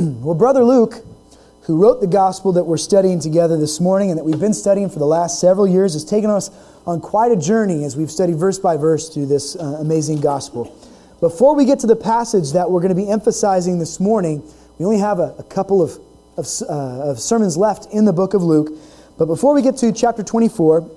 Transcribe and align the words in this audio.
well, 0.22 0.34
Brother 0.34 0.64
Luke, 0.64 0.94
who 1.64 1.76
wrote 1.76 2.00
the 2.00 2.06
gospel 2.06 2.52
that 2.52 2.64
we're 2.64 2.78
studying 2.78 3.20
together 3.20 3.58
this 3.58 3.80
morning 3.80 4.08
and 4.08 4.18
that 4.18 4.24
we've 4.24 4.40
been 4.40 4.54
studying 4.54 4.88
for 4.88 4.98
the 4.98 5.04
last 5.04 5.38
several 5.38 5.68
years, 5.68 5.92
has 5.92 6.06
taken 6.06 6.30
us 6.30 6.50
on 6.86 7.00
quite 7.00 7.30
a 7.32 7.36
journey 7.36 7.84
as 7.84 7.98
we've 7.98 8.10
studied 8.10 8.36
verse 8.36 8.58
by 8.58 8.78
verse 8.78 9.10
through 9.10 9.26
this 9.26 9.56
uh, 9.56 9.76
amazing 9.78 10.18
gospel. 10.18 10.74
Before 11.20 11.54
we 11.54 11.66
get 11.66 11.80
to 11.80 11.86
the 11.86 11.96
passage 11.96 12.52
that 12.52 12.70
we're 12.70 12.80
going 12.80 12.94
to 12.96 13.02
be 13.02 13.10
emphasizing 13.10 13.78
this 13.78 14.00
morning, 14.00 14.42
we 14.78 14.86
only 14.86 15.00
have 15.00 15.18
a, 15.18 15.34
a 15.38 15.42
couple 15.42 15.82
of, 15.82 15.98
of, 16.38 16.46
uh, 16.66 17.10
of 17.10 17.20
sermons 17.20 17.58
left 17.58 17.92
in 17.92 18.06
the 18.06 18.12
book 18.12 18.32
of 18.32 18.42
Luke. 18.42 18.70
But 19.18 19.26
before 19.26 19.52
we 19.52 19.60
get 19.60 19.76
to 19.78 19.92
chapter 19.92 20.22
24, 20.22 20.90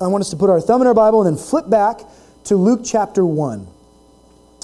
I 0.00 0.06
want 0.06 0.22
us 0.22 0.30
to 0.30 0.36
put 0.36 0.48
our 0.48 0.62
thumb 0.62 0.80
in 0.80 0.86
our 0.86 0.94
Bible 0.94 1.26
and 1.26 1.36
then 1.36 1.44
flip 1.44 1.68
back 1.68 2.00
to 2.44 2.56
Luke 2.56 2.80
chapter 2.82 3.26
1. 3.26 3.66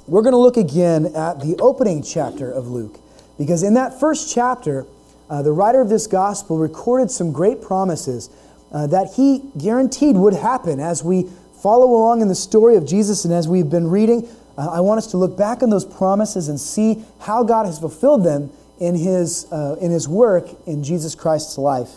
We're 0.07 0.23
going 0.23 0.33
to 0.33 0.39
look 0.39 0.57
again 0.57 1.07
at 1.15 1.41
the 1.41 1.57
opening 1.61 2.03
chapter 2.03 2.51
of 2.51 2.69
Luke. 2.69 2.99
Because 3.41 3.63
in 3.63 3.73
that 3.73 3.99
first 3.99 4.31
chapter, 4.31 4.87
uh, 5.31 5.41
the 5.41 5.51
writer 5.51 5.81
of 5.81 5.89
this 5.89 6.07
gospel 6.07 6.59
recorded 6.59 7.11
some 7.11 7.33
great 7.33 7.63
promises 7.63 8.29
uh, 8.71 8.87
that 8.89 9.15
he 9.15 9.43
guaranteed 9.57 10.15
would 10.15 10.35
happen 10.35 10.79
as 10.79 11.03
we 11.03 11.27
follow 11.63 11.87
along 11.87 12.21
in 12.21 12.29
the 12.29 12.35
story 12.35 12.77
of 12.77 12.87
Jesus 12.87 13.25
and 13.25 13.33
as 13.33 13.49
we've 13.49 13.71
been 13.71 13.89
reading. 13.89 14.29
Uh, 14.59 14.69
I 14.69 14.81
want 14.81 14.99
us 14.99 15.07
to 15.13 15.17
look 15.17 15.39
back 15.39 15.63
on 15.63 15.71
those 15.71 15.87
promises 15.87 16.49
and 16.49 16.61
see 16.61 17.03
how 17.19 17.43
God 17.43 17.65
has 17.65 17.79
fulfilled 17.79 18.25
them 18.25 18.53
in 18.79 18.95
his, 18.95 19.51
uh, 19.51 19.77
in 19.81 19.91
his 19.91 20.07
work 20.07 20.45
in 20.67 20.85
Jesus 20.85 21.15
Christ's 21.15 21.57
life. 21.57 21.93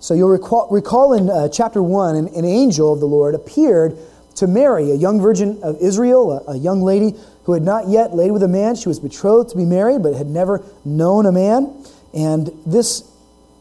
So 0.00 0.14
you'll 0.14 0.30
recall, 0.30 0.68
recall 0.70 1.12
in 1.12 1.28
uh, 1.28 1.50
chapter 1.50 1.82
1, 1.82 2.16
an, 2.16 2.28
an 2.28 2.46
angel 2.46 2.94
of 2.94 3.00
the 3.00 3.06
Lord 3.06 3.34
appeared 3.34 3.98
to 4.36 4.46
Mary, 4.46 4.90
a 4.90 4.94
young 4.94 5.20
virgin 5.20 5.62
of 5.62 5.76
Israel, 5.82 6.32
a, 6.32 6.52
a, 6.52 6.56
young 6.56 6.80
lady 6.80 7.14
who 7.48 7.54
had 7.54 7.62
not 7.62 7.88
yet 7.88 8.14
laid 8.14 8.30
with 8.30 8.42
a 8.42 8.48
man. 8.48 8.76
She 8.76 8.90
was 8.90 9.00
betrothed 9.00 9.48
to 9.52 9.56
be 9.56 9.64
married, 9.64 10.02
but 10.02 10.12
had 10.12 10.26
never 10.26 10.62
known 10.84 11.24
a 11.24 11.32
man. 11.32 11.82
And 12.12 12.50
this 12.66 13.10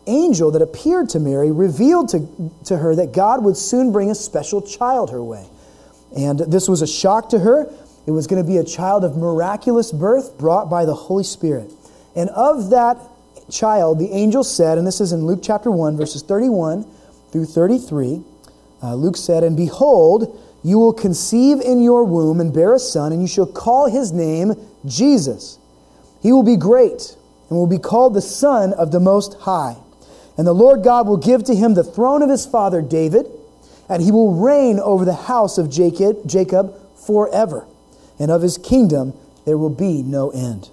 angel 0.07 0.51
that 0.51 0.61
appeared 0.61 1.07
to 1.11 1.21
Mary 1.21 1.51
revealed 1.51 2.09
to, 2.09 2.51
to 2.65 2.75
her 2.75 2.95
that 2.95 3.13
God 3.13 3.45
would 3.45 3.55
soon 3.55 3.93
bring 3.93 4.11
a 4.11 4.15
special 4.15 4.61
child 4.61 5.11
her 5.11 5.23
way. 5.23 5.47
And 6.17 6.37
this 6.37 6.67
was 6.67 6.81
a 6.81 6.87
shock 6.87 7.29
to 7.29 7.39
her. 7.39 7.73
It 8.05 8.11
was 8.11 8.27
going 8.27 8.43
to 8.43 8.45
be 8.45 8.57
a 8.57 8.63
child 8.65 9.05
of 9.05 9.15
miraculous 9.15 9.93
birth 9.93 10.37
brought 10.37 10.69
by 10.69 10.83
the 10.83 10.93
Holy 10.93 11.23
Spirit. 11.23 11.71
And 12.13 12.29
of 12.31 12.71
that 12.71 12.97
child, 13.49 13.99
the 13.99 14.11
angel 14.11 14.43
said, 14.43 14.77
and 14.77 14.85
this 14.85 14.99
is 14.99 15.13
in 15.13 15.25
Luke 15.25 15.39
chapter 15.41 15.71
1, 15.71 15.95
verses 15.95 16.23
31 16.23 16.85
through 17.31 17.45
33. 17.45 18.21
Uh, 18.83 18.95
Luke 18.95 19.15
said, 19.15 19.45
And 19.45 19.55
behold, 19.55 20.43
you 20.67 20.77
will 20.77 20.91
conceive 20.91 21.61
in 21.61 21.81
your 21.81 22.03
womb 22.03 22.41
and 22.41 22.53
bear 22.53 22.73
a 22.73 22.79
son, 22.79 23.13
and 23.13 23.21
you 23.21 23.27
shall 23.27 23.45
call 23.45 23.89
his 23.89 24.11
name 24.11 24.53
Jesus. 24.85 25.59
He 26.21 26.33
will 26.33 26.43
be 26.43 26.57
great 26.57 27.15
and 27.49 27.57
will 27.57 27.67
be 27.67 27.77
called 27.77 28.13
the 28.13 28.21
Son 28.21 28.73
of 28.73 28.91
the 28.91 28.99
Most 28.99 29.35
High. 29.39 29.77
And 30.37 30.45
the 30.45 30.51
Lord 30.53 30.83
God 30.83 31.07
will 31.07 31.15
give 31.15 31.45
to 31.45 31.55
him 31.55 31.73
the 31.73 31.85
throne 31.85 32.21
of 32.21 32.29
his 32.29 32.45
father 32.45 32.81
David, 32.81 33.27
and 33.87 34.03
he 34.03 34.11
will 34.11 34.33
reign 34.33 34.77
over 34.77 35.05
the 35.05 35.13
house 35.13 35.57
of 35.57 35.69
Jacob, 35.69 36.27
Jacob 36.27 36.75
forever. 36.97 37.65
And 38.19 38.29
of 38.29 38.41
his 38.41 38.57
kingdom 38.57 39.13
there 39.45 39.57
will 39.57 39.69
be 39.69 40.03
no 40.03 40.31
end. 40.31 40.69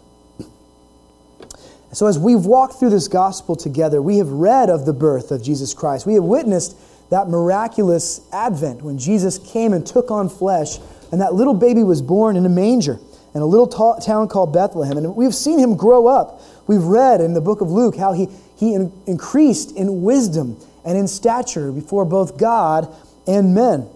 So, 1.93 2.09
as 2.09 2.19
we've 2.19 2.45
walked 2.45 2.81
through 2.81 2.91
this 2.91 3.07
gospel 3.07 3.55
together, 3.55 4.03
we 4.03 4.19
have 4.19 4.29
read 4.29 4.69
of 4.69 4.87
the 4.87 4.93
birth 4.93 5.31
of 5.31 5.41
Jesus 5.41 5.73
Christ. 5.73 6.05
We 6.05 6.15
have 6.15 6.25
witnessed 6.25 6.77
that 7.15 7.29
miraculous 7.29 8.21
advent 8.33 8.83
when 8.83 8.99
Jesus 8.99 9.39
came 9.39 9.73
and 9.73 9.87
took 9.87 10.11
on 10.11 10.29
flesh, 10.29 10.79
and 11.13 11.21
that 11.21 11.33
little 11.33 11.55
baby 11.55 11.85
was 11.85 12.03
born 12.03 12.35
in 12.37 12.45
a 12.45 12.49
manger 12.49 12.99
in 13.37 13.41
a 13.41 13.47
little 13.47 13.69
town 14.01 14.27
called 14.27 14.53
Bethlehem. 14.53 14.97
And 14.97 15.15
we've 15.15 15.35
seen 15.35 15.61
him 15.61 15.77
grow 15.77 16.09
up. 16.09 16.41
We've 16.67 16.83
read 16.83 17.21
in 17.21 17.35
the 17.35 17.41
book 17.41 17.61
of 17.61 17.71
Luke 17.71 17.97
how 17.97 18.15
he, 18.15 18.27
he 18.57 18.75
in- 18.75 18.93
increased 19.07 19.77
in 19.77 20.03
wisdom 20.03 20.57
and 20.85 20.99
in 20.99 21.07
stature 21.07 21.71
before 21.71 22.05
both 22.05 22.37
God 22.37 22.93
and 23.29 23.55
men. 23.55 23.89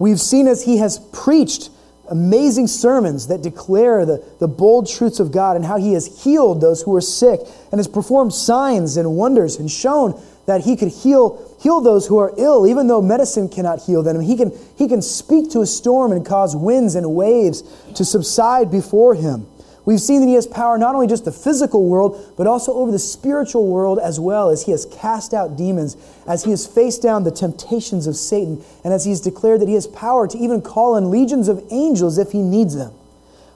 We've 0.00 0.20
seen 0.20 0.48
as 0.48 0.64
he 0.64 0.78
has 0.78 0.98
preached 1.12 1.70
amazing 2.08 2.66
sermons 2.66 3.28
that 3.28 3.42
declare 3.42 4.04
the, 4.04 4.24
the 4.40 4.48
bold 4.48 4.88
truths 4.88 5.20
of 5.20 5.30
God 5.30 5.54
and 5.54 5.64
how 5.64 5.76
he 5.76 5.92
has 5.92 6.24
healed 6.24 6.60
those 6.60 6.82
who 6.82 6.94
are 6.96 7.00
sick 7.00 7.40
and 7.70 7.78
has 7.78 7.86
performed 7.86 8.32
signs 8.32 8.96
and 8.96 9.16
wonders 9.16 9.56
and 9.56 9.70
shown 9.70 10.20
that 10.46 10.62
he 10.62 10.76
could 10.76 10.88
heal, 10.88 11.45
heal 11.58 11.80
those 11.80 12.06
who 12.06 12.18
are 12.18 12.32
ill, 12.36 12.66
even 12.66 12.86
though 12.86 13.02
medicine 13.02 13.48
cannot 13.48 13.82
heal 13.82 14.02
them. 14.02 14.20
He 14.20 14.36
can, 14.36 14.52
he 14.76 14.88
can 14.88 15.02
speak 15.02 15.50
to 15.52 15.60
a 15.60 15.66
storm 15.66 16.12
and 16.12 16.24
cause 16.24 16.54
winds 16.54 16.94
and 16.94 17.14
waves 17.14 17.62
to 17.94 18.04
subside 18.04 18.70
before 18.70 19.14
him. 19.14 19.46
We've 19.86 20.00
seen 20.00 20.20
that 20.20 20.26
he 20.26 20.34
has 20.34 20.48
power 20.48 20.76
not 20.78 20.96
only 20.96 21.06
just 21.06 21.24
the 21.24 21.32
physical 21.32 21.88
world, 21.88 22.34
but 22.36 22.48
also 22.48 22.72
over 22.74 22.90
the 22.90 22.98
spiritual 22.98 23.68
world 23.68 24.00
as 24.00 24.18
well, 24.18 24.50
as 24.50 24.64
he 24.64 24.72
has 24.72 24.84
cast 24.86 25.32
out 25.32 25.56
demons, 25.56 25.96
as 26.26 26.42
he 26.42 26.50
has 26.50 26.66
faced 26.66 27.02
down 27.02 27.22
the 27.22 27.30
temptations 27.30 28.08
of 28.08 28.16
Satan, 28.16 28.62
and 28.82 28.92
as 28.92 29.04
he 29.04 29.10
has 29.10 29.20
declared 29.20 29.60
that 29.60 29.68
he 29.68 29.74
has 29.74 29.86
power 29.86 30.26
to 30.26 30.36
even 30.38 30.60
call 30.60 30.96
in 30.96 31.08
legions 31.08 31.46
of 31.46 31.64
angels 31.70 32.18
if 32.18 32.32
he 32.32 32.42
needs 32.42 32.74
them. 32.74 32.92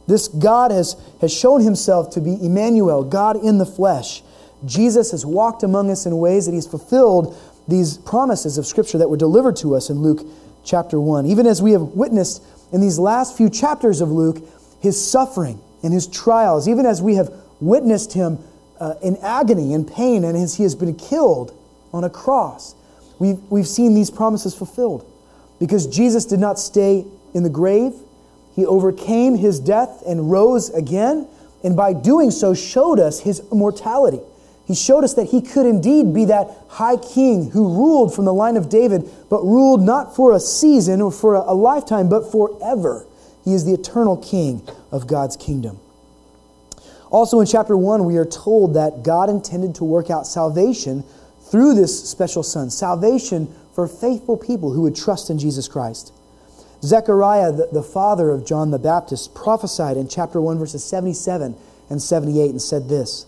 This 0.07 0.29
God 0.29 0.71
has, 0.71 0.95
has 1.21 1.37
shown 1.37 1.63
himself 1.63 2.11
to 2.11 2.21
be 2.21 2.39
Emmanuel, 2.45 3.03
God 3.03 3.37
in 3.45 3.59
the 3.59 3.67
flesh. 3.67 4.23
Jesus 4.65 5.11
has 5.11 5.27
walked 5.27 5.63
among 5.65 5.91
us 5.91 6.07
in 6.07 6.17
ways 6.19 6.47
that 6.47 6.53
he's 6.53 6.67
fulfilled 6.67 7.37
these 7.69 7.99
promises 7.99 8.59
of 8.59 8.67
Scripture 8.67 8.99
that 8.99 9.09
were 9.09 9.17
delivered 9.17 9.57
to 9.57 9.75
us 9.75 9.91
in 9.91 9.99
Luke 9.99 10.27
chapter 10.65 11.01
1. 11.01 11.27
Even 11.27 11.47
as 11.47 11.63
we 11.63 11.73
have 11.73 11.83
witnessed 11.83 12.43
in 12.73 12.81
these 12.81 12.99
last 12.99 13.37
few 13.37 13.51
chapters 13.51 14.01
of 14.01 14.11
Luke, 14.11 14.43
his 14.81 15.03
suffering 15.03 15.61
and 15.83 15.93
his 15.93 16.07
trials, 16.07 16.69
even 16.69 16.87
as 16.87 17.01
we 17.03 17.15
have 17.15 17.33
witnessed 17.61 18.13
him 18.13 18.39
uh, 18.79 18.95
in 19.03 19.17
agony 19.23 19.75
and 19.75 19.91
pain 19.91 20.25
and 20.25 20.37
as 20.37 20.57
he 20.57 20.63
has 20.63 20.75
been 20.75 20.95
killed 20.95 21.57
on 21.93 22.05
a 22.05 22.11
cross, 22.11 22.75
we've, 23.19 23.39
we've 23.51 23.69
seen 23.69 23.95
these 23.95 24.11
promises 24.11 24.55
fulfilled. 24.55 25.07
Because 25.59 25.87
Jesus 25.87 26.25
did 26.25 26.41
not 26.41 26.59
stay 26.59 27.05
in 27.35 27.43
the 27.43 27.51
grave, 27.51 27.93
he 28.57 28.65
overcame 28.67 29.37
his 29.37 29.61
death 29.61 30.03
and 30.07 30.31
rose 30.31 30.71
again, 30.71 31.29
and 31.63 31.77
by 31.77 31.93
doing 31.93 32.31
so 32.31 32.55
showed 32.55 32.99
us 32.99 33.21
his 33.21 33.43
immortality. 33.53 34.21
He 34.71 34.77
showed 34.77 35.03
us 35.03 35.15
that 35.15 35.31
he 35.31 35.43
could 35.43 35.67
indeed 35.67 36.15
be 36.15 36.27
that 36.27 36.47
high 36.69 36.97
king 36.97 37.51
who 37.51 37.75
ruled 37.75 38.15
from 38.15 38.25
the 38.25 38.33
line 38.33 38.57
of 38.57 38.69
David, 38.69 39.11
but 39.29 39.43
ruled 39.43 39.83
not 39.83 40.15
for 40.15 40.33
a 40.33 40.39
season 40.39 41.01
or 41.01 41.11
for 41.11 41.35
a, 41.35 41.53
lifetime, 41.53 42.09
but 42.09 42.31
forever. 42.31 43.05
He 43.45 43.53
is 43.53 43.65
the 43.65 43.75
eternal 43.75 44.17
king 44.17 44.63
of 44.93 45.09
God's 45.09 45.37
kingdom. 45.37 45.81
Also, 47.11 47.41
in 47.41 47.49
chapter 47.49 47.77
1, 47.77 48.05
we 48.05 48.17
are 48.17 48.25
told 48.25 48.75
that 48.75 49.03
God 49.03 49.29
intended 49.29 49.75
to 49.75 49.83
work 49.83 50.09
out 50.09 50.25
salvation 50.25 51.03
through 51.51 51.75
this 51.75 52.09
special 52.09 52.45
son, 52.45 52.71
salvation 52.71 53.53
for 53.75 53.89
faithful 53.89 54.37
people 54.37 54.73
who 54.73 54.83
would 54.83 54.95
trust 54.95 55.31
in 55.31 55.39
Jesus 55.41 55.67
Christ. 55.67 56.13
Zechariah, 56.83 57.51
the, 57.51 57.69
the 57.73 57.83
father 57.83 58.31
of 58.31 58.47
John 58.47 58.71
the 58.71 58.79
Baptist, 58.79 59.35
prophesied 59.35 59.97
in 59.97 60.07
chapter 60.07 60.41
1, 60.41 60.61
verses 60.61 60.85
77 60.85 61.57
and 61.91 62.01
78, 62.01 62.51
and 62.51 62.63
said 62.63 62.89
this 62.89 63.27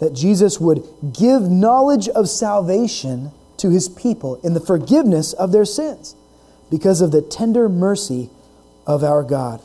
that 0.00 0.14
Jesus 0.14 0.60
would 0.60 0.86
give 1.18 1.42
knowledge 1.42 2.08
of 2.08 2.28
salvation 2.28 3.32
to 3.58 3.70
his 3.70 3.88
people 3.88 4.40
in 4.42 4.54
the 4.54 4.60
forgiveness 4.60 5.32
of 5.32 5.52
their 5.52 5.64
sins 5.64 6.14
because 6.70 7.00
of 7.00 7.10
the 7.10 7.22
tender 7.22 7.68
mercy 7.68 8.30
of 8.86 9.02
our 9.02 9.22
God. 9.22 9.60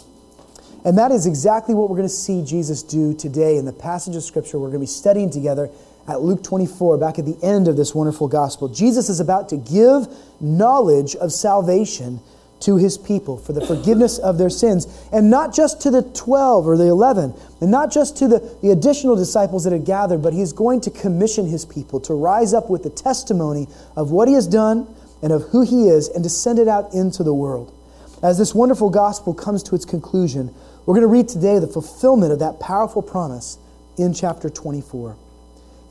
And 0.85 0.97
that 0.97 1.11
is 1.11 1.25
exactly 1.25 1.73
what 1.73 1.89
we're 1.89 1.97
going 1.97 2.09
to 2.09 2.13
see 2.13 2.43
Jesus 2.43 2.83
do 2.83 3.13
today 3.13 3.57
in 3.57 3.66
the 3.66 3.73
passage 3.73 4.16
of 4.16 4.23
Scripture 4.23 4.59
we're 4.59 4.67
going 4.67 4.79
to 4.79 4.79
be 4.79 4.85
studying 4.88 5.29
together 5.29 5.69
at 6.07 6.22
Luke 6.22 6.43
24, 6.43 6.97
back 6.97 7.17
at 7.17 7.25
the 7.25 7.38
end 7.41 7.69
of 7.69 7.77
this 7.77 7.95
wonderful 7.95 8.27
gospel. 8.27 8.67
Jesus 8.67 9.07
is 9.07 9.22
about 9.22 9.47
to 9.49 9.57
give 9.57 10.07
knowledge 10.41 11.16
of 11.16 11.31
salvation 11.31 12.19
to 12.63 12.78
his 12.78 12.97
people 12.97 13.38
for 13.38 13.51
the 13.51 13.66
forgiveness 13.66 14.18
of 14.19 14.38
their 14.38 14.50
sins, 14.50 14.88
and 15.12 15.29
not 15.29 15.53
just 15.53 15.81
to 15.81 15.91
the 15.91 16.01
12 16.01 16.66
or 16.66 16.78
the 16.78 16.88
11, 16.88 17.34
and 17.59 17.72
not 17.72 17.91
just 17.91 18.16
to 18.18 18.28
the, 18.28 18.57
the 18.62 18.72
additional 18.72 19.16
disciples 19.16 19.66
that 19.66 19.74
had 19.74 19.85
gathered, 19.85 20.22
but 20.22 20.34
he's 20.34 20.53
going 20.53 20.79
to 20.79 20.90
commission 20.90 21.46
his 21.46 21.66
people 21.66 21.99
to 21.99 22.14
rise 22.14 22.53
up 22.53 22.70
with 22.70 22.84
the 22.84 22.90
testimony 22.90 23.67
of 23.97 24.11
what 24.11 24.28
he 24.28 24.34
has 24.34 24.47
done 24.47 24.87
and 25.22 25.34
of 25.34 25.43
who 25.49 25.61
he 25.61 25.90
is 25.90 26.08
and 26.08 26.23
to 26.23 26.29
send 26.29 26.58
it 26.58 26.67
out 26.67 26.93
into 26.93 27.23
the 27.23 27.34
world. 27.34 27.73
As 28.22 28.37
this 28.37 28.55
wonderful 28.55 28.90
gospel 28.90 29.34
comes 29.34 29.61
to 29.64 29.76
its 29.76 29.84
conclusion, 29.84 30.53
we're 30.85 30.96
going 30.96 31.02
to 31.02 31.08
read 31.08 31.28
today 31.28 31.59
the 31.59 31.67
fulfillment 31.67 32.32
of 32.32 32.40
that 32.40 32.61
powerful 32.61 33.02
promise 33.02 33.58
in 33.97 34.14
chapter 34.14 34.49
24. 34.49 35.17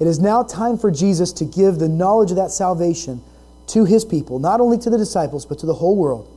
It 0.01 0.07
is 0.07 0.19
now 0.19 0.43
time 0.43 0.79
for 0.79 0.91
Jesus 0.91 1.33
to 1.35 1.45
give 1.45 1.79
the 1.79 1.89
knowledge 1.89 2.31
of 2.31 2.39
that 2.39 2.51
salvation 2.51 3.23
to 3.69 3.85
his 3.85 4.05
people, 4.07 4.39
not 4.39 4.61
only 4.61 4.79
to 4.79 4.91
the 4.91 4.99
disciples, 4.99 5.45
but 5.45 5.59
to 5.59 5.67
the 5.67 5.75
whole 5.75 5.97
world. 5.97 6.32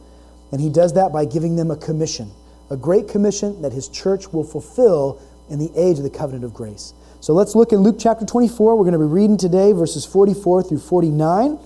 And 0.56 0.64
he 0.64 0.70
does 0.70 0.94
that 0.94 1.12
by 1.12 1.26
giving 1.26 1.58
them 1.58 1.70
a 1.70 1.76
commission, 1.76 2.32
a 2.70 2.78
great 2.78 3.10
commission 3.10 3.62
that 3.62 3.74
his 3.74 3.90
church 3.90 4.32
will 4.32 4.46
fulfill 4.46 5.22
in 5.50 5.60
the 5.60 5.70
age 5.76 5.98
of 5.98 6.04
the 6.06 6.10
covenant 6.10 6.46
of 6.46 6.54
grace. 6.54 6.94
So 7.20 7.34
let's 7.34 7.56
look 7.56 7.74
in 7.74 7.80
Luke 7.80 7.98
chapter 8.00 8.26
24. 8.26 8.78
We're 8.78 8.86
going 8.86 8.94
to 8.94 9.00
be 9.00 9.04
reading 9.04 9.36
today 9.36 9.74
verses 9.74 10.06
44 10.06 10.64
through 10.64 10.80
49. 10.80 11.60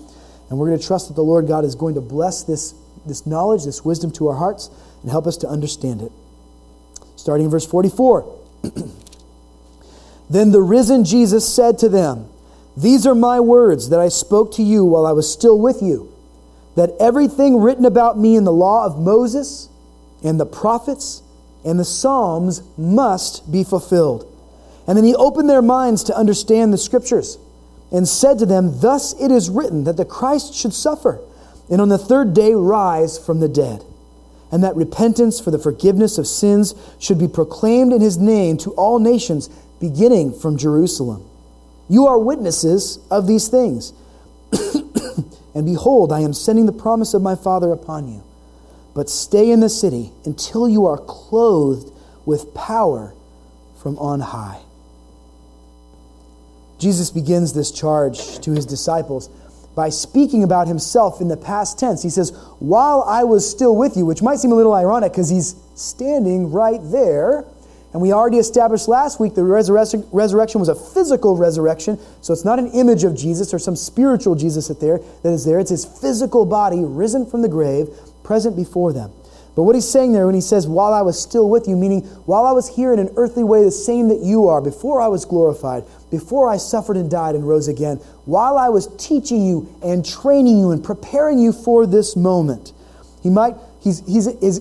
And 0.50 0.58
we're 0.58 0.66
going 0.66 0.80
to 0.80 0.84
trust 0.84 1.06
that 1.06 1.14
the 1.14 1.22
Lord 1.22 1.46
God 1.46 1.64
is 1.64 1.76
going 1.76 1.94
to 1.94 2.00
bless 2.00 2.42
this, 2.42 2.74
this 3.06 3.28
knowledge, 3.28 3.64
this 3.64 3.84
wisdom 3.84 4.10
to 4.14 4.26
our 4.26 4.36
hearts, 4.36 4.70
and 5.02 5.10
help 5.12 5.28
us 5.28 5.36
to 5.36 5.46
understand 5.46 6.02
it. 6.02 6.10
Starting 7.14 7.44
in 7.44 7.50
verse 7.52 7.66
44. 7.68 8.40
Then 10.28 10.50
the 10.50 10.62
risen 10.62 11.04
Jesus 11.04 11.48
said 11.48 11.78
to 11.78 11.88
them, 11.88 12.28
These 12.76 13.06
are 13.06 13.14
my 13.14 13.38
words 13.38 13.90
that 13.90 14.00
I 14.00 14.08
spoke 14.08 14.52
to 14.54 14.64
you 14.64 14.84
while 14.84 15.06
I 15.06 15.12
was 15.12 15.32
still 15.32 15.60
with 15.60 15.80
you, 15.80 16.09
that 16.80 16.96
everything 16.98 17.60
written 17.60 17.84
about 17.84 18.18
me 18.18 18.36
in 18.36 18.44
the 18.44 18.52
law 18.52 18.86
of 18.86 18.98
Moses 18.98 19.68
and 20.24 20.40
the 20.40 20.46
prophets 20.46 21.22
and 21.62 21.78
the 21.78 21.84
Psalms 21.84 22.62
must 22.78 23.52
be 23.52 23.62
fulfilled. 23.62 24.26
And 24.86 24.96
then 24.96 25.04
he 25.04 25.14
opened 25.14 25.50
their 25.50 25.60
minds 25.60 26.02
to 26.04 26.16
understand 26.16 26.72
the 26.72 26.78
scriptures 26.78 27.36
and 27.92 28.08
said 28.08 28.38
to 28.38 28.46
them, 28.46 28.80
Thus 28.80 29.12
it 29.20 29.30
is 29.30 29.50
written 29.50 29.84
that 29.84 29.98
the 29.98 30.06
Christ 30.06 30.54
should 30.54 30.72
suffer 30.72 31.20
and 31.68 31.82
on 31.82 31.90
the 31.90 31.98
third 31.98 32.32
day 32.32 32.54
rise 32.54 33.18
from 33.18 33.40
the 33.40 33.48
dead, 33.48 33.84
and 34.50 34.64
that 34.64 34.74
repentance 34.74 35.38
for 35.38 35.50
the 35.50 35.58
forgiveness 35.58 36.16
of 36.16 36.26
sins 36.26 36.74
should 36.98 37.18
be 37.18 37.28
proclaimed 37.28 37.92
in 37.92 38.00
his 38.00 38.16
name 38.16 38.56
to 38.56 38.70
all 38.70 38.98
nations, 38.98 39.48
beginning 39.80 40.32
from 40.32 40.56
Jerusalem. 40.56 41.28
You 41.90 42.06
are 42.06 42.18
witnesses 42.18 43.00
of 43.10 43.26
these 43.26 43.48
things. 43.48 43.92
and 45.54 45.66
behold, 45.66 46.12
I 46.12 46.20
am 46.20 46.32
sending 46.32 46.66
the 46.66 46.72
promise 46.72 47.14
of 47.14 47.22
my 47.22 47.34
Father 47.34 47.72
upon 47.72 48.08
you. 48.08 48.22
But 48.94 49.08
stay 49.08 49.50
in 49.50 49.60
the 49.60 49.68
city 49.68 50.12
until 50.24 50.68
you 50.68 50.86
are 50.86 50.98
clothed 50.98 51.92
with 52.26 52.54
power 52.54 53.14
from 53.80 53.98
on 53.98 54.20
high. 54.20 54.60
Jesus 56.78 57.10
begins 57.10 57.52
this 57.52 57.70
charge 57.70 58.40
to 58.40 58.52
his 58.52 58.66
disciples 58.66 59.28
by 59.76 59.88
speaking 59.88 60.42
about 60.42 60.66
himself 60.66 61.20
in 61.20 61.28
the 61.28 61.36
past 61.36 61.78
tense. 61.78 62.02
He 62.02 62.10
says, 62.10 62.30
While 62.58 63.04
I 63.06 63.24
was 63.24 63.48
still 63.48 63.76
with 63.76 63.96
you, 63.96 64.04
which 64.06 64.22
might 64.22 64.38
seem 64.38 64.52
a 64.52 64.54
little 64.54 64.74
ironic 64.74 65.12
because 65.12 65.28
he's 65.28 65.54
standing 65.74 66.50
right 66.50 66.80
there. 66.82 67.44
And 67.92 68.00
we 68.00 68.12
already 68.12 68.38
established 68.38 68.86
last 68.86 69.18
week 69.18 69.34
the 69.34 69.42
resurrection, 69.42 70.06
resurrection 70.12 70.60
was 70.60 70.68
a 70.68 70.74
physical 70.74 71.36
resurrection. 71.36 71.98
So 72.20 72.32
it's 72.32 72.44
not 72.44 72.58
an 72.58 72.68
image 72.68 73.02
of 73.02 73.16
Jesus 73.16 73.52
or 73.52 73.58
some 73.58 73.74
spiritual 73.74 74.36
Jesus 74.36 74.68
that, 74.68 74.80
there, 74.80 74.98
that 75.22 75.32
is 75.32 75.44
there. 75.44 75.58
It's 75.58 75.70
his 75.70 75.84
physical 75.84 76.44
body 76.44 76.84
risen 76.84 77.26
from 77.26 77.42
the 77.42 77.48
grave, 77.48 77.88
present 78.22 78.54
before 78.54 78.92
them. 78.92 79.10
But 79.56 79.64
what 79.64 79.74
he's 79.74 79.88
saying 79.88 80.12
there 80.12 80.26
when 80.26 80.36
he 80.36 80.40
says, 80.40 80.68
while 80.68 80.94
I 80.94 81.02
was 81.02 81.20
still 81.20 81.50
with 81.50 81.66
you, 81.66 81.76
meaning 81.76 82.02
while 82.24 82.46
I 82.46 82.52
was 82.52 82.68
here 82.68 82.92
in 82.92 83.00
an 83.00 83.10
earthly 83.16 83.42
way, 83.42 83.64
the 83.64 83.72
same 83.72 84.08
that 84.08 84.20
you 84.20 84.46
are, 84.46 84.60
before 84.60 85.00
I 85.00 85.08
was 85.08 85.24
glorified, 85.24 85.84
before 86.10 86.48
I 86.48 86.56
suffered 86.56 86.96
and 86.96 87.10
died 87.10 87.34
and 87.34 87.46
rose 87.46 87.66
again, 87.66 87.96
while 88.24 88.56
I 88.56 88.68
was 88.68 88.88
teaching 88.96 89.44
you 89.44 89.68
and 89.82 90.06
training 90.06 90.58
you 90.58 90.70
and 90.70 90.82
preparing 90.82 91.40
you 91.40 91.52
for 91.52 91.84
this 91.86 92.14
moment, 92.14 92.72
he 93.22 93.30
might, 93.30 93.56
he's, 93.80 94.06
he's, 94.06 94.28
is, 94.28 94.60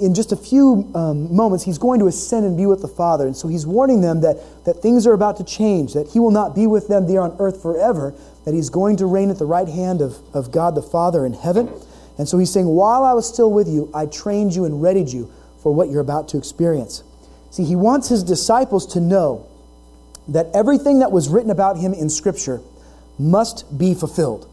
in 0.00 0.14
just 0.14 0.32
a 0.32 0.36
few 0.36 0.90
um, 0.94 1.34
moments, 1.34 1.64
he's 1.64 1.78
going 1.78 2.00
to 2.00 2.06
ascend 2.06 2.44
and 2.44 2.56
be 2.56 2.66
with 2.66 2.82
the 2.82 2.88
Father. 2.88 3.26
And 3.26 3.36
so 3.36 3.48
he's 3.48 3.66
warning 3.66 4.00
them 4.00 4.20
that, 4.22 4.36
that 4.64 4.82
things 4.82 5.06
are 5.06 5.12
about 5.12 5.36
to 5.36 5.44
change, 5.44 5.94
that 5.94 6.08
he 6.08 6.18
will 6.18 6.30
not 6.30 6.54
be 6.54 6.66
with 6.66 6.88
them 6.88 7.06
there 7.06 7.20
on 7.20 7.36
earth 7.38 7.62
forever, 7.62 8.14
that 8.44 8.54
he's 8.54 8.68
going 8.68 8.96
to 8.96 9.06
reign 9.06 9.30
at 9.30 9.38
the 9.38 9.46
right 9.46 9.68
hand 9.68 10.00
of, 10.00 10.16
of 10.34 10.50
God 10.50 10.74
the 10.74 10.82
Father 10.82 11.24
in 11.24 11.32
heaven. 11.32 11.72
And 12.18 12.28
so 12.28 12.38
he's 12.38 12.52
saying, 12.52 12.66
While 12.66 13.04
I 13.04 13.12
was 13.12 13.28
still 13.28 13.52
with 13.52 13.68
you, 13.68 13.90
I 13.94 14.06
trained 14.06 14.54
you 14.54 14.64
and 14.64 14.82
readied 14.82 15.08
you 15.08 15.30
for 15.62 15.72
what 15.72 15.88
you're 15.88 16.00
about 16.00 16.28
to 16.28 16.38
experience. 16.38 17.02
See, 17.50 17.64
he 17.64 17.76
wants 17.76 18.08
his 18.08 18.22
disciples 18.22 18.86
to 18.94 19.00
know 19.00 19.48
that 20.28 20.46
everything 20.52 20.98
that 20.98 21.12
was 21.12 21.28
written 21.28 21.50
about 21.50 21.78
him 21.78 21.94
in 21.94 22.10
Scripture 22.10 22.60
must 23.18 23.78
be 23.78 23.94
fulfilled. 23.94 24.48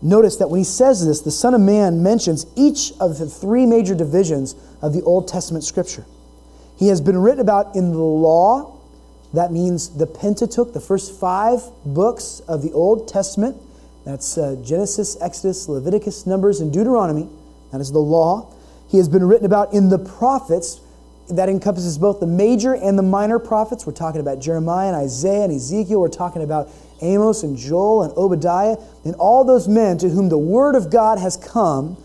Notice 0.00 0.36
that 0.36 0.48
when 0.48 0.58
he 0.58 0.64
says 0.64 1.06
this, 1.06 1.20
the 1.20 1.30
Son 1.30 1.54
of 1.54 1.60
Man 1.60 2.02
mentions 2.02 2.46
each 2.56 2.92
of 3.00 3.18
the 3.18 3.26
three 3.26 3.66
major 3.66 3.94
divisions 3.94 4.54
of 4.80 4.92
the 4.92 5.02
Old 5.02 5.26
Testament 5.26 5.64
Scripture. 5.64 6.04
He 6.78 6.88
has 6.88 7.00
been 7.00 7.18
written 7.18 7.40
about 7.40 7.74
in 7.74 7.90
the 7.90 7.98
law, 7.98 8.78
that 9.34 9.52
means 9.52 9.90
the 9.90 10.06
Pentateuch, 10.06 10.72
the 10.72 10.80
first 10.80 11.18
five 11.18 11.60
books 11.84 12.40
of 12.48 12.62
the 12.62 12.72
Old 12.72 13.08
Testament. 13.08 13.56
That's 14.04 14.38
uh, 14.38 14.56
Genesis, 14.64 15.20
Exodus, 15.20 15.68
Leviticus, 15.68 16.26
Numbers, 16.26 16.60
and 16.60 16.72
Deuteronomy. 16.72 17.28
That 17.72 17.80
is 17.80 17.92
the 17.92 17.98
law. 17.98 18.54
He 18.88 18.96
has 18.96 19.08
been 19.08 19.24
written 19.24 19.44
about 19.44 19.74
in 19.74 19.90
the 19.90 19.98
prophets. 19.98 20.80
That 21.30 21.48
encompasses 21.48 21.98
both 21.98 22.20
the 22.20 22.26
major 22.26 22.74
and 22.74 22.98
the 22.98 23.02
minor 23.02 23.38
prophets. 23.38 23.86
We're 23.86 23.92
talking 23.92 24.20
about 24.20 24.40
Jeremiah 24.40 24.88
and 24.88 24.96
Isaiah 24.96 25.44
and 25.44 25.52
Ezekiel. 25.52 26.00
We're 26.00 26.08
talking 26.08 26.42
about 26.42 26.70
Amos 27.02 27.42
and 27.42 27.56
Joel 27.56 28.02
and 28.04 28.12
Obadiah 28.16 28.76
and 29.04 29.14
all 29.16 29.44
those 29.44 29.68
men 29.68 29.98
to 29.98 30.08
whom 30.08 30.28
the 30.28 30.38
Word 30.38 30.74
of 30.74 30.90
God 30.90 31.18
has 31.18 31.36
come 31.36 32.02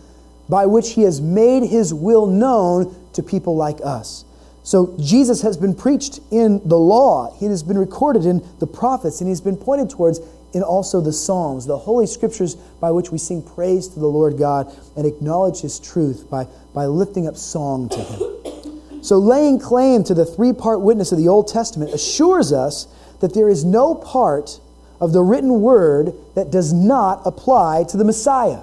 by 0.49 0.65
which 0.65 0.91
He 0.91 1.03
has 1.03 1.21
made 1.21 1.63
His 1.63 1.93
will 1.93 2.27
known 2.27 2.95
to 3.13 3.23
people 3.23 3.55
like 3.55 3.77
us. 3.83 4.25
So 4.63 4.95
Jesus 4.99 5.41
has 5.41 5.57
been 5.57 5.75
preached 5.75 6.19
in 6.31 6.61
the 6.67 6.77
law, 6.77 7.35
He 7.37 7.45
has 7.45 7.63
been 7.63 7.77
recorded 7.77 8.25
in 8.25 8.45
the 8.59 8.67
prophets, 8.67 9.19
and 9.19 9.29
He's 9.29 9.41
been 9.41 9.57
pointed 9.57 9.89
towards 9.89 10.19
in 10.53 10.61
also 10.63 11.01
the 11.01 11.11
Psalms, 11.11 11.65
the 11.65 11.77
holy 11.77 12.05
scriptures 12.05 12.55
by 12.55 12.91
which 12.91 13.11
we 13.11 13.17
sing 13.17 13.41
praise 13.41 13.87
to 13.89 13.99
the 13.99 14.07
Lord 14.07 14.37
God 14.37 14.73
and 14.95 15.05
acknowledge 15.05 15.61
His 15.61 15.79
truth 15.79 16.29
by, 16.29 16.47
by 16.73 16.85
lifting 16.85 17.27
up 17.27 17.35
song 17.35 17.89
to 17.89 17.97
Him. 17.97 18.62
So, 19.03 19.19
laying 19.19 19.59
claim 19.59 20.05
to 20.05 20.13
the 20.13 20.25
three 20.25 20.53
part 20.53 20.79
witness 20.79 21.11
of 21.11 21.17
the 21.17 21.27
Old 21.27 21.49
Testament 21.49 21.93
assures 21.93 22.53
us 22.53 22.87
that 23.19 23.33
there 23.33 23.49
is 23.49 23.65
no 23.65 23.93
part 23.95 24.61
of 25.01 25.11
the 25.11 25.21
written 25.21 25.61
word 25.61 26.13
that 26.35 26.51
does 26.51 26.71
not 26.71 27.21
apply 27.25 27.83
to 27.89 27.97
the 27.97 28.05
Messiah. 28.05 28.61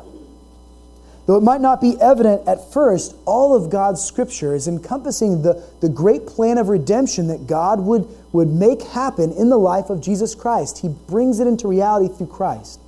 Though 1.26 1.36
it 1.36 1.42
might 1.42 1.60
not 1.60 1.82
be 1.82 2.00
evident 2.00 2.48
at 2.48 2.72
first, 2.72 3.14
all 3.26 3.54
of 3.54 3.70
God's 3.70 4.02
scripture 4.02 4.54
is 4.54 4.66
encompassing 4.66 5.42
the, 5.42 5.62
the 5.82 5.90
great 5.90 6.26
plan 6.26 6.56
of 6.56 6.70
redemption 6.70 7.28
that 7.28 7.46
God 7.46 7.78
would, 7.80 8.08
would 8.32 8.48
make 8.48 8.82
happen 8.82 9.32
in 9.32 9.50
the 9.50 9.58
life 9.58 9.90
of 9.90 10.00
Jesus 10.00 10.34
Christ. 10.34 10.78
He 10.78 10.88
brings 10.88 11.38
it 11.38 11.46
into 11.46 11.68
reality 11.68 12.12
through 12.12 12.28
Christ. 12.28 12.80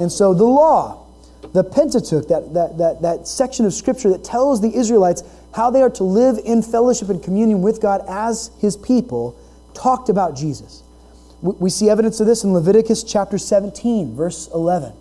And 0.00 0.10
so 0.10 0.34
the 0.34 0.44
law, 0.44 1.06
the 1.54 1.64
Pentateuch, 1.64 2.28
that, 2.28 2.52
that, 2.52 2.78
that, 2.78 3.02
that 3.02 3.28
section 3.28 3.64
of 3.64 3.72
scripture 3.72 4.10
that 4.10 4.24
tells 4.24 4.60
the 4.60 4.76
Israelites 4.76 5.22
how 5.54 5.70
they 5.70 5.82
are 5.82 5.90
to 5.90 6.04
live 6.04 6.38
in 6.44 6.62
fellowship 6.62 7.08
and 7.08 7.22
communion 7.22 7.62
with 7.62 7.80
God 7.80 8.02
as 8.08 8.50
his 8.60 8.76
people, 8.76 9.38
talked 9.74 10.08
about 10.08 10.36
Jesus. 10.36 10.82
We 11.42 11.70
see 11.70 11.90
evidence 11.90 12.18
of 12.20 12.26
this 12.26 12.44
in 12.44 12.52
Leviticus 12.52 13.02
chapter 13.04 13.38
17, 13.38 14.14
verse 14.14 14.48
11. 14.52 14.92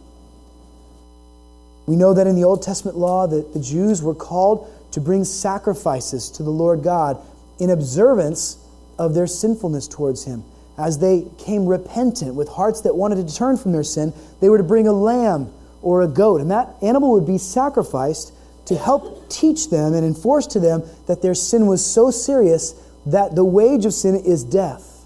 We 1.86 1.96
know 1.96 2.14
that 2.14 2.28
in 2.28 2.36
the 2.36 2.44
Old 2.44 2.62
Testament 2.62 2.98
law 2.98 3.28
that 3.28 3.54
the 3.54 3.60
Jews 3.60 4.02
were 4.02 4.16
called 4.16 4.72
to 4.92 5.02
bring 5.02 5.24
sacrifices 5.24 6.30
to 6.32 6.44
the 6.44 6.50
Lord 6.50 6.84
God 6.84 7.22
in 7.60 7.70
observance 7.70 8.58
of 8.98 9.14
their 9.14 9.28
sinfulness 9.28 9.88
towards 9.88 10.26
Him. 10.26 10.44
As 10.78 11.00
they 11.00 11.26
came 11.38 11.66
repentant 11.66 12.36
with 12.36 12.50
hearts 12.50 12.82
that 12.82 12.96
wanted 12.96 13.28
to 13.28 13.36
turn 13.36 13.58
from 13.58 13.72
their 13.72 13.84
sin, 13.84 14.14
they 14.42 14.50
were 14.50 14.58
to 14.58 14.64
bring 14.64 14.88
a 14.88 14.94
lamb 14.94 15.52
or 15.82 16.02
a 16.02 16.08
goat, 16.08 16.42
and 16.42 16.52
that 16.52 16.76
animal 16.82 17.12
would 17.12 17.28
be 17.28 17.38
sacrificed 17.38 18.34
to 18.66 18.76
help 18.76 19.30
teach 19.30 19.70
them 19.70 19.94
and 19.94 20.06
enforce 20.06 20.48
to 20.48 20.60
them 20.60 20.84
that 21.08 21.22
their 21.22 21.34
sin 21.34 21.68
was 21.68 21.86
so 21.86 22.12
serious 22.12 22.74
that 23.06 23.36
the 23.36 23.46
wage 23.46 23.86
of 23.86 23.94
sin 23.94 24.16
is 24.16 24.44
death. 24.44 25.06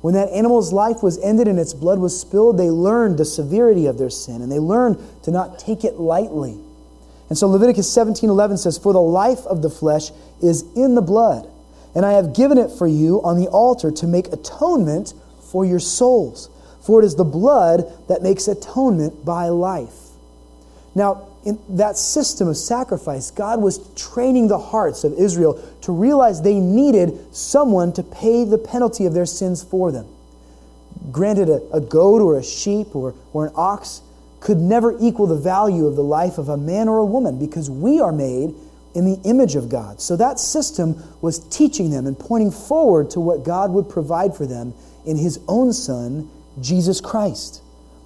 When 0.00 0.14
that 0.14 0.30
animal's 0.30 0.72
life 0.72 1.02
was 1.02 1.18
ended 1.18 1.46
and 1.46 1.60
its 1.60 1.74
blood 1.74 2.00
was 2.00 2.18
spilled, 2.18 2.58
they 2.58 2.70
learned 2.70 3.18
the 3.18 3.24
severity 3.24 3.86
of 3.86 3.98
their 3.98 4.10
sin 4.10 4.42
and 4.42 4.50
they 4.50 4.58
learned 4.58 4.98
to 5.22 5.30
not 5.30 5.60
take 5.60 5.84
it 5.84 6.00
lightly. 6.00 6.58
And 7.28 7.38
so 7.38 7.46
Leviticus 7.46 7.88
17:11 7.88 8.58
says, 8.58 8.76
"For 8.76 8.92
the 8.92 9.00
life 9.00 9.46
of 9.46 9.62
the 9.62 9.70
flesh 9.70 10.12
is 10.40 10.64
in 10.74 10.96
the 10.96 11.02
blood, 11.02 11.46
and 11.94 12.04
I 12.04 12.14
have 12.14 12.32
given 12.32 12.58
it 12.58 12.70
for 12.70 12.86
you 12.86 13.22
on 13.22 13.38
the 13.38 13.48
altar 13.48 13.90
to 13.92 14.06
make 14.06 14.32
atonement 14.32 15.14
for 15.40 15.64
your 15.64 15.78
souls. 15.78 16.48
For 16.80 17.00
it 17.00 17.06
is 17.06 17.14
the 17.14 17.24
blood 17.24 17.86
that 18.08 18.22
makes 18.22 18.48
atonement 18.48 19.24
by 19.24 19.48
life." 19.48 20.10
Now, 20.96 21.18
in 21.44 21.58
that 21.70 21.96
system 21.96 22.48
of 22.48 22.56
sacrifice, 22.56 23.30
God 23.30 23.60
was 23.60 23.78
training 23.94 24.48
the 24.48 24.58
hearts 24.58 25.04
of 25.04 25.14
Israel 25.14 25.60
to 25.82 25.92
realize 25.92 26.40
they 26.40 26.60
needed 26.60 27.34
someone 27.34 27.92
to 27.94 28.02
pay 28.02 28.44
the 28.44 28.58
penalty 28.58 29.06
of 29.06 29.14
their 29.14 29.26
sins 29.26 29.62
for 29.62 29.90
them. 29.90 30.06
Granted, 31.10 31.48
a, 31.48 31.60
a 31.72 31.80
goat 31.80 32.22
or 32.22 32.38
a 32.38 32.44
sheep 32.44 32.94
or, 32.94 33.14
or 33.32 33.46
an 33.46 33.52
ox 33.56 34.02
could 34.38 34.58
never 34.58 34.96
equal 35.00 35.26
the 35.26 35.36
value 35.36 35.86
of 35.86 35.96
the 35.96 36.02
life 36.02 36.38
of 36.38 36.48
a 36.48 36.56
man 36.56 36.88
or 36.88 36.98
a 36.98 37.04
woman 37.04 37.38
because 37.38 37.68
we 37.68 38.00
are 38.00 38.12
made 38.12 38.54
in 38.94 39.04
the 39.04 39.20
image 39.24 39.56
of 39.56 39.68
God. 39.68 40.00
So 40.00 40.16
that 40.16 40.38
system 40.38 41.02
was 41.20 41.38
teaching 41.48 41.90
them 41.90 42.06
and 42.06 42.18
pointing 42.18 42.50
forward 42.50 43.10
to 43.10 43.20
what 43.20 43.44
God 43.44 43.70
would 43.70 43.88
provide 43.88 44.36
for 44.36 44.46
them 44.46 44.74
in 45.06 45.16
His 45.16 45.40
own 45.48 45.72
Son, 45.72 46.28
Jesus 46.60 47.00
Christ. 47.00 47.62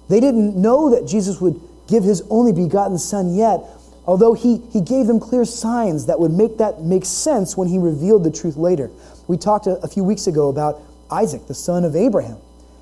They 0.09 0.19
didn't 0.19 0.55
know 0.55 0.89
that 0.91 1.07
Jesus 1.07 1.41
would 1.41 1.59
give 1.87 2.03
his 2.03 2.21
only 2.29 2.53
begotten 2.53 2.97
Son 2.97 3.35
yet, 3.35 3.61
although 4.05 4.33
he, 4.33 4.61
he 4.71 4.81
gave 4.81 5.07
them 5.07 5.19
clear 5.19 5.45
signs 5.45 6.05
that 6.05 6.19
would 6.19 6.31
make 6.31 6.57
that 6.57 6.81
make 6.81 7.05
sense 7.05 7.57
when 7.57 7.67
he 7.67 7.77
revealed 7.77 8.23
the 8.23 8.31
truth 8.31 8.57
later. 8.57 8.89
We 9.27 9.37
talked 9.37 9.67
a, 9.67 9.77
a 9.83 9.87
few 9.87 10.03
weeks 10.03 10.27
ago 10.27 10.49
about 10.49 10.81
Isaac, 11.11 11.47
the 11.47 11.53
son 11.53 11.83
of 11.83 11.95
Abraham, 11.95 12.37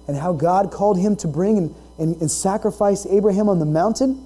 and 0.08 0.18
how 0.18 0.34
God 0.34 0.72
called 0.72 1.00
him 1.00 1.16
to 1.18 1.28
bring 1.28 1.58
and, 1.58 1.76
and, 1.98 2.16
and 2.22 2.30
sacrifice 2.30 3.06
Abraham 3.06 3.50
on 3.50 3.60
the 3.60 3.66
mountain. 3.66 4.26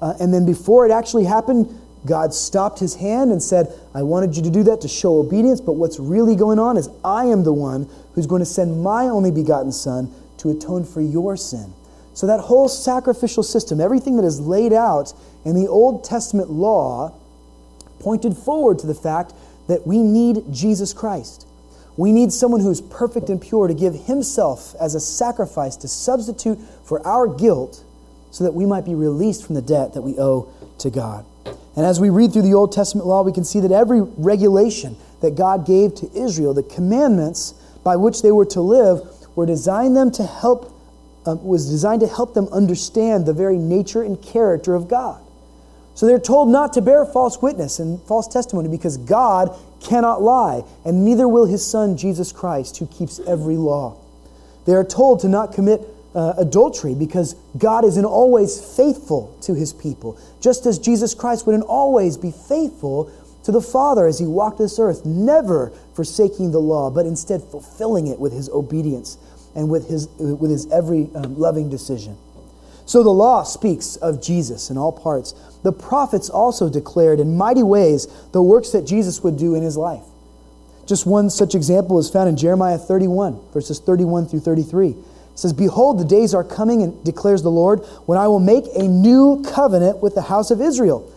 Uh, 0.00 0.14
and 0.20 0.32
then 0.32 0.46
before 0.46 0.86
it 0.86 0.92
actually 0.92 1.24
happened, 1.24 1.68
God 2.06 2.32
stopped 2.32 2.78
his 2.78 2.94
hand 2.94 3.30
and 3.30 3.42
said, 3.42 3.66
I 3.94 4.02
wanted 4.02 4.36
you 4.36 4.42
to 4.42 4.50
do 4.50 4.62
that 4.64 4.80
to 4.80 4.88
show 4.88 5.18
obedience, 5.18 5.60
but 5.60 5.72
what's 5.72 5.98
really 5.98 6.34
going 6.34 6.58
on 6.58 6.78
is 6.78 6.88
I 7.04 7.26
am 7.26 7.44
the 7.44 7.52
one 7.52 7.90
who's 8.14 8.26
going 8.26 8.40
to 8.40 8.46
send 8.46 8.82
my 8.82 9.04
only 9.04 9.30
begotten 9.30 9.72
Son 9.72 10.12
to 10.38 10.50
atone 10.50 10.84
for 10.84 11.02
your 11.02 11.36
sin. 11.36 11.74
So, 12.20 12.26
that 12.26 12.40
whole 12.40 12.68
sacrificial 12.68 13.42
system, 13.42 13.80
everything 13.80 14.16
that 14.16 14.26
is 14.26 14.38
laid 14.38 14.74
out 14.74 15.14
in 15.46 15.54
the 15.54 15.66
Old 15.68 16.04
Testament 16.04 16.50
law, 16.50 17.14
pointed 17.98 18.36
forward 18.36 18.78
to 18.80 18.86
the 18.86 18.94
fact 18.94 19.32
that 19.68 19.86
we 19.86 20.02
need 20.02 20.42
Jesus 20.52 20.92
Christ. 20.92 21.46
We 21.96 22.12
need 22.12 22.30
someone 22.30 22.60
who's 22.60 22.82
perfect 22.82 23.30
and 23.30 23.40
pure 23.40 23.68
to 23.68 23.72
give 23.72 23.94
himself 23.94 24.74
as 24.78 24.94
a 24.94 25.00
sacrifice 25.00 25.76
to 25.76 25.88
substitute 25.88 26.58
for 26.84 27.00
our 27.06 27.26
guilt 27.26 27.82
so 28.30 28.44
that 28.44 28.52
we 28.52 28.66
might 28.66 28.84
be 28.84 28.94
released 28.94 29.46
from 29.46 29.54
the 29.54 29.62
debt 29.62 29.94
that 29.94 30.02
we 30.02 30.18
owe 30.18 30.52
to 30.80 30.90
God. 30.90 31.24
And 31.74 31.86
as 31.86 32.00
we 32.00 32.10
read 32.10 32.34
through 32.34 32.42
the 32.42 32.52
Old 32.52 32.72
Testament 32.72 33.06
law, 33.06 33.22
we 33.22 33.32
can 33.32 33.44
see 33.44 33.60
that 33.60 33.72
every 33.72 34.02
regulation 34.02 34.98
that 35.22 35.36
God 35.36 35.66
gave 35.66 35.94
to 35.94 36.10
Israel, 36.14 36.52
the 36.52 36.64
commandments 36.64 37.54
by 37.82 37.96
which 37.96 38.20
they 38.20 38.30
were 38.30 38.44
to 38.44 38.60
live, 38.60 39.00
were 39.36 39.46
designed 39.46 39.96
them 39.96 40.10
to 40.10 40.26
help 40.26 40.76
uh, 41.26 41.36
was 41.36 41.68
designed 41.68 42.00
to 42.00 42.06
help 42.06 42.34
them 42.34 42.48
understand 42.52 43.26
the 43.26 43.32
very 43.32 43.58
nature 43.58 44.02
and 44.02 44.20
character 44.22 44.74
of 44.74 44.88
God. 44.88 45.22
So 45.94 46.06
they're 46.06 46.18
told 46.18 46.48
not 46.48 46.72
to 46.74 46.80
bear 46.80 47.04
false 47.04 47.42
witness 47.42 47.78
and 47.78 48.00
false 48.02 48.26
testimony 48.26 48.68
because 48.68 48.96
God 48.96 49.54
cannot 49.82 50.22
lie, 50.22 50.62
and 50.84 51.04
neither 51.04 51.28
will 51.28 51.44
his 51.44 51.66
Son, 51.66 51.96
Jesus 51.96 52.32
Christ, 52.32 52.78
who 52.78 52.86
keeps 52.86 53.18
every 53.26 53.56
law. 53.56 53.96
They 54.66 54.74
are 54.74 54.84
told 54.84 55.20
to 55.20 55.28
not 55.28 55.52
commit 55.52 55.82
uh, 56.14 56.34
adultery 56.38 56.94
because 56.94 57.34
God 57.56 57.84
is 57.84 57.96
in 57.96 58.04
always 58.04 58.60
faithful 58.76 59.36
to 59.42 59.54
his 59.54 59.72
people, 59.72 60.18
just 60.40 60.66
as 60.66 60.78
Jesus 60.78 61.14
Christ 61.14 61.46
would 61.46 61.54
in 61.54 61.62
always 61.62 62.16
be 62.16 62.30
faithful 62.30 63.10
to 63.44 63.52
the 63.52 63.60
Father 63.60 64.06
as 64.06 64.18
he 64.18 64.26
walked 64.26 64.58
this 64.58 64.78
earth, 64.78 65.04
never 65.04 65.72
forsaking 65.94 66.52
the 66.52 66.60
law, 66.60 66.90
but 66.90 67.06
instead 67.06 67.42
fulfilling 67.42 68.06
it 68.06 68.18
with 68.18 68.32
his 68.32 68.48
obedience 68.50 69.18
and 69.54 69.68
with 69.68 69.88
his, 69.88 70.08
with 70.18 70.50
his 70.50 70.70
every 70.70 71.08
um, 71.14 71.38
loving 71.38 71.68
decision. 71.68 72.16
So 72.86 73.04
the 73.04 73.10
law 73.10 73.44
speaks 73.44 73.96
of 73.96 74.20
Jesus 74.20 74.68
in 74.70 74.76
all 74.76 74.90
parts. 74.90 75.32
The 75.62 75.72
prophets 75.72 76.28
also 76.28 76.68
declared 76.68 77.20
in 77.20 77.36
mighty 77.36 77.62
ways 77.62 78.08
the 78.32 78.42
works 78.42 78.70
that 78.70 78.84
Jesus 78.84 79.22
would 79.22 79.38
do 79.38 79.54
in 79.54 79.62
his 79.62 79.76
life. 79.76 80.02
Just 80.86 81.06
one 81.06 81.30
such 81.30 81.54
example 81.54 82.00
is 82.00 82.10
found 82.10 82.28
in 82.28 82.36
Jeremiah 82.36 82.78
31, 82.78 83.40
verses 83.52 83.78
31 83.78 84.26
through 84.26 84.40
33 84.40 84.88
It 84.88 84.96
says, 85.36 85.52
Behold, 85.52 86.00
the 86.00 86.04
days 86.04 86.34
are 86.34 86.42
coming, 86.42 86.82
and 86.82 87.04
declares 87.04 87.44
the 87.44 87.48
Lord, 87.48 87.78
when 88.06 88.18
I 88.18 88.26
will 88.26 88.40
make 88.40 88.64
a 88.74 88.82
new 88.82 89.44
covenant 89.54 90.02
with 90.02 90.16
the 90.16 90.22
house 90.22 90.50
of 90.50 90.60
Israel 90.60 91.08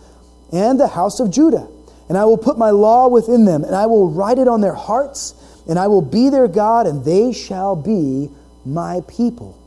and 0.52 0.78
the 0.78 0.86
house 0.86 1.18
of 1.18 1.32
Judah. 1.32 1.66
And 2.08 2.16
I 2.16 2.24
will 2.24 2.38
put 2.38 2.56
my 2.56 2.70
law 2.70 3.08
within 3.08 3.46
them, 3.46 3.64
and 3.64 3.74
I 3.74 3.86
will 3.86 4.08
write 4.08 4.38
it 4.38 4.46
on 4.46 4.60
their 4.60 4.74
hearts, 4.74 5.34
and 5.68 5.78
I 5.78 5.86
will 5.86 6.02
be 6.02 6.28
their 6.28 6.48
God, 6.48 6.86
and 6.86 7.04
they 7.04 7.32
shall 7.32 7.76
be 7.76 8.30
my 8.64 9.02
people. 9.08 9.58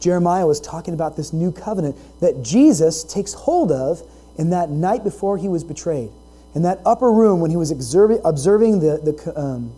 Jeremiah 0.00 0.46
was 0.46 0.60
talking 0.60 0.94
about 0.94 1.16
this 1.16 1.32
new 1.32 1.50
covenant 1.50 1.96
that 2.20 2.42
Jesus 2.42 3.02
takes 3.02 3.32
hold 3.32 3.72
of 3.72 4.02
in 4.36 4.50
that 4.50 4.70
night 4.70 5.02
before 5.02 5.36
he 5.36 5.48
was 5.48 5.64
betrayed. 5.64 6.10
In 6.54 6.62
that 6.62 6.80
upper 6.86 7.10
room 7.10 7.40
when 7.40 7.50
he 7.50 7.56
was 7.56 7.70
observing 7.70 8.80
the, 8.80 8.98
the, 8.98 9.32
um, 9.38 9.72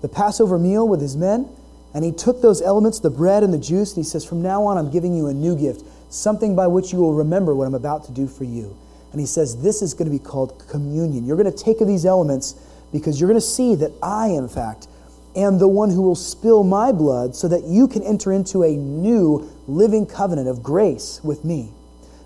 the 0.00 0.08
Passover 0.08 0.58
meal 0.58 0.88
with 0.88 1.00
his 1.00 1.16
men, 1.16 1.48
and 1.94 2.04
he 2.04 2.12
took 2.12 2.42
those 2.42 2.60
elements, 2.60 3.00
the 3.00 3.10
bread 3.10 3.42
and 3.42 3.52
the 3.54 3.58
juice, 3.58 3.94
and 3.96 4.04
he 4.04 4.08
says, 4.08 4.24
From 4.24 4.42
now 4.42 4.64
on, 4.64 4.76
I'm 4.76 4.90
giving 4.90 5.14
you 5.14 5.28
a 5.28 5.34
new 5.34 5.56
gift, 5.56 5.82
something 6.10 6.54
by 6.54 6.66
which 6.66 6.92
you 6.92 6.98
will 6.98 7.14
remember 7.14 7.54
what 7.54 7.66
I'm 7.66 7.74
about 7.74 8.04
to 8.06 8.12
do 8.12 8.26
for 8.26 8.44
you. 8.44 8.76
And 9.12 9.20
he 9.20 9.26
says, 9.26 9.62
This 9.62 9.80
is 9.82 9.94
going 9.94 10.10
to 10.10 10.18
be 10.18 10.22
called 10.22 10.62
communion. 10.68 11.24
You're 11.24 11.38
going 11.38 11.50
to 11.50 11.64
take 11.64 11.80
of 11.80 11.88
these 11.88 12.04
elements 12.04 12.54
because 12.92 13.20
you're 13.20 13.28
going 13.28 13.40
to 13.40 13.46
see 13.46 13.74
that 13.76 13.92
I, 14.02 14.28
in 14.28 14.48
fact, 14.48 14.88
am 15.34 15.58
the 15.58 15.68
one 15.68 15.90
who 15.90 16.02
will 16.02 16.16
spill 16.16 16.64
my 16.64 16.92
blood 16.92 17.36
so 17.36 17.48
that 17.48 17.64
you 17.64 17.88
can 17.88 18.02
enter 18.02 18.32
into 18.32 18.62
a 18.62 18.70
new 18.70 19.50
living 19.66 20.06
covenant 20.06 20.48
of 20.48 20.62
grace 20.62 21.20
with 21.22 21.44
me. 21.44 21.70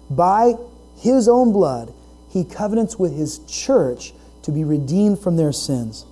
By 0.09 0.55
his 0.97 1.29
own 1.29 1.53
blood, 1.53 1.93
he 2.31 2.45
covenants 2.45 2.99
with 2.99 3.17
his 3.17 3.41
church 3.41 4.13
to 4.43 4.53
be 4.53 4.65
redeemed 4.65 5.19
from 5.19 5.37
their 5.37 5.53
sins. 5.53 6.07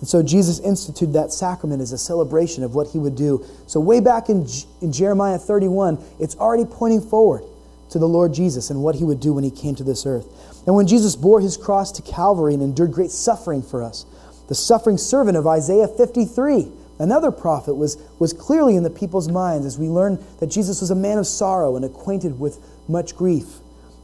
And 0.00 0.08
so 0.08 0.22
Jesus 0.22 0.58
instituted 0.60 1.12
that 1.14 1.32
sacrament 1.32 1.80
as 1.80 1.92
a 1.92 1.98
celebration 1.98 2.64
of 2.64 2.74
what 2.74 2.88
he 2.88 2.98
would 2.98 3.16
do. 3.16 3.44
So, 3.66 3.80
way 3.80 4.00
back 4.00 4.28
in, 4.28 4.46
in 4.82 4.92
Jeremiah 4.92 5.38
31, 5.38 6.02
it's 6.20 6.36
already 6.36 6.66
pointing 6.66 7.00
forward 7.00 7.42
to 7.90 7.98
the 7.98 8.08
Lord 8.08 8.34
Jesus 8.34 8.70
and 8.70 8.82
what 8.82 8.96
he 8.96 9.04
would 9.04 9.20
do 9.20 9.32
when 9.32 9.44
he 9.44 9.50
came 9.50 9.74
to 9.76 9.84
this 9.84 10.04
earth. 10.04 10.26
And 10.66 10.74
when 10.74 10.86
Jesus 10.86 11.16
bore 11.16 11.40
his 11.40 11.56
cross 11.56 11.92
to 11.92 12.02
Calvary 12.02 12.54
and 12.54 12.62
endured 12.62 12.92
great 12.92 13.10
suffering 13.10 13.62
for 13.62 13.82
us, 13.82 14.06
the 14.48 14.54
suffering 14.54 14.98
servant 14.98 15.36
of 15.36 15.46
Isaiah 15.46 15.88
53, 15.88 16.70
another 16.98 17.30
prophet, 17.30 17.74
was, 17.74 17.96
was 18.18 18.32
clearly 18.32 18.76
in 18.76 18.82
the 18.82 18.90
people's 18.90 19.28
minds 19.28 19.66
as 19.66 19.78
we 19.78 19.88
learn 19.88 20.24
that 20.40 20.46
Jesus 20.46 20.80
was 20.80 20.90
a 20.90 20.94
man 20.94 21.18
of 21.18 21.26
sorrow 21.26 21.76
and 21.76 21.84
acquainted 21.84 22.38
with 22.38 22.58
much 22.88 23.16
grief. 23.16 23.46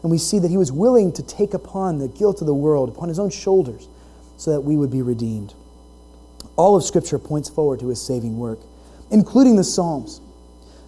And 0.02 0.11
we 0.11 0.19
see 0.19 0.38
that 0.38 0.50
he 0.50 0.57
was 0.57 0.73
willing 0.73 1.12
to 1.12 1.23
take 1.23 1.52
upon 1.55 1.99
the 1.99 2.09
guilt 2.09 2.40
of 2.40 2.47
the 2.47 2.55
world 2.55 2.88
upon 2.88 3.09
his 3.09 3.19
own 3.19 3.31
shoulders 3.31 3.88
so 4.38 4.52
that 4.52 4.62
we 4.62 4.76
would 4.76 4.90
be 4.90 5.02
redeemed. 5.02 5.55
All 6.57 6.76
of 6.76 6.85
Scripture 6.85 7.19
points 7.19 7.49
forward 7.49 7.81
to 7.81 7.88
his 7.88 8.00
saving 8.00 8.38
work, 8.38 8.61
including 9.11 9.57
the 9.57 9.64
Psalms. 9.64 10.21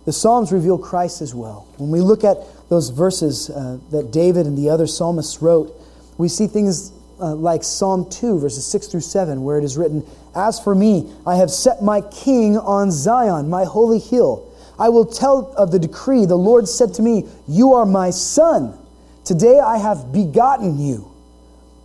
The 0.07 0.13
Psalms 0.13 0.51
reveal 0.51 0.79
Christ 0.79 1.21
as 1.21 1.35
well. 1.35 1.69
When 1.77 1.91
we 1.91 2.01
look 2.01 2.25
at 2.25 2.39
those 2.73 2.89
verses 2.89 3.51
uh, 3.51 3.77
that 3.91 4.11
David 4.11 4.47
and 4.47 4.57
the 4.57 4.71
other 4.71 4.87
psalmists 4.87 5.43
wrote, 5.43 5.79
we 6.17 6.27
see 6.27 6.47
things 6.47 6.91
uh, 7.21 7.35
like 7.35 7.63
Psalm 7.63 8.09
2, 8.09 8.39
verses 8.39 8.65
6 8.65 8.87
through 8.87 9.01
7, 9.03 9.45
where 9.45 9.59
it 9.59 9.65
is 9.65 9.77
written, 9.77 10.03
As 10.35 10.59
for 10.59 10.75
me, 10.75 11.13
I 11.27 11.37
have 11.37 11.51
set 11.51 11.83
my 11.83 12.01
king 12.01 12.57
on 12.57 12.91
Zion, 12.91 13.51
my 13.51 13.65
holy 13.65 13.99
hill. 13.99 14.51
I 14.79 14.89
will 14.89 15.05
tell 15.05 15.53
of 15.59 15.71
the 15.71 15.79
decree. 15.79 16.25
The 16.25 16.35
Lord 16.35 16.67
said 16.67 16.95
to 16.95 17.03
me, 17.03 17.29
You 17.47 17.75
are 17.75 17.85
my 17.85 18.09
son. 18.09 18.79
Today 19.23 19.61
I 19.61 19.77
have 19.77 20.11
begotten 20.11 20.79
you. 20.79 21.13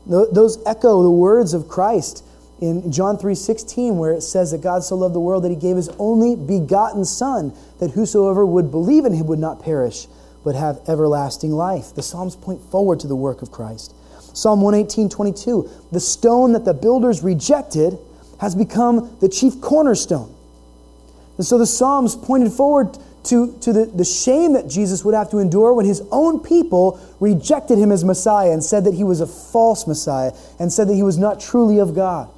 Those 0.05 0.57
echo 0.65 1.03
the 1.03 1.11
words 1.11 1.53
of 1.53 1.67
Christ 1.67 2.23
in 2.61 2.93
John 2.93 3.17
3:16 3.17 3.97
where 3.97 4.13
it 4.13 4.21
says 4.23 4.51
that 4.51 4.61
God 4.61 4.85
so 4.85 4.95
loved 4.95 5.13
the 5.13 5.19
world 5.19 5.43
that 5.43 5.49
he 5.49 5.57
gave 5.57 5.75
his 5.75 5.89
only 5.99 6.37
begotten 6.37 7.03
son 7.03 7.51
that 7.79 7.91
whosoever 7.91 8.45
would 8.45 8.71
believe 8.71 9.03
in 9.03 9.13
him 9.13 9.27
would 9.27 9.37
not 9.37 9.61
perish 9.61 10.07
but 10.47 10.55
have 10.55 10.79
everlasting 10.87 11.51
life. 11.51 11.93
The 11.93 12.01
Psalms 12.01 12.37
point 12.37 12.61
forward 12.71 13.01
to 13.01 13.07
the 13.07 13.17
work 13.17 13.41
of 13.41 13.51
Christ. 13.51 13.93
Psalm 14.33 14.61
118:22, 14.61 15.69
the 15.91 15.99
stone 15.99 16.53
that 16.53 16.63
the 16.63 16.73
builders 16.73 17.21
rejected 17.21 17.99
has 18.37 18.55
become 18.55 19.09
the 19.19 19.27
chief 19.27 19.59
cornerstone. 19.59 20.33
And 21.35 21.45
so 21.45 21.57
the 21.57 21.65
Psalms 21.65 22.15
pointed 22.15 22.53
forward 22.53 22.97
to, 23.25 23.57
to 23.59 23.73
the, 23.73 23.85
the 23.87 24.05
shame 24.05 24.53
that 24.53 24.69
Jesus 24.69 25.03
would 25.03 25.13
have 25.13 25.29
to 25.31 25.39
endure 25.39 25.73
when 25.73 25.85
his 25.85 26.01
own 26.13 26.39
people 26.39 26.97
rejected 27.19 27.77
him 27.77 27.91
as 27.91 28.05
Messiah 28.05 28.51
and 28.51 28.63
said 28.63 28.85
that 28.85 28.93
he 28.93 29.03
was 29.03 29.19
a 29.19 29.27
false 29.27 29.85
Messiah 29.85 30.31
and 30.59 30.71
said 30.71 30.87
that 30.87 30.93
he 30.93 31.03
was 31.03 31.17
not 31.17 31.41
truly 31.41 31.77
of 31.77 31.93
God. 31.93 32.29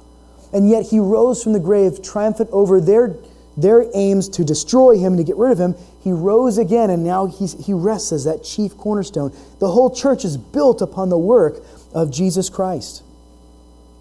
And 0.52 0.68
yet 0.68 0.86
he 0.86 0.98
rose 0.98 1.44
from 1.44 1.52
the 1.52 1.60
grave 1.60 2.02
triumphant 2.02 2.50
over 2.50 2.80
their, 2.80 3.14
their 3.56 3.86
aims 3.94 4.28
to 4.30 4.44
destroy 4.44 4.98
him, 4.98 5.16
to 5.16 5.22
get 5.22 5.36
rid 5.36 5.52
of 5.52 5.60
him. 5.60 5.76
He 6.02 6.12
rose 6.12 6.56
again, 6.56 6.88
and 6.88 7.04
now 7.04 7.26
he 7.26 7.72
rests 7.72 8.12
as 8.12 8.24
that 8.24 8.42
chief 8.42 8.76
cornerstone. 8.76 9.32
The 9.58 9.70
whole 9.70 9.94
church 9.94 10.24
is 10.24 10.36
built 10.36 10.80
upon 10.80 11.10
the 11.10 11.18
work 11.18 11.62
of 11.92 12.10
Jesus 12.10 12.48
Christ. 12.48 13.02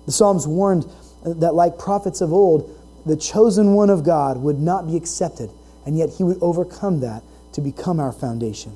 The 0.06 0.14
Psalms 0.14 0.48
warned 0.48 0.86
that, 1.26 1.54
like 1.54 1.78
prophets 1.78 2.22
of 2.22 2.32
old, 2.32 2.76
the 3.06 3.18
chosen 3.18 3.74
one 3.74 3.90
of 3.90 4.04
God 4.04 4.38
would 4.38 4.60
not 4.60 4.88
be 4.88 4.96
accepted, 4.96 5.50
and 5.86 5.98
yet 5.98 6.10
he 6.18 6.24
would 6.24 6.38
overcome 6.42 7.02
that 7.02 7.22
to 7.54 7.62
become 7.62 8.00
our 8.00 8.14
foundation. 8.14 8.72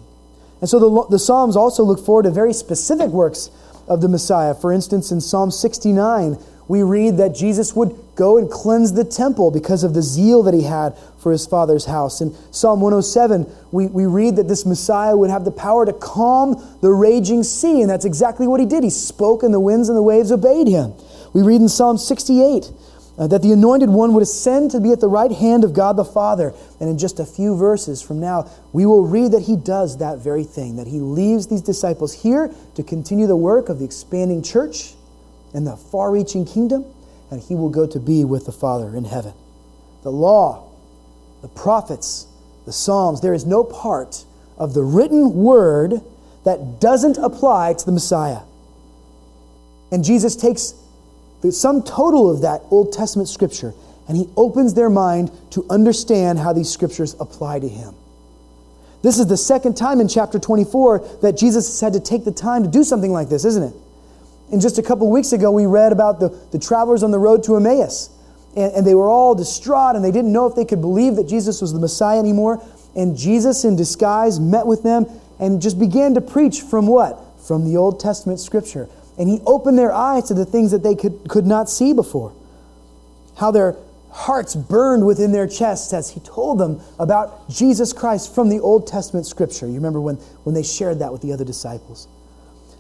And 0.60 0.70
so 0.70 0.80
the, 0.80 1.08
the 1.12 1.20
Psalms 1.20 1.56
also 1.56 1.84
look 1.84 2.00
forward 2.06 2.24
to 2.24 2.32
very 2.32 2.54
specific 2.54 3.10
works 3.10 3.50
of 3.88 4.02
the 4.02 4.10
Messiah. 4.10 4.54
For 4.54 4.72
instance, 4.72 5.12
in 5.12 5.22
Psalm 5.22 5.52
69, 5.52 6.38
we 6.68 6.84
read 6.84 7.18
that 7.18 7.36
Jesus 7.36 7.76
would 7.76 7.98
go 8.16 8.38
and 8.38 8.50
cleanse 8.50 8.94
the 8.94 9.04
temple 9.04 9.52
because 9.52 9.84
of 9.84 9.94
the 9.94 10.02
zeal 10.02 10.44
that 10.44 10.54
he 10.54 10.64
had 10.64 10.98
for 11.18 11.32
his 11.32 11.46
father's 11.46 11.86
house. 11.86 12.22
In 12.22 12.36
Psalm 12.52 12.82
107, 12.82 13.46
we, 13.72 13.88
we 13.88 14.06
read 14.06 14.36
that 14.36 14.48
this 14.48 14.66
Messiah 14.66 15.16
would 15.16 15.30
have 15.30 15.46
the 15.46 15.52
power 15.52 15.86
to 15.86 15.94
calm 15.94 16.62
the 16.82 16.92
raging 16.92 17.44
sea, 17.44 17.82
and 17.82 17.90
that's 17.90 18.06
exactly 18.06 18.48
what 18.48 18.60
he 18.60 18.66
did. 18.66 18.84
He 18.84 18.90
spoke, 18.90 19.44
and 19.44 19.54
the 19.54 19.60
winds 19.60 19.90
and 19.90 19.98
the 19.98 20.04
waves 20.04 20.32
obeyed 20.32 20.68
him. 20.68 20.94
We 21.34 21.42
read 21.42 21.62
in 21.62 21.70
Psalm 21.70 21.98
68 21.98 22.72
uh, 23.18 23.28
that 23.28 23.42
the 23.42 23.52
anointed 23.52 23.90
one 23.90 24.14
would 24.14 24.24
ascend 24.24 24.72
to 24.72 24.80
be 24.80 24.92
at 24.92 25.00
the 25.00 25.08
right 25.08 25.32
hand 25.32 25.64
of 25.64 25.74
God 25.74 25.98
the 25.98 26.06
Father. 26.06 26.54
And 26.80 26.90
in 26.90 26.98
just 26.98 27.20
a 27.20 27.26
few 27.26 27.56
verses 27.56 28.02
from 28.02 28.20
now, 28.20 28.50
we 28.72 28.86
will 28.86 29.06
read 29.06 29.32
that 29.32 29.44
he 29.44 29.56
does 29.56 29.98
that 30.00 30.20
very 30.20 30.44
thing, 30.44 30.78
that 30.78 30.88
he 30.88 31.00
leaves 31.00 31.48
these 31.48 31.62
disciples 31.62 32.14
here 32.24 32.54
to 32.76 32.84
continue 32.84 33.28
the 33.28 33.36
work 33.36 33.70
of 33.70 33.80
the 33.80 33.86
expanding 33.86 34.42
church 34.42 34.94
and 35.54 35.68
the 35.68 35.78
far 35.78 36.12
reaching 36.12 36.46
kingdom, 36.46 36.86
and 37.34 37.42
he 37.42 37.56
will 37.56 37.70
go 37.70 37.88
to 37.88 38.00
be 38.00 38.24
with 38.24 38.46
the 38.46 38.52
Father 38.52 38.96
in 38.96 39.06
heaven. 39.06 39.34
The 40.04 40.12
law, 40.12 40.72
the 41.42 41.48
prophets, 41.48 42.28
the 42.66 42.72
Psalms, 42.72 43.22
there 43.22 43.34
is 43.34 43.46
no 43.46 43.64
part 43.64 44.24
of 44.58 44.74
the 44.74 44.84
written 44.84 45.34
word 45.34 46.02
that 46.46 46.80
doesn't 46.80 47.18
apply 47.18 47.74
to 47.74 47.86
the 47.86 47.92
Messiah. 47.92 48.42
And 49.92 50.04
Jesus 50.04 50.36
takes 50.36 50.76
the 51.42 51.52
sum 51.52 51.82
total 51.84 52.30
of 52.30 52.42
that 52.42 52.62
Old 52.70 52.94
Testament 52.94 53.30
scripture 53.30 53.74
and 54.08 54.16
he 54.16 54.30
opens 54.38 54.74
their 54.74 54.90
mind 54.90 55.32
to 55.52 55.66
understand 55.70 56.38
how 56.38 56.54
these 56.54 56.70
scriptures 56.70 57.16
apply 57.20 57.60
to 57.60 57.68
him. 57.68 57.96
This 59.02 59.18
is 59.18 59.28
the 59.28 59.38
second 59.38 59.76
time 59.76 60.00
in 60.00 60.08
chapter 60.08 60.40
24 60.40 61.18
that 61.22 61.38
Jesus 61.38 61.80
had 61.80 61.94
to 61.94 62.00
take 62.00 62.26
the 62.26 62.32
time 62.32 62.64
to 62.64 62.70
do 62.70 62.84
something 62.84 63.12
like 63.12 63.30
this, 63.30 63.44
isn't 63.44 63.64
it? 63.64 63.74
And 64.54 64.62
just 64.62 64.78
a 64.78 64.84
couple 64.84 65.10
weeks 65.10 65.34
ago, 65.34 65.52
we 65.52 65.66
read 65.66 65.92
about 65.92 66.20
the, 66.20 66.30
the 66.52 66.60
travelers 66.60 67.02
on 67.02 67.10
the 67.10 67.18
road 67.18 67.44
to 67.46 67.56
Emmaus. 67.56 68.12
And, 68.56 68.72
and 68.74 68.86
they 68.86 68.94
were 68.94 69.10
all 69.10 69.34
distraught 69.34 69.96
and 69.96 70.06
they 70.06 70.12
didn't 70.12 70.32
know 70.32 70.46
if 70.46 70.56
they 70.56 70.64
could 70.64 70.80
believe 70.80 71.16
that 71.16 71.28
Jesus 71.28 71.60
was 71.60 71.74
the 71.74 71.80
Messiah 71.80 72.20
anymore. 72.20 72.64
And 72.96 73.18
Jesus, 73.18 73.66
in 73.66 73.76
disguise, 73.76 74.40
met 74.40 74.68
with 74.68 74.84
them 74.84 75.08
and 75.40 75.60
just 75.60 75.80
began 75.80 76.14
to 76.14 76.22
preach 76.22 76.62
from 76.62 76.86
what? 76.86 77.20
From 77.48 77.66
the 77.66 77.78
Old 77.78 78.00
Testament 78.00 78.40
scripture. 78.40 78.88
And 79.18 79.28
he 79.28 79.42
opened 79.48 79.80
their 79.80 79.92
eyes 79.92 80.28
to 80.28 80.36
the 80.36 80.46
things 80.46 80.70
that 80.70 80.84
they 80.84 80.94
could, 80.94 81.28
could 81.28 81.48
not 81.48 81.68
see 81.68 81.92
before. 81.92 82.32
How 83.38 83.50
their 83.50 83.76
hearts 84.12 84.54
burned 84.56 85.04
within 85.04 85.32
their 85.32 85.48
chests 85.48 85.94
as 85.94 86.12
he 86.12 86.20
told 86.20 86.60
them 86.60 86.80
about 87.00 87.50
Jesus 87.50 87.92
Christ 87.92 88.36
from 88.36 88.50
the 88.50 88.60
Old 88.60 88.86
Testament 88.86 89.26
scripture. 89.26 89.66
You 89.66 89.74
remember 89.74 90.00
when, 90.00 90.18
when 90.44 90.54
they 90.54 90.62
shared 90.62 91.00
that 91.00 91.12
with 91.12 91.24
the 91.24 91.34
other 91.34 91.44
disciples. 91.44 92.08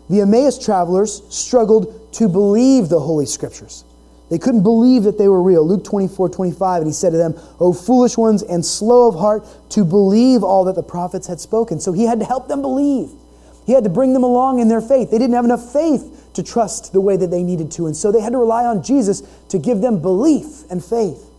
The 0.09 0.21
Emmaus 0.21 0.63
travelers 0.63 1.23
struggled 1.29 2.13
to 2.13 2.27
believe 2.27 2.89
the 2.89 2.99
Holy 2.99 3.25
Scriptures. 3.25 3.83
They 4.29 4.37
couldn't 4.39 4.63
believe 4.63 5.03
that 5.03 5.17
they 5.17 5.27
were 5.27 5.41
real. 5.41 5.65
Luke 5.65 5.83
24, 5.83 6.29
25, 6.29 6.81
and 6.81 6.87
he 6.87 6.93
said 6.93 7.11
to 7.11 7.17
them, 7.17 7.35
O 7.59 7.73
foolish 7.73 8.17
ones 8.17 8.41
and 8.41 8.65
slow 8.65 9.07
of 9.07 9.15
heart 9.15 9.45
to 9.69 9.85
believe 9.85 10.43
all 10.43 10.65
that 10.65 10.75
the 10.75 10.83
prophets 10.83 11.27
had 11.27 11.39
spoken. 11.39 11.79
So 11.79 11.93
he 11.93 12.05
had 12.05 12.19
to 12.19 12.25
help 12.25 12.47
them 12.47 12.61
believe. 12.61 13.09
He 13.65 13.73
had 13.73 13.83
to 13.83 13.89
bring 13.89 14.13
them 14.13 14.23
along 14.23 14.59
in 14.59 14.67
their 14.67 14.81
faith. 14.81 15.11
They 15.11 15.17
didn't 15.17 15.35
have 15.35 15.45
enough 15.45 15.71
faith 15.71 16.31
to 16.33 16.43
trust 16.43 16.93
the 16.93 17.01
way 17.01 17.15
that 17.15 17.31
they 17.31 17.43
needed 17.43 17.71
to. 17.73 17.85
And 17.85 17.95
so 17.95 18.11
they 18.11 18.21
had 18.21 18.31
to 18.31 18.37
rely 18.37 18.65
on 18.65 18.83
Jesus 18.83 19.21
to 19.49 19.59
give 19.59 19.81
them 19.81 20.01
belief 20.01 20.69
and 20.69 20.83
faith. 20.83 21.29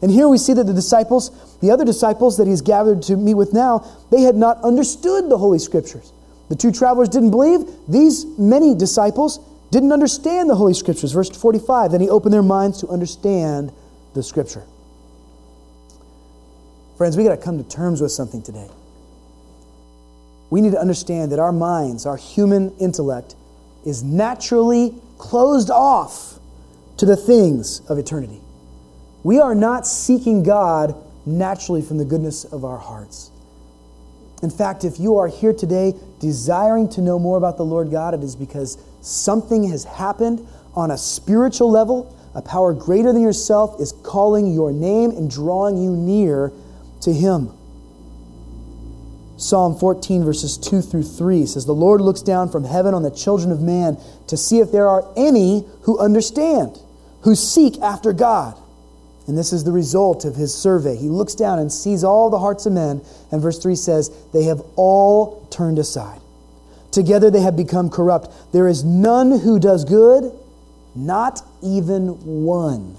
And 0.00 0.10
here 0.10 0.28
we 0.28 0.38
see 0.38 0.52
that 0.54 0.64
the 0.64 0.72
disciples, 0.72 1.58
the 1.60 1.70
other 1.70 1.84
disciples 1.84 2.36
that 2.38 2.46
he's 2.46 2.62
gathered 2.62 3.02
to 3.02 3.16
meet 3.16 3.34
with 3.34 3.52
now, 3.52 3.84
they 4.10 4.22
had 4.22 4.36
not 4.36 4.62
understood 4.62 5.28
the 5.28 5.38
Holy 5.38 5.58
Scriptures. 5.58 6.12
The 6.48 6.56
two 6.56 6.72
travelers 6.72 7.08
didn't 7.08 7.30
believe. 7.30 7.60
These 7.88 8.24
many 8.38 8.74
disciples 8.74 9.38
didn't 9.70 9.92
understand 9.92 10.48
the 10.48 10.54
Holy 10.54 10.74
Scriptures. 10.74 11.12
Verse 11.12 11.30
45 11.30 11.92
Then 11.92 12.00
he 12.00 12.08
opened 12.08 12.32
their 12.32 12.42
minds 12.42 12.80
to 12.80 12.88
understand 12.88 13.72
the 14.14 14.22
Scripture. 14.22 14.64
Friends, 16.96 17.16
we 17.16 17.22
got 17.22 17.36
to 17.36 17.42
come 17.42 17.62
to 17.62 17.68
terms 17.68 18.00
with 18.00 18.10
something 18.10 18.42
today. 18.42 18.68
We 20.50 20.60
need 20.60 20.72
to 20.72 20.80
understand 20.80 21.30
that 21.32 21.38
our 21.38 21.52
minds, 21.52 22.06
our 22.06 22.16
human 22.16 22.76
intellect, 22.78 23.36
is 23.84 24.02
naturally 24.02 24.94
closed 25.18 25.70
off 25.70 26.38
to 26.96 27.06
the 27.06 27.16
things 27.16 27.80
of 27.88 27.98
eternity. 27.98 28.40
We 29.22 29.38
are 29.38 29.54
not 29.54 29.86
seeking 29.86 30.42
God 30.42 30.94
naturally 31.26 31.82
from 31.82 31.98
the 31.98 32.04
goodness 32.04 32.44
of 32.44 32.64
our 32.64 32.78
hearts. 32.78 33.30
In 34.42 34.50
fact, 34.50 34.84
if 34.84 35.00
you 35.00 35.16
are 35.18 35.26
here 35.26 35.52
today 35.52 35.94
desiring 36.20 36.88
to 36.90 37.00
know 37.00 37.18
more 37.18 37.36
about 37.36 37.56
the 37.56 37.64
Lord 37.64 37.90
God, 37.90 38.14
it 38.14 38.22
is 38.22 38.36
because 38.36 38.78
something 39.00 39.68
has 39.70 39.84
happened 39.84 40.46
on 40.74 40.90
a 40.90 40.98
spiritual 40.98 41.70
level. 41.70 42.14
A 42.34 42.42
power 42.42 42.72
greater 42.72 43.12
than 43.12 43.22
yourself 43.22 43.80
is 43.80 43.92
calling 44.04 44.52
your 44.52 44.72
name 44.72 45.10
and 45.10 45.30
drawing 45.30 45.76
you 45.76 45.96
near 45.96 46.52
to 47.00 47.12
Him. 47.12 47.52
Psalm 49.38 49.78
14, 49.78 50.24
verses 50.24 50.58
2 50.58 50.82
through 50.82 51.04
3 51.04 51.46
says, 51.46 51.64
The 51.64 51.72
Lord 51.72 52.00
looks 52.00 52.22
down 52.22 52.48
from 52.48 52.64
heaven 52.64 52.92
on 52.92 53.02
the 53.04 53.10
children 53.10 53.52
of 53.52 53.60
man 53.60 53.96
to 54.26 54.36
see 54.36 54.58
if 54.58 54.72
there 54.72 54.88
are 54.88 55.04
any 55.16 55.64
who 55.82 55.98
understand, 55.98 56.78
who 57.22 57.34
seek 57.34 57.80
after 57.80 58.12
God. 58.12 58.56
And 59.28 59.36
this 59.36 59.52
is 59.52 59.62
the 59.62 59.72
result 59.72 60.24
of 60.24 60.36
his 60.36 60.54
survey. 60.54 60.96
He 60.96 61.10
looks 61.10 61.34
down 61.34 61.58
and 61.58 61.70
sees 61.70 62.02
all 62.02 62.30
the 62.30 62.38
hearts 62.38 62.64
of 62.64 62.72
men. 62.72 63.02
And 63.30 63.42
verse 63.42 63.58
3 63.58 63.76
says, 63.76 64.10
They 64.32 64.44
have 64.44 64.62
all 64.74 65.46
turned 65.50 65.78
aside. 65.78 66.20
Together 66.90 67.30
they 67.30 67.42
have 67.42 67.54
become 67.54 67.90
corrupt. 67.90 68.30
There 68.52 68.66
is 68.66 68.84
none 68.84 69.38
who 69.40 69.60
does 69.60 69.84
good, 69.84 70.32
not 70.94 71.42
even 71.62 72.08
one. 72.46 72.96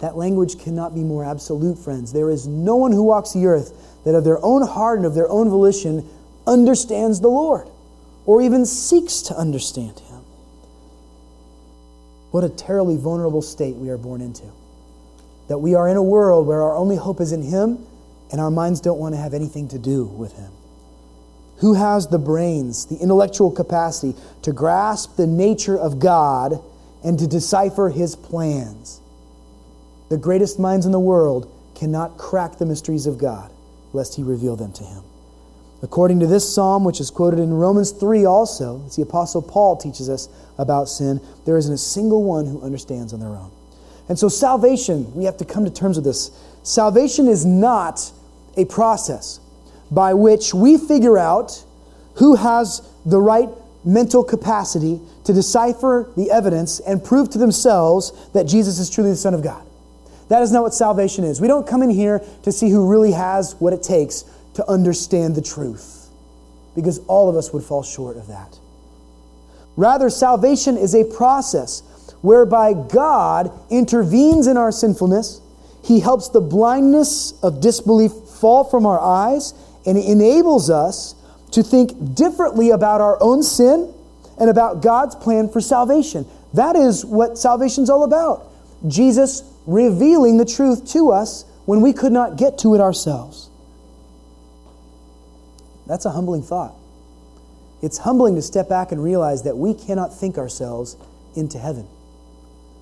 That 0.00 0.16
language 0.16 0.58
cannot 0.58 0.94
be 0.94 1.02
more 1.02 1.26
absolute, 1.26 1.78
friends. 1.78 2.10
There 2.14 2.30
is 2.30 2.46
no 2.46 2.76
one 2.76 2.92
who 2.92 3.02
walks 3.02 3.34
the 3.34 3.46
earth 3.46 4.00
that 4.06 4.14
of 4.14 4.24
their 4.24 4.42
own 4.42 4.66
heart 4.66 4.96
and 4.96 5.06
of 5.06 5.14
their 5.14 5.28
own 5.28 5.50
volition 5.50 6.08
understands 6.46 7.20
the 7.20 7.28
Lord 7.28 7.68
or 8.24 8.40
even 8.40 8.64
seeks 8.64 9.20
to 9.22 9.36
understand 9.36 9.98
him. 9.98 10.22
What 12.30 12.44
a 12.44 12.48
terribly 12.48 12.96
vulnerable 12.96 13.42
state 13.42 13.76
we 13.76 13.90
are 13.90 13.98
born 13.98 14.22
into 14.22 14.44
that 15.48 15.58
we 15.58 15.74
are 15.74 15.88
in 15.88 15.96
a 15.96 16.02
world 16.02 16.46
where 16.46 16.62
our 16.62 16.76
only 16.76 16.96
hope 16.96 17.20
is 17.20 17.32
in 17.32 17.42
Him 17.42 17.84
and 18.30 18.40
our 18.40 18.50
minds 18.50 18.80
don't 18.80 18.98
want 18.98 19.14
to 19.14 19.20
have 19.20 19.34
anything 19.34 19.68
to 19.68 19.78
do 19.78 20.04
with 20.04 20.36
Him. 20.36 20.52
Who 21.58 21.74
has 21.74 22.06
the 22.06 22.18
brains, 22.18 22.86
the 22.86 22.96
intellectual 22.96 23.50
capacity 23.50 24.18
to 24.42 24.52
grasp 24.52 25.16
the 25.16 25.26
nature 25.26 25.76
of 25.76 25.98
God 25.98 26.62
and 27.02 27.18
to 27.18 27.26
decipher 27.26 27.88
His 27.88 28.14
plans? 28.14 29.00
The 30.08 30.18
greatest 30.18 30.58
minds 30.58 30.86
in 30.86 30.92
the 30.92 31.00
world 31.00 31.52
cannot 31.74 32.16
crack 32.16 32.58
the 32.58 32.66
mysteries 32.66 33.06
of 33.06 33.18
God 33.18 33.50
lest 33.92 34.16
He 34.16 34.22
reveal 34.22 34.56
them 34.56 34.72
to 34.74 34.84
Him. 34.84 35.02
According 35.82 36.20
to 36.20 36.26
this 36.26 36.52
psalm, 36.52 36.84
which 36.84 37.00
is 37.00 37.10
quoted 37.10 37.38
in 37.38 37.54
Romans 37.54 37.92
3 37.92 38.24
also, 38.24 38.84
as 38.86 38.96
the 38.96 39.02
Apostle 39.02 39.42
Paul 39.42 39.76
teaches 39.76 40.08
us 40.08 40.28
about 40.58 40.88
sin, 40.88 41.20
there 41.44 41.56
isn't 41.56 41.72
a 41.72 41.78
single 41.78 42.24
one 42.24 42.46
who 42.46 42.60
understands 42.62 43.12
on 43.12 43.20
their 43.20 43.28
own. 43.28 43.52
And 44.08 44.18
so, 44.18 44.28
salvation, 44.28 45.14
we 45.14 45.24
have 45.24 45.36
to 45.38 45.44
come 45.44 45.64
to 45.64 45.70
terms 45.70 45.96
with 45.96 46.04
this. 46.04 46.30
Salvation 46.62 47.28
is 47.28 47.44
not 47.44 48.12
a 48.56 48.64
process 48.64 49.40
by 49.90 50.14
which 50.14 50.54
we 50.54 50.78
figure 50.78 51.18
out 51.18 51.64
who 52.14 52.34
has 52.34 52.82
the 53.06 53.20
right 53.20 53.48
mental 53.84 54.24
capacity 54.24 55.00
to 55.24 55.32
decipher 55.32 56.10
the 56.16 56.30
evidence 56.30 56.80
and 56.80 57.02
prove 57.02 57.30
to 57.30 57.38
themselves 57.38 58.12
that 58.32 58.44
Jesus 58.44 58.78
is 58.78 58.90
truly 58.90 59.10
the 59.10 59.16
Son 59.16 59.34
of 59.34 59.42
God. 59.42 59.64
That 60.28 60.42
is 60.42 60.52
not 60.52 60.62
what 60.62 60.74
salvation 60.74 61.24
is. 61.24 61.40
We 61.40 61.48
don't 61.48 61.66
come 61.66 61.82
in 61.82 61.90
here 61.90 62.22
to 62.42 62.52
see 62.52 62.70
who 62.70 62.90
really 62.90 63.12
has 63.12 63.54
what 63.58 63.72
it 63.72 63.82
takes 63.82 64.24
to 64.54 64.68
understand 64.68 65.36
the 65.36 65.42
truth, 65.42 66.08
because 66.74 66.98
all 67.06 67.30
of 67.30 67.36
us 67.36 67.52
would 67.52 67.62
fall 67.62 67.82
short 67.82 68.16
of 68.16 68.26
that. 68.26 68.58
Rather, 69.76 70.10
salvation 70.10 70.76
is 70.76 70.94
a 70.94 71.04
process 71.04 71.82
whereby 72.22 72.74
God 72.74 73.50
intervenes 73.70 74.46
in 74.46 74.56
our 74.56 74.72
sinfulness. 74.72 75.40
He 75.84 76.00
helps 76.00 76.28
the 76.28 76.40
blindness 76.40 77.32
of 77.42 77.60
disbelief 77.60 78.12
fall 78.12 78.64
from 78.64 78.86
our 78.86 79.00
eyes 79.00 79.54
and 79.86 79.96
enables 79.96 80.70
us 80.70 81.14
to 81.52 81.62
think 81.62 82.14
differently 82.14 82.70
about 82.70 83.00
our 83.00 83.16
own 83.22 83.42
sin 83.42 83.92
and 84.38 84.50
about 84.50 84.82
God's 84.82 85.14
plan 85.14 85.48
for 85.48 85.60
salvation. 85.60 86.26
That 86.54 86.76
is 86.76 87.04
what 87.04 87.38
salvation 87.38 87.84
is 87.84 87.90
all 87.90 88.04
about. 88.04 88.44
Jesus 88.86 89.42
revealing 89.66 90.36
the 90.36 90.44
truth 90.44 90.90
to 90.92 91.10
us 91.10 91.44
when 91.66 91.80
we 91.80 91.92
could 91.92 92.12
not 92.12 92.36
get 92.36 92.58
to 92.58 92.74
it 92.74 92.80
ourselves. 92.80 93.50
That's 95.86 96.04
a 96.04 96.10
humbling 96.10 96.42
thought. 96.42 96.74
It's 97.82 97.98
humbling 97.98 98.34
to 98.34 98.42
step 98.42 98.68
back 98.68 98.92
and 98.92 99.02
realize 99.02 99.44
that 99.44 99.56
we 99.56 99.74
cannot 99.74 100.14
think 100.14 100.36
ourselves 100.36 100.96
into 101.34 101.58
heaven. 101.58 101.86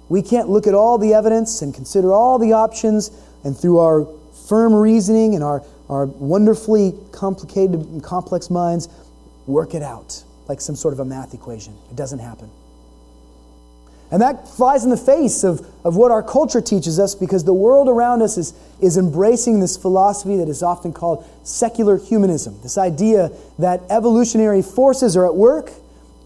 We 0.09 0.23
can't 0.23 0.49
look 0.49 0.67
at 0.67 0.75
all 0.75 0.99
the 0.99 1.15
evidence 1.15 1.63
and 1.63 1.75
consider 1.75 2.13
all 2.13 2.39
the 2.39 2.53
options 2.53 3.11
and 3.45 3.57
through 3.57 3.79
our 3.79 4.07
firm 4.49 4.75
reasoning 4.75 5.35
and 5.35 5.43
our, 5.43 5.63
our 5.89 6.07
wonderfully 6.07 6.95
complicated 7.13 7.81
and 7.81 8.03
complex 8.03 8.51
minds 8.51 8.89
work 9.47 9.75
it 9.75 9.83
out 9.83 10.23
like 10.49 10.61
some 10.61 10.77
sort 10.77 10.95
of 10.95 11.01
a 11.01 11.05
math 11.05 11.35
equation. 11.35 11.77
It 11.91 11.97
doesn't 11.97 12.21
happen. 12.21 12.51
And 14.11 14.23
that 14.23 14.49
flies 14.49 14.85
in 14.85 14.91
the 14.91 14.97
face 14.97 15.43
of, 15.43 15.67
of 15.85 15.97
what 15.97 16.13
our 16.13 16.23
culture 16.23 16.61
teaches 16.61 17.01
us 17.01 17.17
because 17.17 17.43
the 17.43 17.55
world 17.55 17.89
around 17.89 18.23
us 18.23 18.39
is, 18.39 18.55
is 18.81 18.97
embracing 18.97 19.59
this 19.59 19.77
philosophy 19.77 20.37
that 20.37 20.49
is 20.49 20.63
often 20.63 20.93
called 20.93 21.29
secular 21.43 21.99
humanism. 21.99 22.57
This 22.63 22.79
idea 22.79 23.33
that 23.59 23.83
evolutionary 23.91 24.63
forces 24.63 25.17
are 25.17 25.27
at 25.27 25.35
work 25.35 25.73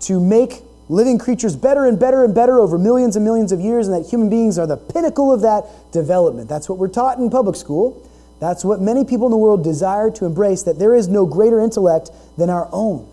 to 0.01 0.21
make 0.21 0.62
living 0.90 1.18
creatures 1.18 1.55
better 1.55 1.87
and 1.87 2.00
better 2.00 2.24
and 2.24 2.35
better 2.35 2.59
over 2.59 2.76
millions 2.76 3.14
and 3.14 3.24
millions 3.24 3.53
of 3.53 3.61
years, 3.61 3.87
and 3.87 3.96
that 3.96 4.11
human 4.11 4.29
beings 4.29 4.59
are 4.59 4.66
the 4.66 4.76
pinnacle 4.76 5.33
of 5.33 5.40
that 5.40 5.64
development. 5.92 6.48
That's 6.48 6.68
what 6.68 6.79
we're 6.79 6.88
taught 6.88 7.18
in 7.18 7.31
public 7.31 7.55
school. 7.55 8.07
That's 8.40 8.64
what 8.64 8.81
many 8.81 9.05
people 9.05 9.26
in 9.26 9.31
the 9.31 9.37
world 9.37 9.62
desire 9.62 10.11
to 10.11 10.24
embrace, 10.24 10.64
that 10.64 10.81
there 10.81 10.94
is 10.94 11.07
no 11.07 11.26
greater 11.26 11.61
intellect 11.61 12.11
than 12.37 12.50
our 12.50 12.68
own. 12.72 13.09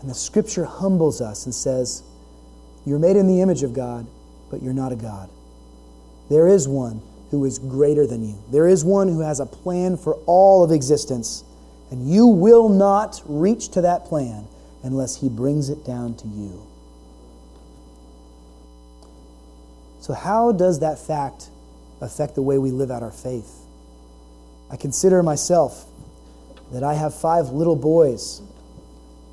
And 0.00 0.08
the 0.08 0.14
scripture 0.14 0.64
humbles 0.64 1.20
us 1.20 1.44
and 1.44 1.54
says, 1.54 2.02
You're 2.86 2.98
made 2.98 3.16
in 3.16 3.26
the 3.26 3.42
image 3.42 3.62
of 3.62 3.74
God, 3.74 4.06
but 4.50 4.62
you're 4.62 4.72
not 4.72 4.92
a 4.92 4.96
God. 4.96 5.28
There 6.30 6.48
is 6.48 6.66
one 6.66 7.02
who 7.30 7.44
is 7.44 7.58
greater 7.58 8.06
than 8.06 8.26
you. 8.26 8.42
There 8.50 8.66
is 8.66 8.82
one 8.82 9.08
who 9.08 9.20
has 9.20 9.40
a 9.40 9.46
plan 9.46 9.98
for 9.98 10.14
all 10.24 10.64
of 10.64 10.70
existence, 10.70 11.44
and 11.90 12.10
you 12.10 12.28
will 12.28 12.70
not 12.70 13.20
reach 13.26 13.68
to 13.72 13.82
that 13.82 14.06
plan 14.06 14.46
unless 14.82 15.20
He 15.20 15.28
brings 15.28 15.68
it 15.68 15.84
down 15.84 16.16
to 16.16 16.26
you. 16.26 16.66
So, 20.00 20.14
how 20.14 20.52
does 20.52 20.80
that 20.80 20.98
fact 20.98 21.50
affect 22.00 22.34
the 22.34 22.42
way 22.42 22.58
we 22.58 22.70
live 22.70 22.90
out 22.90 23.02
our 23.02 23.12
faith. 23.12 23.60
I 24.70 24.76
consider 24.76 25.22
myself 25.22 25.86
that 26.72 26.82
I 26.82 26.94
have 26.94 27.14
five 27.14 27.48
little 27.48 27.76
boys. 27.76 28.42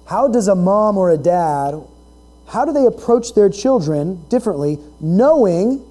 How 0.08 0.28
does 0.28 0.48
a 0.48 0.56
mom 0.56 0.98
or 0.98 1.12
a 1.12 1.18
dad, 1.18 1.82
how 2.48 2.66
do 2.66 2.72
they 2.72 2.86
approach 2.86 3.36
their 3.36 3.50
children 3.50 4.24
differently, 4.30 4.80
knowing 5.00 5.86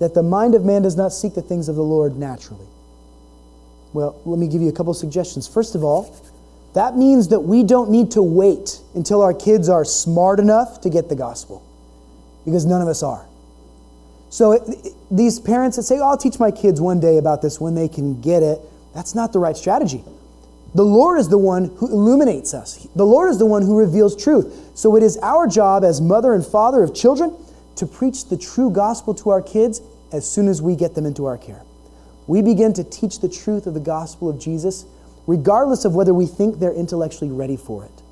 that 0.00 0.14
the 0.14 0.22
mind 0.22 0.54
of 0.54 0.64
man 0.64 0.82
does 0.82 0.96
not 0.96 1.12
seek 1.12 1.34
the 1.34 1.42
things 1.42 1.68
of 1.68 1.76
the 1.76 1.82
Lord 1.82 2.16
naturally? 2.16 2.66
Well, 3.92 4.20
let 4.24 4.38
me 4.38 4.48
give 4.48 4.60
you 4.60 4.68
a 4.68 4.72
couple 4.72 4.92
suggestions. 4.92 5.48
First 5.48 5.74
of 5.74 5.82
all, 5.82 6.14
that 6.74 6.96
means 6.96 7.28
that 7.28 7.40
we 7.40 7.64
don't 7.64 7.90
need 7.90 8.10
to 8.12 8.22
wait 8.22 8.80
until 8.94 9.22
our 9.22 9.34
kids 9.34 9.68
are 9.68 9.84
smart 9.84 10.38
enough 10.38 10.80
to 10.82 10.90
get 10.90 11.08
the 11.08 11.16
gospel, 11.16 11.62
because 12.44 12.66
none 12.66 12.82
of 12.82 12.88
us 12.88 13.02
are. 13.02 13.24
So, 14.30 14.52
it, 14.52 14.62
it, 14.68 14.92
these 15.10 15.40
parents 15.40 15.76
that 15.76 15.84
say, 15.84 15.98
oh, 15.98 16.10
I'll 16.10 16.18
teach 16.18 16.38
my 16.38 16.50
kids 16.50 16.80
one 16.80 17.00
day 17.00 17.16
about 17.16 17.40
this 17.40 17.60
when 17.60 17.74
they 17.74 17.88
can 17.88 18.20
get 18.20 18.42
it, 18.42 18.60
that's 18.94 19.14
not 19.14 19.32
the 19.32 19.38
right 19.38 19.56
strategy. 19.56 20.04
The 20.74 20.84
Lord 20.84 21.18
is 21.18 21.30
the 21.30 21.38
one 21.38 21.74
who 21.76 21.88
illuminates 21.88 22.52
us, 22.52 22.86
the 22.94 23.06
Lord 23.06 23.30
is 23.30 23.38
the 23.38 23.46
one 23.46 23.62
who 23.62 23.78
reveals 23.78 24.22
truth. 24.22 24.70
So, 24.74 24.96
it 24.96 25.02
is 25.02 25.16
our 25.22 25.46
job 25.46 25.82
as 25.82 26.00
mother 26.00 26.34
and 26.34 26.44
father 26.44 26.82
of 26.82 26.94
children 26.94 27.34
to 27.76 27.86
preach 27.86 28.28
the 28.28 28.36
true 28.36 28.70
gospel 28.70 29.14
to 29.14 29.30
our 29.30 29.40
kids 29.40 29.80
as 30.12 30.30
soon 30.30 30.48
as 30.48 30.60
we 30.60 30.76
get 30.76 30.94
them 30.94 31.06
into 31.06 31.24
our 31.24 31.38
care. 31.38 31.62
We 32.26 32.42
begin 32.42 32.74
to 32.74 32.84
teach 32.84 33.20
the 33.20 33.28
truth 33.28 33.66
of 33.66 33.74
the 33.74 33.80
gospel 33.80 34.28
of 34.28 34.38
Jesus, 34.38 34.84
regardless 35.28 35.84
of 35.84 35.94
whether 35.94 36.14
we 36.14 36.26
think 36.26 36.58
they're 36.58 36.72
intellectually 36.72 37.30
ready 37.30 37.56
for 37.56 37.84
it. 37.84 38.02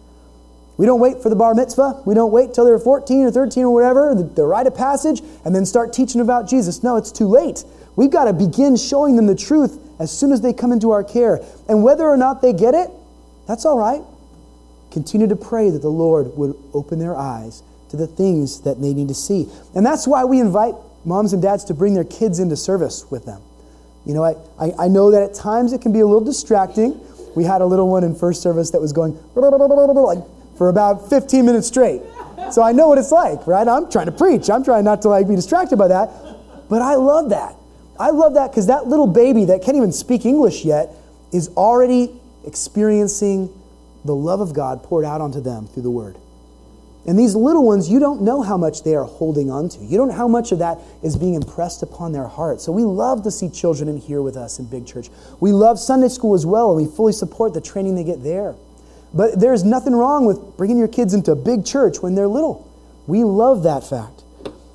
We 0.77 0.85
don't 0.85 1.01
wait 1.01 1.23
for 1.23 1.31
the 1.31 1.35
bar 1.35 1.55
mitzvah. 1.55 2.03
We 2.05 2.15
don't 2.15 2.31
wait 2.31 2.53
till 2.53 2.67
they're 2.67 2.79
14 2.79 3.25
or 3.25 3.31
13 3.31 3.65
or 3.65 3.73
whatever, 3.73 4.15
the 4.15 4.45
rite 4.45 4.67
of 4.67 4.77
passage, 4.77 5.23
and 5.45 5.55
then 5.55 5.65
start 5.65 5.95
teaching 5.95 6.21
about 6.21 6.47
Jesus. 6.47 6.83
No, 6.83 6.97
it's 6.97 7.11
too 7.11 7.27
late. 7.27 7.65
We've 7.97 8.11
got 8.11 8.27
to 8.27 8.35
begin 8.35 8.77
showing 8.77 9.17
them 9.17 9.27
the 9.27 9.35
truth 9.35 9.81
as 9.99 10.17
soon 10.17 10.31
as 10.31 10.43
they 10.43 10.53
come 10.53 10.73
into 10.73 10.91
our 10.91 11.03
care. 11.03 11.41
And 11.71 11.83
whether 11.83 12.05
or 12.05 12.19
not 12.19 12.43
they 12.43 12.53
get 12.53 12.75
it, 12.75 12.91
that's 13.49 13.65
all 13.65 13.79
right. 13.79 14.03
Continue 14.91 15.27
to 15.29 15.37
pray 15.37 15.71
that 15.71 15.81
the 15.81 15.89
Lord 15.89 16.37
would 16.37 16.55
open 16.75 16.99
their 16.99 17.17
eyes 17.17 17.63
to 17.89 17.97
the 17.97 18.07
things 18.07 18.61
that 18.61 18.83
they 18.83 18.93
need 18.93 19.09
to 19.09 19.15
see. 19.15 19.49
And 19.75 19.87
that's 19.87 20.07
why 20.07 20.25
we 20.27 20.39
invite 20.39 20.75
moms 21.07 21.33
and 21.33 21.41
dads 21.41 21.65
to 21.65 21.75
bring 21.75 21.95
their 21.95 22.05
kids 22.05 22.39
into 22.39 22.57
service 22.57 23.11
with 23.11 23.25
them. 23.25 23.41
You 24.07 24.15
know, 24.15 24.23
I, 24.25 24.37
I, 24.59 24.87
I 24.87 24.89
know 24.89 25.11
that 25.11 25.23
at 25.23 25.35
times 25.35 25.73
it 25.73 25.83
can 25.83 25.93
be 25.93 26.01
a 26.01 26.07
little 26.07 26.25
distracting. 26.25 27.01
We 27.35 27.45
had 27.45 27.61
a 27.61 27.67
little 27.67 27.89
one 27.89 28.05
in 28.05 28.15
first 28.15 28.41
service 28.41 28.71
that 28.71 28.81
was 28.81 28.93
going 28.93 29.19
like 29.35 30.25
for 30.57 30.69
about 30.69 31.11
15 31.11 31.45
minutes 31.45 31.67
straight. 31.67 32.01
So 32.53 32.63
I 32.63 32.73
know 32.73 32.89
what 32.89 32.99
it's 32.99 33.11
like, 33.11 33.47
right? 33.47 33.67
I'm 33.67 33.91
trying 33.91 34.07
to 34.07 34.13
preach. 34.13 34.49
I'm 34.49 34.65
trying 34.65 34.85
not 34.85 35.03
to 35.03 35.09
like 35.09 35.27
be 35.29 35.35
distracted 35.35 35.77
by 35.77 35.89
that. 35.89 36.11
But 36.69 36.83
I 36.83 36.95
love 36.95 37.31
that. 37.31 37.57
I 37.99 38.11
love 38.11 38.35
that 38.35 38.51
because 38.51 38.69
that 38.69 38.87
little 38.87 39.07
baby 39.07 39.47
that 39.47 39.63
can't 39.63 39.77
even 39.77 39.93
speak 39.93 40.25
English 40.25 40.65
yet 40.65 40.95
is 41.33 41.49
already 41.57 42.13
experiencing 42.47 43.53
the 44.05 44.15
love 44.15 44.41
of 44.41 44.55
God 44.55 44.83
poured 44.83 45.05
out 45.05 45.21
onto 45.21 45.41
them 45.41 45.67
through 45.67 45.83
the 45.83 45.91
word. 45.91 46.17
And 47.07 47.17
these 47.17 47.37
little 47.37 47.65
ones, 47.65 47.89
you 47.89 48.01
don't 48.01 48.23
know 48.23 48.43
how 48.43 48.57
much 48.57 48.83
they 48.83 48.97
are 48.97 49.05
holding 49.05 49.51
on 49.51 49.69
to. 49.71 49.85
You 49.85 49.97
don't 49.97 50.09
know 50.09 50.15
how 50.15 50.27
much 50.27 50.51
of 50.51 50.59
that 50.59 50.79
is 51.05 51.17
being 51.17 51.35
impressed 51.35 51.83
upon 51.83 52.13
their 52.13 52.27
heart. 52.27 52.61
So 52.61 52.73
we 52.73 52.83
love 52.83 53.23
to 53.23 53.31
see 53.31 53.49
children 53.49 53.89
in 53.89 53.97
here 53.97 54.23
with 54.23 54.37
us 54.37 54.59
in 54.59 54.65
Big 54.67 54.87
Church. 54.87 55.09
We 55.39 55.53
love 55.53 55.79
Sunday 55.79 56.09
school 56.09 56.35
as 56.35 56.45
well, 56.45 56.77
and 56.77 56.85
we 56.85 56.93
fully 56.93 57.13
support 57.13 57.55
the 57.55 57.61
training 57.61 57.95
they 57.95 58.03
get 58.03 58.25
there. 58.25 58.57
But 59.15 59.39
there's 59.39 59.63
nothing 59.65 59.95
wrong 59.95 60.27
with 60.27 60.57
bringing 60.57 60.79
your 60.79 60.89
kids 60.89 61.15
into 61.15 61.35
big 61.37 61.65
church 61.65 62.03
when 62.03 62.17
they're 62.17 62.27
little. 62.27 62.71
We 63.07 63.23
love 63.23 63.63
that 63.63 63.85
fact. 63.85 64.25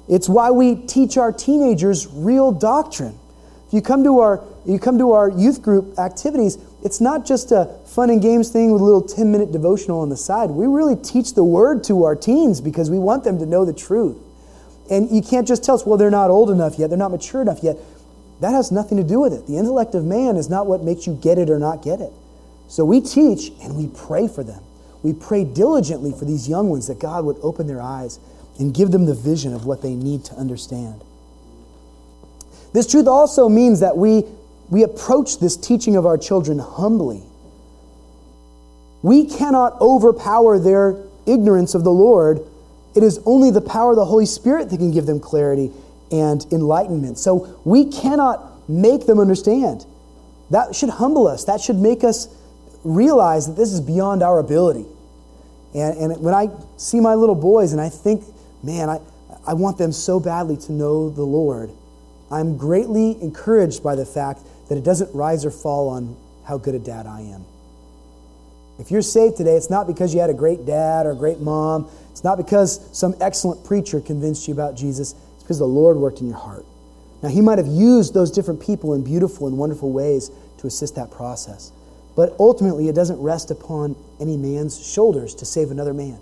It's 0.08 0.30
why 0.30 0.52
we 0.52 0.76
teach 0.76 1.18
our 1.18 1.32
teenagers 1.32 2.08
real 2.08 2.52
doctrine. 2.52 3.20
If 3.68 3.74
you 3.74 3.82
come 3.82 4.04
to 4.04 4.20
our 4.20 4.44
you 4.66 4.78
come 4.78 5.00
to 5.00 5.14
our 5.14 5.30
youth 5.30 5.62
group 5.62 5.98
activities, 5.98 6.58
it's 6.84 7.00
not 7.00 7.26
just 7.26 7.52
a 7.52 7.66
fun 7.86 8.10
and 8.10 8.22
games 8.22 8.50
thing 8.50 8.72
with 8.72 8.82
a 8.82 8.86
little 8.86 9.02
10 9.02 9.32
minute 9.32 9.52
devotional 9.52 10.00
on 10.00 10.10
the 10.10 10.18
side. 10.18 10.50
We 10.50 10.66
really 10.66 10.96
teach 10.96 11.34
the 11.34 11.44
word 11.44 11.84
to 11.86 12.04
our 12.04 12.16
teens 12.16 12.62
because 12.62 12.90
we 12.90 12.98
want 12.98 13.24
them 13.24 13.40
to 13.40 13.46
know 13.46 13.66
the 13.66 13.74
truth. 13.74 14.18
And 14.90 15.10
you 15.10 15.22
can't 15.22 15.48
just 15.48 15.64
tell 15.64 15.76
us, 15.76 15.86
well, 15.86 15.98
they're 15.98 16.12
not 16.12 16.30
old 16.30 16.50
enough 16.50 16.80
yet, 16.80 16.90
they're 16.90 16.98
not 16.98 17.12
mature 17.12 17.42
enough 17.42 17.64
yet. 17.64 17.78
That 18.42 18.52
has 18.52 18.72
nothing 18.72 18.98
to 18.98 19.04
do 19.04 19.20
with 19.20 19.34
it. 19.34 19.46
The 19.46 19.58
intellect 19.58 19.94
of 19.94 20.04
man 20.04 20.36
is 20.36 20.50
not 20.50 20.66
what 20.66 20.84
makes 20.84 21.06
you 21.06 21.14
get 21.14 21.38
it 21.38 21.50
or 21.50 21.60
not 21.60 21.84
get 21.84 22.02
it. 22.02 22.12
So 22.68 22.84
we 22.84 23.00
teach 23.00 23.52
and 23.62 23.76
we 23.76 23.88
pray 23.88 24.28
for 24.28 24.44
them. 24.44 24.64
We 25.04 25.14
pray 25.14 25.44
diligently 25.44 26.12
for 26.12 26.26
these 26.26 26.50
young 26.50 26.70
ones 26.70 26.88
that 26.88 27.00
God 27.00 27.26
would 27.26 27.38
open 27.42 27.68
their 27.68 27.82
eyes 27.82 28.20
and 28.60 28.74
give 28.74 28.92
them 28.92 29.06
the 29.06 29.14
vision 29.14 29.54
of 29.54 29.66
what 29.66 29.82
they 29.82 29.94
need 29.94 30.26
to 30.26 30.36
understand. 30.36 31.04
This 32.74 32.90
truth 32.90 33.08
also 33.08 33.50
means 33.50 33.82
that 33.82 33.98
we, 33.98 34.24
we 34.72 34.84
approach 34.84 35.40
this 35.40 35.58
teaching 35.58 35.98
of 35.98 36.06
our 36.06 36.18
children 36.18 36.58
humbly. 36.58 37.22
We 39.04 39.26
cannot 39.26 39.80
overpower 39.82 40.58
their 40.58 40.98
ignorance 41.28 41.76
of 41.76 41.84
the 41.84 41.92
Lord. 41.92 42.40
It 42.96 43.04
is 43.04 43.20
only 43.26 43.52
the 43.52 43.62
power 43.62 43.92
of 43.92 43.98
the 43.98 44.06
Holy 44.06 44.26
Spirit 44.26 44.70
that 44.70 44.78
can 44.78 44.92
give 44.92 45.06
them 45.06 45.20
clarity 45.20 45.72
and 46.12 46.46
enlightenment. 46.52 47.18
So 47.18 47.60
we 47.66 47.92
cannot 47.92 48.70
make 48.70 49.06
them 49.06 49.20
understand. 49.20 49.86
That 50.52 50.74
should 50.74 50.90
humble 50.90 51.28
us. 51.28 51.44
That 51.46 51.60
should 51.60 51.78
make 51.78 52.04
us 52.04 52.34
realize 52.84 53.48
that 53.48 53.58
this 53.58 53.74
is 53.74 53.82
beyond 53.82 54.24
our 54.24 54.40
ability. 54.40 54.86
And, 55.76 55.98
and 55.98 56.22
when 56.22 56.34
I 56.34 56.50
see 56.78 57.00
my 57.02 57.16
little 57.16 57.36
boys 57.36 57.74
and 57.74 57.82
I 57.82 57.90
think, 57.90 58.24
man, 58.64 58.90
I, 58.90 59.00
I 59.46 59.54
want 59.54 59.78
them 59.78 59.92
so 59.92 60.20
badly 60.20 60.56
to 60.58 60.72
know 60.72 61.10
the 61.10 61.24
Lord, 61.24 61.72
I'm 62.30 62.58
greatly 62.58 63.22
encouraged 63.22 63.84
by 63.84 63.96
the 63.96 64.06
fact 64.06 64.42
that 64.72 64.78
it 64.78 64.86
doesn't 64.86 65.14
rise 65.14 65.44
or 65.44 65.52
fall 65.52 65.90
on 65.90 66.16
how 66.46 66.58
good 66.58 66.74
a 66.74 66.80
dad 66.80 67.06
I 67.06 67.20
am. 67.20 67.44
If 68.80 68.90
you're 68.90 69.02
saved 69.02 69.36
today, 69.36 69.58
it's 69.58 69.70
not 69.70 69.86
because 69.86 70.14
you 70.14 70.22
had 70.22 70.30
a 70.30 70.34
great 70.34 70.66
dad 70.66 71.06
or 71.06 71.12
a 71.12 71.16
great 71.16 71.42
mom. 71.42 71.92
It's 72.12 72.24
not 72.24 72.38
because 72.38 72.80
some 72.98 73.14
excellent 73.20 73.66
preacher 73.66 74.00
convinced 74.00 74.48
you 74.48 74.54
about 74.54 74.78
Jesus. 74.78 75.14
It's 75.34 75.44
because 75.44 75.60
the 75.60 75.66
Lord 75.66 75.98
worked 75.98 76.22
in 76.22 76.28
your 76.28 76.38
heart. 76.38 76.66
Now, 77.22 77.28
He 77.28 77.42
might 77.42 77.58
have 77.58 77.68
used 77.68 78.14
those 78.14 78.32
different 78.32 78.62
people 78.62 78.94
in 78.94 79.04
beautiful 79.04 79.46
and 79.46 79.58
wonderful 79.58 79.92
ways 79.92 80.32
to 80.60 80.68
assist 80.68 80.96
that 80.96 81.12
process. 81.12 81.74
But 82.16 82.34
ultimately, 82.40 82.88
it 82.88 82.96
doesn't 82.96 83.22
rest 83.22 83.52
upon 83.52 83.98
any 84.22 84.38
man's 84.38 84.82
shoulders 84.82 85.36
to 85.36 85.46
save 85.46 85.72
another 85.72 85.94
man. 85.94 86.18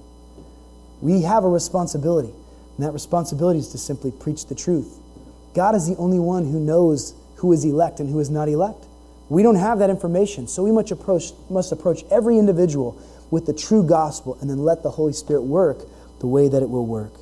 We 1.01 1.21
have 1.21 1.43
a 1.43 1.49
responsibility, 1.49 2.33
and 2.77 2.83
that 2.83 2.93
responsibility 2.93 3.59
is 3.59 3.67
to 3.73 3.77
simply 3.77 4.09
preach 4.09 4.47
the 4.47 4.55
truth. 4.55 4.97
God 5.53 5.75
is 5.75 5.87
the 5.87 5.97
only 5.97 6.17
one 6.17 6.51
who 6.51 6.59
knows 6.59 7.13
who 7.39 7.53
is 7.53 7.65
elect 7.65 7.99
and 7.99 8.09
who 8.09 8.19
is 8.19 8.29
not 8.29 8.47
elect. 8.47 8.85
We 9.29 9.43
don't 9.43 9.55
have 9.55 9.79
that 9.79 9.89
information, 9.89 10.47
so 10.47 10.63
we 10.63 10.71
must 10.71 10.91
approach, 10.91 11.31
must 11.49 11.71
approach 11.71 12.03
every 12.11 12.37
individual 12.37 12.99
with 13.31 13.45
the 13.45 13.53
true 13.53 13.83
gospel 13.83 14.37
and 14.41 14.49
then 14.49 14.59
let 14.59 14.83
the 14.83 14.89
Holy 14.89 15.13
Spirit 15.13 15.43
work 15.43 15.79
the 16.19 16.27
way 16.27 16.49
that 16.49 16.61
it 16.61 16.69
will 16.69 16.85
work. 16.85 17.13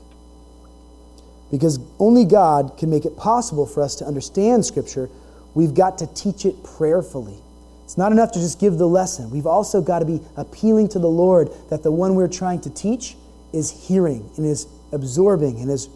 Because 1.51 1.79
only 1.99 2.25
God 2.25 2.77
can 2.77 2.89
make 2.89 3.05
it 3.05 3.15
possible 3.15 3.65
for 3.65 3.83
us 3.83 3.95
to 3.95 4.05
understand 4.05 4.65
Scripture, 4.65 5.09
we've 5.53 5.73
got 5.73 5.97
to 5.99 6.07
teach 6.07 6.45
it 6.45 6.63
prayerfully. 6.63 7.37
It's 7.83 7.97
not 7.97 8.11
enough 8.11 8.31
to 8.33 8.39
just 8.39 8.59
give 8.59 8.77
the 8.77 8.87
lesson. 8.87 9.29
We've 9.29 9.45
also 9.45 9.81
got 9.81 9.99
to 9.99 10.05
be 10.05 10.19
appealing 10.35 10.89
to 10.89 10.99
the 10.99 11.09
Lord 11.09 11.49
that 11.69 11.83
the 11.83 11.91
one 11.91 12.15
we're 12.15 12.27
trying 12.27 12.61
to 12.61 12.69
teach 12.69 13.15
is 13.53 13.87
hearing 13.87 14.29
and 14.35 14.45
is 14.45 14.67
absorbing 14.91 15.59
and 15.61 15.69
is 15.69 15.89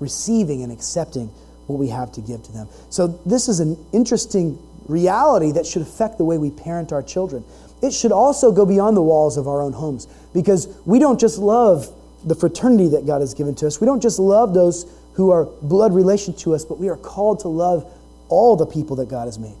receiving 0.00 0.62
and 0.62 0.72
accepting 0.72 1.30
what 1.68 1.78
we 1.78 1.88
have 1.88 2.10
to 2.12 2.20
give 2.20 2.42
to 2.42 2.52
them. 2.52 2.68
So, 2.90 3.06
this 3.24 3.48
is 3.48 3.60
an 3.60 3.76
interesting 3.92 4.58
reality 4.88 5.52
that 5.52 5.66
should 5.66 5.82
affect 5.82 6.18
the 6.18 6.24
way 6.24 6.38
we 6.38 6.50
parent 6.50 6.92
our 6.92 7.02
children. 7.02 7.44
It 7.82 7.92
should 7.92 8.10
also 8.10 8.50
go 8.50 8.66
beyond 8.66 8.96
the 8.96 9.02
walls 9.02 9.36
of 9.36 9.46
our 9.46 9.60
own 9.60 9.72
homes 9.72 10.08
because 10.34 10.66
we 10.84 10.98
don't 10.98 11.20
just 11.20 11.38
love 11.38 11.88
the 12.24 12.34
fraternity 12.34 12.88
that 12.88 13.06
God 13.06 13.20
has 13.20 13.34
given 13.34 13.54
to 13.56 13.66
us, 13.66 13.80
we 13.80 13.86
don't 13.86 14.02
just 14.02 14.18
love 14.18 14.54
those 14.54 14.90
who 15.14 15.30
are 15.30 15.44
blood 15.62 15.94
relation 15.94 16.34
to 16.34 16.54
us, 16.54 16.64
but 16.64 16.78
we 16.78 16.88
are 16.88 16.96
called 16.96 17.40
to 17.40 17.48
love 17.48 17.90
all 18.28 18.56
the 18.56 18.66
people 18.66 18.96
that 18.96 19.08
God 19.08 19.26
has 19.26 19.38
made. 19.38 19.56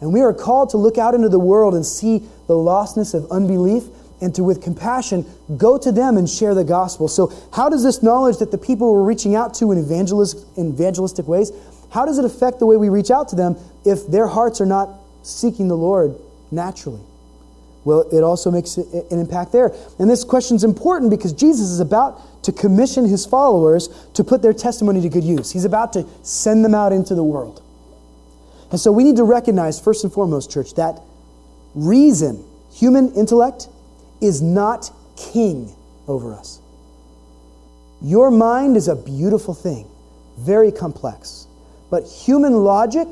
And 0.00 0.12
we 0.12 0.20
are 0.20 0.32
called 0.32 0.70
to 0.70 0.76
look 0.76 0.98
out 0.98 1.14
into 1.14 1.28
the 1.28 1.38
world 1.38 1.74
and 1.74 1.84
see 1.84 2.18
the 2.46 2.54
lostness 2.54 3.14
of 3.14 3.30
unbelief 3.30 3.84
and 4.20 4.34
to, 4.34 4.44
with 4.44 4.62
compassion, 4.62 5.24
go 5.56 5.78
to 5.78 5.90
them 5.92 6.16
and 6.16 6.28
share 6.28 6.54
the 6.54 6.64
gospel. 6.64 7.08
So, 7.08 7.32
how 7.52 7.68
does 7.68 7.82
this 7.82 8.02
knowledge 8.02 8.38
that 8.38 8.50
the 8.50 8.58
people 8.58 8.92
we're 8.92 9.02
reaching 9.02 9.34
out 9.34 9.54
to 9.54 9.72
in 9.72 9.78
evangelist, 9.78 10.46
evangelistic 10.58 11.26
ways, 11.26 11.52
how 11.90 12.04
does 12.04 12.18
it 12.18 12.24
affect 12.24 12.58
the 12.58 12.66
way 12.66 12.76
we 12.76 12.88
reach 12.88 13.10
out 13.10 13.28
to 13.28 13.36
them 13.36 13.56
if 13.84 14.06
their 14.06 14.26
hearts 14.26 14.60
are 14.60 14.66
not 14.66 14.90
seeking 15.22 15.68
the 15.68 15.76
Lord 15.76 16.14
naturally? 16.50 17.00
Well, 17.84 18.08
it 18.12 18.22
also 18.22 18.50
makes 18.50 18.76
an 18.76 19.06
impact 19.10 19.52
there. 19.52 19.72
And 19.98 20.08
this 20.08 20.22
question 20.22 20.54
is 20.54 20.64
important 20.64 21.10
because 21.10 21.32
Jesus 21.32 21.70
is 21.70 21.80
about 21.80 22.44
to 22.44 22.52
commission 22.52 23.06
his 23.06 23.24
followers 23.24 23.88
to 24.14 24.22
put 24.22 24.42
their 24.42 24.52
testimony 24.52 25.00
to 25.00 25.08
good 25.08 25.24
use. 25.24 25.50
He's 25.50 25.64
about 25.64 25.94
to 25.94 26.06
send 26.22 26.64
them 26.64 26.74
out 26.74 26.92
into 26.92 27.14
the 27.14 27.24
world. 27.24 27.62
And 28.70 28.78
so 28.78 28.92
we 28.92 29.02
need 29.02 29.16
to 29.16 29.24
recognize, 29.24 29.80
first 29.80 30.04
and 30.04 30.12
foremost, 30.12 30.50
church, 30.50 30.74
that 30.74 31.00
reason, 31.74 32.44
human 32.72 33.12
intellect, 33.14 33.68
is 34.20 34.42
not 34.42 34.90
king 35.16 35.72
over 36.08 36.34
us. 36.34 36.60
Your 38.02 38.30
mind 38.30 38.76
is 38.76 38.88
a 38.88 38.96
beautiful 38.96 39.54
thing, 39.54 39.86
very 40.38 40.72
complex. 40.72 41.46
but 41.90 42.06
human 42.06 42.64
logic 42.64 43.08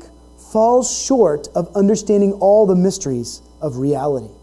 falls 0.51 0.89
short 1.05 1.49
of 1.53 1.75
understanding 1.75 2.33
all 2.33 2.65
the 2.65 2.75
mysteries 2.75 3.41
of 3.61 3.77
reality. 3.77 4.33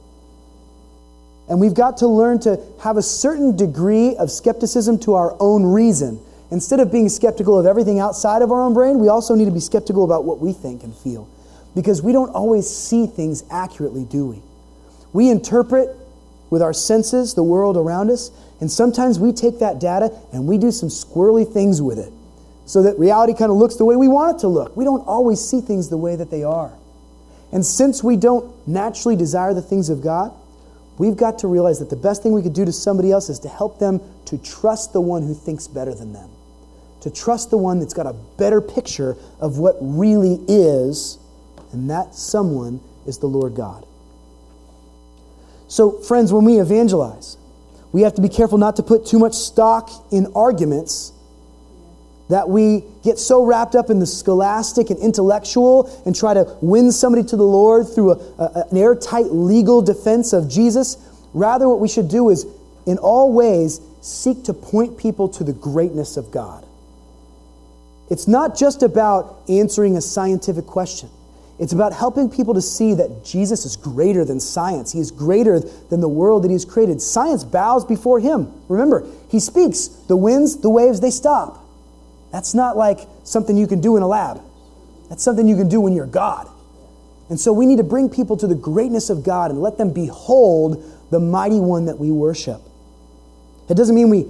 And 1.48 1.60
we've 1.60 1.74
got 1.74 1.96
to 1.98 2.06
learn 2.06 2.38
to 2.40 2.60
have 2.82 2.96
a 2.96 3.02
certain 3.02 3.56
degree 3.56 4.14
of 4.16 4.30
skepticism 4.30 4.98
to 5.00 5.14
our 5.14 5.36
own 5.40 5.64
reason. 5.64 6.20
Instead 6.50 6.80
of 6.80 6.92
being 6.92 7.08
skeptical 7.08 7.58
of 7.58 7.66
everything 7.66 7.98
outside 7.98 8.42
of 8.42 8.52
our 8.52 8.60
own 8.60 8.74
brain, 8.74 8.98
we 8.98 9.08
also 9.08 9.34
need 9.34 9.46
to 9.46 9.50
be 9.50 9.60
skeptical 9.60 10.04
about 10.04 10.24
what 10.24 10.38
we 10.38 10.52
think 10.52 10.82
and 10.82 10.94
feel. 10.94 11.28
Because 11.74 12.02
we 12.02 12.12
don't 12.12 12.30
always 12.30 12.68
see 12.68 13.06
things 13.06 13.42
accurately, 13.50 14.04
do 14.04 14.26
we? 14.26 14.42
We 15.12 15.30
interpret 15.30 15.96
with 16.50 16.62
our 16.62 16.72
senses 16.72 17.34
the 17.34 17.42
world 17.42 17.76
around 17.76 18.10
us, 18.10 18.30
and 18.60 18.70
sometimes 18.70 19.18
we 19.18 19.32
take 19.32 19.58
that 19.58 19.78
data 19.80 20.12
and 20.32 20.46
we 20.46 20.58
do 20.58 20.70
some 20.70 20.88
squirrely 20.88 21.50
things 21.50 21.82
with 21.82 21.98
it 21.98 22.12
so 22.64 22.82
that 22.82 22.98
reality 22.98 23.32
kind 23.32 23.50
of 23.50 23.56
looks 23.56 23.76
the 23.76 23.84
way 23.84 23.96
we 23.96 24.08
want 24.08 24.36
it 24.36 24.40
to 24.40 24.48
look. 24.48 24.76
We 24.76 24.84
don't 24.84 25.06
always 25.06 25.40
see 25.40 25.60
things 25.60 25.88
the 25.88 25.96
way 25.96 26.16
that 26.16 26.30
they 26.30 26.42
are. 26.42 26.72
And 27.52 27.64
since 27.64 28.02
we 28.02 28.16
don't 28.16 28.52
naturally 28.66 29.16
desire 29.16 29.54
the 29.54 29.62
things 29.62 29.88
of 29.88 30.02
God, 30.02 30.32
we've 30.98 31.16
got 31.16 31.38
to 31.40 31.46
realize 31.46 31.78
that 31.78 31.90
the 31.90 31.96
best 31.96 32.22
thing 32.22 32.32
we 32.32 32.42
could 32.42 32.54
do 32.54 32.64
to 32.64 32.72
somebody 32.72 33.12
else 33.12 33.28
is 33.28 33.38
to 33.40 33.48
help 33.48 33.78
them 33.78 34.00
to 34.26 34.38
trust 34.38 34.92
the 34.92 35.00
one 35.00 35.22
who 35.22 35.34
thinks 35.34 35.68
better 35.68 35.94
than 35.94 36.12
them, 36.12 36.28
to 37.02 37.10
trust 37.10 37.50
the 37.50 37.58
one 37.58 37.78
that's 37.78 37.94
got 37.94 38.06
a 38.06 38.14
better 38.36 38.60
picture 38.60 39.16
of 39.38 39.58
what 39.58 39.76
really 39.80 40.40
is, 40.48 41.18
and 41.72 41.88
that 41.90 42.14
someone 42.14 42.80
is 43.06 43.18
the 43.18 43.26
Lord 43.26 43.54
God. 43.54 43.86
So, 45.68 45.98
friends, 46.00 46.32
when 46.32 46.44
we 46.44 46.60
evangelize, 46.60 47.36
we 47.92 48.02
have 48.02 48.14
to 48.14 48.22
be 48.22 48.28
careful 48.28 48.58
not 48.58 48.76
to 48.76 48.82
put 48.82 49.06
too 49.06 49.18
much 49.18 49.34
stock 49.34 49.90
in 50.12 50.32
arguments 50.34 51.12
that 52.28 52.48
we 52.48 52.84
get 53.04 53.18
so 53.18 53.44
wrapped 53.44 53.74
up 53.74 53.88
in 53.88 54.00
the 54.00 54.06
scholastic 54.06 54.90
and 54.90 54.98
intellectual 54.98 56.02
and 56.04 56.14
try 56.14 56.34
to 56.34 56.56
win 56.60 56.90
somebody 56.90 57.26
to 57.28 57.36
the 57.36 57.44
Lord 57.44 57.88
through 57.88 58.12
a, 58.12 58.16
a, 58.38 58.64
an 58.70 58.76
airtight 58.76 59.26
legal 59.26 59.80
defense 59.80 60.32
of 60.32 60.48
Jesus. 60.48 60.96
Rather, 61.34 61.68
what 61.68 61.78
we 61.78 61.88
should 61.88 62.08
do 62.08 62.30
is, 62.30 62.46
in 62.84 62.98
all 62.98 63.32
ways, 63.32 63.80
seek 64.00 64.44
to 64.44 64.54
point 64.54 64.98
people 64.98 65.28
to 65.28 65.44
the 65.44 65.52
greatness 65.52 66.16
of 66.16 66.30
God. 66.30 66.64
It's 68.10 68.28
not 68.28 68.56
just 68.56 68.82
about 68.82 69.42
answering 69.48 69.96
a 69.96 70.00
scientific 70.00 70.66
question. 70.66 71.10
It's 71.58 71.72
about 71.72 71.94
helping 71.94 72.28
people 72.28 72.52
to 72.54 72.60
see 72.60 72.92
that 72.94 73.24
Jesus 73.24 73.64
is 73.64 73.76
greater 73.76 74.24
than 74.24 74.40
science. 74.40 74.92
He 74.92 75.00
is 75.00 75.10
greater 75.10 75.58
than 75.58 76.00
the 76.00 76.08
world 76.08 76.44
that 76.44 76.48
He 76.48 76.54
has 76.54 76.66
created. 76.66 77.00
Science 77.00 77.44
bows 77.44 77.84
before 77.84 78.20
Him. 78.20 78.52
Remember, 78.68 79.06
He 79.30 79.40
speaks. 79.40 79.86
The 79.86 80.16
winds, 80.16 80.58
the 80.58 80.68
waves, 80.68 81.00
they 81.00 81.10
stop. 81.10 81.64
That's 82.30 82.54
not 82.54 82.76
like 82.76 83.00
something 83.24 83.56
you 83.56 83.66
can 83.66 83.80
do 83.80 83.96
in 83.96 84.02
a 84.02 84.06
lab. 84.06 84.42
That's 85.08 85.22
something 85.22 85.48
you 85.48 85.56
can 85.56 85.68
do 85.68 85.80
when 85.80 85.94
you're 85.94 86.06
God. 86.06 86.48
And 87.28 87.40
so 87.40 87.52
we 87.52 87.66
need 87.66 87.78
to 87.78 87.84
bring 87.84 88.10
people 88.10 88.36
to 88.36 88.46
the 88.46 88.54
greatness 88.54 89.08
of 89.10 89.24
God 89.24 89.50
and 89.50 89.60
let 89.60 89.78
them 89.78 89.92
behold 89.92 90.84
the 91.10 91.20
mighty 91.20 91.58
one 91.58 91.86
that 91.86 91.98
we 91.98 92.10
worship. 92.10 92.60
It 93.68 93.74
doesn't 93.74 93.94
mean 93.94 94.10
we 94.10 94.26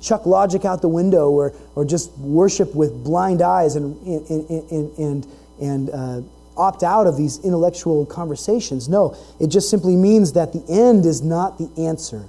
chuck 0.00 0.26
logic 0.26 0.64
out 0.64 0.82
the 0.82 0.88
window 0.88 1.30
or, 1.30 1.52
or 1.74 1.84
just 1.84 2.16
worship 2.18 2.74
with 2.74 3.02
blind 3.02 3.42
eyes 3.42 3.74
and, 3.74 3.96
and, 4.06 4.50
and, 4.50 4.98
and, 4.98 5.26
and 5.60 5.90
uh, 5.90 6.20
opt 6.58 6.82
out 6.82 7.06
of 7.06 7.16
these 7.16 7.38
intellectual 7.44 8.04
conversations. 8.04 8.88
No, 8.88 9.16
it 9.40 9.48
just 9.48 9.70
simply 9.70 9.96
means 9.96 10.32
that 10.34 10.52
the 10.52 10.64
end 10.68 11.06
is 11.06 11.22
not 11.22 11.58
the 11.58 11.70
answer. 11.80 12.26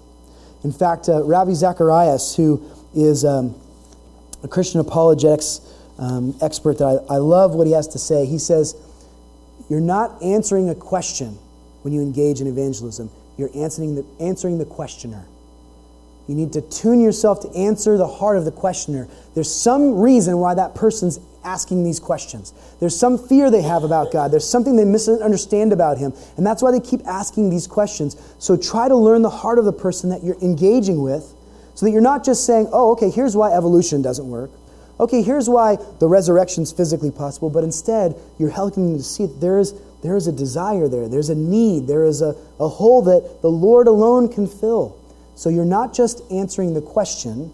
In 0.63 0.71
fact, 0.71 1.09
uh, 1.09 1.23
Ravi 1.23 1.53
Zacharias, 1.53 2.35
who 2.35 2.63
is 2.93 3.25
um, 3.25 3.55
a 4.43 4.47
Christian 4.47 4.79
apologetics 4.79 5.61
um, 5.97 6.35
expert 6.41 6.77
that 6.77 7.05
I, 7.09 7.15
I 7.15 7.17
love 7.17 7.55
what 7.55 7.67
he 7.67 7.73
has 7.73 7.87
to 7.89 7.99
say. 7.99 8.25
He 8.25 8.39
says, 8.39 8.75
You're 9.69 9.79
not 9.79 10.21
answering 10.23 10.69
a 10.69 10.75
question 10.75 11.37
when 11.81 11.93
you 11.93 12.01
engage 12.01 12.41
in 12.41 12.47
evangelism, 12.47 13.09
you're 13.37 13.49
answering 13.55 13.95
the, 13.95 14.05
answering 14.19 14.57
the 14.57 14.65
questioner. 14.65 15.25
You 16.27 16.35
need 16.35 16.53
to 16.53 16.61
tune 16.61 17.01
yourself 17.01 17.41
to 17.41 17.49
answer 17.57 17.97
the 17.97 18.07
heart 18.07 18.37
of 18.37 18.45
the 18.45 18.51
questioner. 18.51 19.07
There's 19.33 19.53
some 19.53 19.99
reason 19.99 20.37
why 20.37 20.53
that 20.53 20.75
person's 20.75 21.19
asking 21.43 21.83
these 21.83 21.99
questions. 21.99 22.53
There's 22.79 22.97
some 22.97 23.17
fear 23.17 23.49
they 23.49 23.61
have 23.61 23.83
about 23.83 24.11
God. 24.11 24.31
There's 24.31 24.47
something 24.47 24.75
they 24.75 24.85
misunderstand 24.85 25.73
about 25.73 25.97
Him. 25.97 26.13
And 26.37 26.45
that's 26.45 26.61
why 26.61 26.71
they 26.71 26.79
keep 26.79 27.05
asking 27.05 27.49
these 27.49 27.67
questions. 27.67 28.15
So 28.39 28.57
try 28.57 28.87
to 28.87 28.95
learn 28.95 29.21
the 29.21 29.29
heart 29.29 29.59
of 29.59 29.65
the 29.65 29.73
person 29.73 30.09
that 30.09 30.23
you're 30.23 30.39
engaging 30.41 31.01
with 31.01 31.33
so 31.75 31.85
that 31.85 31.91
you're 31.91 32.01
not 32.01 32.25
just 32.25 32.45
saying, 32.45 32.67
oh, 32.73 32.91
okay, 32.91 33.09
here's 33.09 33.35
why 33.35 33.53
evolution 33.53 34.01
doesn't 34.01 34.29
work. 34.29 34.51
Okay, 34.99 35.21
here's 35.21 35.47
why 35.47 35.77
the 35.99 36.07
resurrection 36.07 36.63
is 36.63 36.73
physically 36.73 37.11
possible. 37.11 37.49
But 37.49 37.63
instead, 37.63 38.15
you're 38.37 38.49
helping 38.49 38.87
them 38.87 38.97
to 38.97 39.03
see 39.03 39.25
that 39.25 39.39
there 39.39 39.59
is, 39.59 39.73
there 40.03 40.17
is 40.17 40.27
a 40.27 40.31
desire 40.33 40.89
there, 40.89 41.07
there's 41.07 41.29
a 41.29 41.35
need, 41.35 41.87
there 41.87 42.03
is 42.03 42.21
a, 42.21 42.35
a 42.59 42.67
hole 42.67 43.01
that 43.03 43.41
the 43.41 43.49
Lord 43.49 43.87
alone 43.87 44.27
can 44.27 44.45
fill. 44.45 44.97
So 45.35 45.49
you're 45.49 45.63
not 45.63 45.93
just 45.93 46.21
answering 46.29 46.73
the 46.73 46.81
question, 46.81 47.53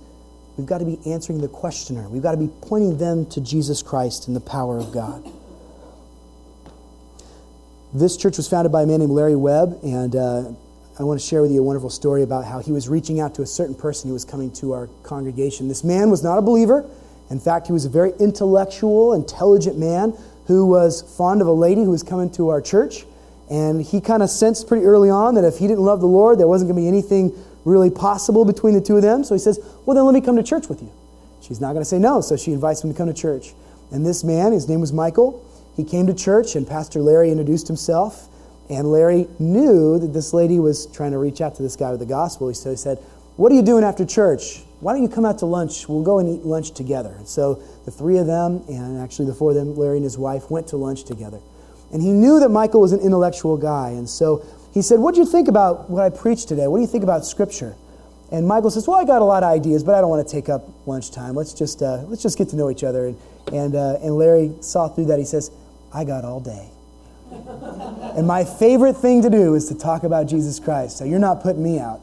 we've 0.58 0.68
got 0.68 0.80
to 0.80 0.86
be 0.86 1.00
answering 1.06 1.42
the 1.42 1.48
questioner. 1.48 2.08
We've 2.10 2.24
got 2.24 2.32
to 2.32 2.38
be 2.38 2.50
pointing 2.62 2.98
them 2.98 3.26
to 3.28 3.42
Jesus 3.42 3.82
Christ 3.82 4.28
and 4.28 4.36
the 4.36 4.42
power 4.42 4.78
of 4.78 4.92
God. 4.92 5.24
This 7.94 8.18
church 8.18 8.38
was 8.38 8.48
founded 8.48 8.72
by 8.72 8.84
a 8.84 8.86
man 8.86 9.00
named 9.00 9.12
Larry 9.12 9.36
Webb, 9.36 9.80
and 9.84 10.16
uh, 10.16 10.44
I 11.00 11.04
want 11.04 11.20
to 11.20 11.26
share 11.26 11.42
with 11.42 11.52
you 11.52 11.62
a 11.62 11.64
wonderful 11.64 11.90
story 11.90 12.24
about 12.24 12.46
how 12.46 12.60
he 12.60 12.72
was 12.72 12.90
reaching 12.90 13.20
out 13.20 13.36
to 13.36 13.42
a 13.42 13.46
certain 13.46 13.76
person 13.76 14.10
who 14.10 14.14
was 14.14 14.26
coming 14.26 14.52
to 14.54 14.74
our 14.74 14.88
congregation. 15.04 15.68
This 15.68 15.84
man 15.84 16.10
was 16.10 16.24
not 16.24 16.38
a 16.38 16.42
believer. 16.42 16.90
In 17.30 17.40
fact, 17.40 17.68
he 17.68 17.74
was 17.74 17.86
a 17.86 17.90
very 17.90 18.12
intellectual, 18.20 19.14
intelligent 19.14 19.78
man 19.78 20.14
who 20.48 20.66
was 20.66 21.02
fond 21.18 21.42
of 21.42 21.48
a 21.48 21.52
lady 21.52 21.84
who 21.84 21.90
was 21.92 22.04
coming 22.04 22.30
to 22.32 22.50
our 22.50 22.62
church. 22.62 23.06
And 23.50 23.82
he 23.82 24.02
kind 24.02 24.24
of 24.24 24.30
sensed 24.30 24.68
pretty 24.68 24.86
early 24.86 25.10
on 25.10 25.36
that 25.36 25.44
if 25.44 25.58
he 25.58 25.68
didn't 25.68 25.84
love 25.84 26.02
the 26.02 26.08
Lord, 26.08 26.40
there 26.40 26.48
wasn't 26.48 26.72
going 26.72 26.76
to 26.76 26.82
be 26.82 26.88
anything 26.88 27.32
really 27.66 27.90
possible 27.90 28.46
between 28.46 28.74
the 28.74 28.82
two 28.82 28.96
of 28.96 29.02
them. 29.02 29.24
So 29.24 29.36
he 29.36 29.40
says, 29.40 29.60
Well, 29.86 29.96
then 29.96 30.06
let 30.06 30.14
me 30.14 30.22
come 30.22 30.38
to 30.38 30.44
church 30.44 30.70
with 30.70 30.82
you. 30.82 30.92
She's 31.42 31.60
not 31.60 31.74
going 31.74 31.82
to 31.82 31.90
say 31.90 32.00
no, 32.00 32.22
so 32.22 32.38
she 32.38 32.54
invites 32.54 32.84
him 32.84 32.92
to 32.92 32.98
come 32.98 33.08
to 33.08 33.14
church. 33.14 33.54
And 33.92 34.06
this 34.06 34.24
man, 34.24 34.52
his 34.52 34.68
name 34.70 34.82
was 34.82 34.94
Michael, 34.94 35.46
he 35.76 35.84
came 35.84 36.08
to 36.08 36.14
church, 36.14 36.56
and 36.56 36.66
Pastor 36.66 37.02
Larry 37.02 37.30
introduced 37.30 37.68
himself. 37.68 38.30
And 38.70 38.92
Larry 38.92 39.28
knew 39.38 40.00
that 40.00 40.14
this 40.14 40.34
lady 40.34 40.60
was 40.60 40.88
trying 40.88 41.12
to 41.12 41.20
reach 41.20 41.40
out 41.40 41.56
to 41.56 41.64
this 41.64 41.76
guy 41.76 41.92
with 41.92 42.00
the 42.00 42.06
gospel. 42.06 42.52
So 42.54 42.72
he 42.72 42.76
said, 42.76 42.98
What 43.36 43.52
are 43.52 43.56
you 43.56 43.62
doing 43.62 43.84
after 43.84 44.06
church? 44.06 44.64
Why 44.80 44.94
don't 44.94 45.04
you 45.04 45.10
come 45.10 45.26
out 45.26 45.40
to 45.40 45.46
lunch? 45.46 45.88
We'll 45.88 46.04
go 46.04 46.20
and 46.20 46.30
eat 46.30 46.46
lunch 46.46 46.72
together. 46.72 47.14
And 47.18 47.28
so 47.28 47.62
the 47.86 47.92
three 47.92 48.18
of 48.18 48.28
them, 48.28 48.64
and 48.68 49.00
actually 49.00 49.28
the 49.28 49.34
four 49.34 49.52
of 49.52 49.56
them, 49.56 49.76
Larry 49.76 49.98
and 49.98 50.04
his 50.04 50.18
wife, 50.18 50.50
went 50.50 50.68
to 50.70 50.78
lunch 50.78 51.04
together. 51.04 51.40
And 51.92 52.02
he 52.02 52.10
knew 52.12 52.40
that 52.40 52.50
Michael 52.50 52.82
was 52.82 52.92
an 52.92 53.00
intellectual 53.00 53.58
guy. 53.58 53.90
And 53.90 54.10
so 54.10 54.46
he 54.76 54.82
said, 54.82 55.00
What 55.00 55.16
do 55.16 55.22
you 55.22 55.26
think 55.26 55.48
about 55.48 55.90
what 55.90 56.04
I 56.04 56.10
preached 56.10 56.50
today? 56.50 56.68
What 56.68 56.78
do 56.78 56.82
you 56.82 56.88
think 56.88 57.06
about 57.06 57.26
Scripture? 57.26 57.76
And 58.30 58.46
Michael 58.46 58.70
says, 58.70 58.86
Well, 58.88 58.98
I 58.98 59.06
got 59.06 59.22
a 59.22 59.26
lot 59.26 59.42
of 59.42 59.50
ideas, 59.50 59.86
but 59.86 59.96
I 59.96 60.02
don't 60.02 60.10
want 60.10 60.28
to 60.28 60.32
take 60.32 60.50
up 60.50 60.68
lunchtime. 60.86 61.34
Let's 61.34 61.54
just, 61.54 61.82
uh, 61.82 62.04
let's 62.08 62.22
just 62.22 62.38
get 62.38 62.50
to 62.50 62.58
know 62.58 62.70
each 62.70 62.84
other. 62.84 63.08
And, 63.08 63.18
and, 63.54 63.76
uh, 63.76 64.00
and 64.04 64.18
Larry 64.18 64.52
saw 64.60 64.90
through 64.90 65.06
that. 65.06 65.18
He 65.18 65.24
says, 65.24 65.50
I 65.94 66.04
got 66.04 66.26
all 66.26 66.42
day. 66.42 66.68
and 68.18 68.28
my 68.28 68.44
favorite 68.44 68.96
thing 68.96 69.22
to 69.22 69.30
do 69.30 69.56
is 69.56 69.70
to 69.70 69.76
talk 69.76 70.04
about 70.04 70.28
Jesus 70.28 70.60
Christ. 70.60 70.98
So 70.98 71.06
you're 71.06 71.20
not 71.20 71.42
putting 71.42 71.64
me 71.64 71.80
out. 71.80 72.02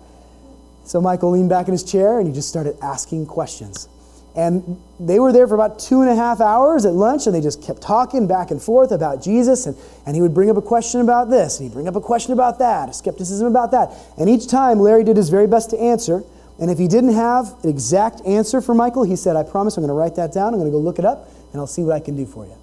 So 0.84 0.98
Michael 0.98 1.30
leaned 1.30 1.50
back 1.50 1.68
in 1.68 1.72
his 1.72 1.84
chair 1.84 2.18
and 2.18 2.26
he 2.26 2.32
just 2.32 2.48
started 2.48 2.76
asking 2.82 3.26
questions. 3.26 3.86
And 4.34 4.80
they 4.98 5.20
were 5.20 5.30
there 5.30 5.46
for 5.46 5.54
about 5.54 5.78
two 5.78 6.00
and 6.00 6.08
a 6.08 6.14
half 6.14 6.40
hours 6.40 6.86
at 6.86 6.94
lunch, 6.94 7.26
and 7.26 7.34
they 7.34 7.40
just 7.42 7.62
kept 7.62 7.82
talking 7.82 8.26
back 8.26 8.50
and 8.50 8.62
forth 8.62 8.90
about 8.90 9.22
Jesus. 9.22 9.66
And, 9.66 9.76
and 10.06 10.16
he 10.16 10.22
would 10.22 10.32
bring 10.32 10.48
up 10.48 10.56
a 10.56 10.62
question 10.62 11.02
about 11.02 11.28
this, 11.28 11.58
and 11.58 11.68
he'd 11.68 11.74
bring 11.74 11.86
up 11.86 11.96
a 11.96 12.00
question 12.00 12.32
about 12.32 12.58
that, 12.60 12.88
a 12.88 12.92
skepticism 12.94 13.46
about 13.46 13.72
that. 13.72 13.90
And 14.18 14.30
each 14.30 14.48
time, 14.48 14.80
Larry 14.80 15.04
did 15.04 15.18
his 15.18 15.28
very 15.28 15.46
best 15.46 15.70
to 15.70 15.78
answer. 15.78 16.24
And 16.58 16.70
if 16.70 16.78
he 16.78 16.88
didn't 16.88 17.14
have 17.14 17.54
an 17.62 17.68
exact 17.68 18.22
answer 18.24 18.60
for 18.60 18.74
Michael, 18.74 19.02
he 19.02 19.16
said, 19.16 19.36
I 19.36 19.42
promise 19.42 19.76
I'm 19.76 19.82
going 19.82 19.88
to 19.88 19.94
write 19.94 20.16
that 20.16 20.32
down. 20.32 20.54
I'm 20.54 20.60
going 20.60 20.70
to 20.70 20.72
go 20.72 20.78
look 20.78 20.98
it 20.98 21.04
up, 21.04 21.28
and 21.52 21.60
I'll 21.60 21.66
see 21.66 21.82
what 21.82 21.92
I 21.92 22.00
can 22.00 22.16
do 22.16 22.24
for 22.24 22.46
you. 22.46 22.56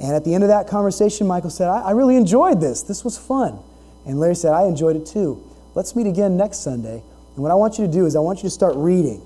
And 0.00 0.14
at 0.14 0.24
the 0.24 0.34
end 0.34 0.44
of 0.44 0.48
that 0.48 0.66
conversation, 0.66 1.26
Michael 1.26 1.50
said, 1.50 1.68
I, 1.68 1.80
I 1.80 1.90
really 1.92 2.16
enjoyed 2.16 2.60
this. 2.60 2.82
This 2.82 3.04
was 3.04 3.18
fun. 3.18 3.58
And 4.06 4.18
Larry 4.18 4.34
said, 4.34 4.52
I 4.52 4.66
enjoyed 4.66 4.96
it 4.96 5.06
too. 5.06 5.44
Let's 5.74 5.94
meet 5.94 6.06
again 6.06 6.36
next 6.36 6.58
Sunday. 6.58 7.02
And 7.34 7.42
what 7.42 7.52
I 7.52 7.54
want 7.54 7.78
you 7.78 7.86
to 7.86 7.92
do 7.92 8.06
is, 8.06 8.16
I 8.16 8.20
want 8.20 8.38
you 8.38 8.44
to 8.44 8.50
start 8.50 8.74
reading. 8.76 9.22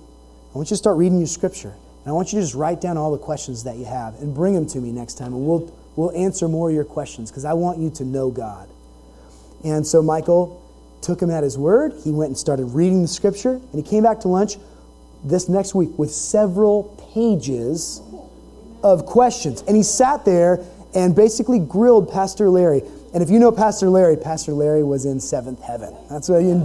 I 0.53 0.59
want 0.59 0.71
you 0.71 0.75
to 0.75 0.79
start 0.79 0.99
reading 0.99 1.17
your 1.17 1.27
scripture. 1.27 1.71
And 2.05 2.09
I 2.09 2.13
want 2.13 2.33
you 2.33 2.39
to 2.39 2.45
just 2.45 2.55
write 2.55 2.81
down 2.81 2.99
all 2.99 3.11
the 3.11 3.19
questions 3.19 3.65
that 3.65 3.77
you 3.77 3.87
have 3.87 4.17
and 4.17 4.35
bring 4.35 4.55
them 4.55 4.67
to 4.67 4.81
me 4.81 4.93
next 4.93 5.15
time. 5.15 5.33
And 5.33 5.47
we'll, 5.47 5.73
we'll 5.97 6.13
answer 6.13 6.47
more 6.47 6.69
of 6.69 6.75
your 6.75 6.85
questions 6.85 7.31
because 7.31 7.47
I 7.47 7.55
want 7.55 7.79
you 7.79 7.89
to 7.91 8.05
know 8.05 8.31
God. 8.31 8.69
And 9.65 9.87
so 9.87 10.03
Michael 10.03 10.61
took 11.01 11.23
him 11.23 11.31
at 11.31 11.43
his 11.43 11.57
word. 11.57 11.95
He 12.05 12.11
went 12.11 12.29
and 12.29 12.37
started 12.37 12.67
reading 12.67 13.01
the 13.01 13.09
scripture. 13.09 13.55
And 13.55 13.75
he 13.75 13.83
came 13.83 14.03
back 14.03 14.21
to 14.21 14.29
lunch 14.29 14.57
this 15.25 15.49
next 15.49 15.75
week 15.75 15.99
with 15.99 16.11
several 16.11 16.85
pages 17.15 18.03
of 18.83 19.07
questions. 19.07 19.63
And 19.67 19.75
he 19.75 19.83
sat 19.83 20.27
there 20.27 20.63
and 20.95 21.17
basically 21.17 21.61
grilled 21.61 22.11
Pastor 22.13 22.51
Larry. 22.51 22.83
And 23.15 23.23
if 23.23 23.31
you 23.31 23.39
know 23.39 23.53
Pastor 23.53 23.89
Larry, 23.89 24.17
Pastor 24.19 24.53
Larry 24.53 24.83
was 24.83 25.07
in 25.07 25.19
seventh 25.19 25.63
heaven. 25.63 25.97
That's 26.11 26.29
what 26.29 26.43
you, 26.43 26.57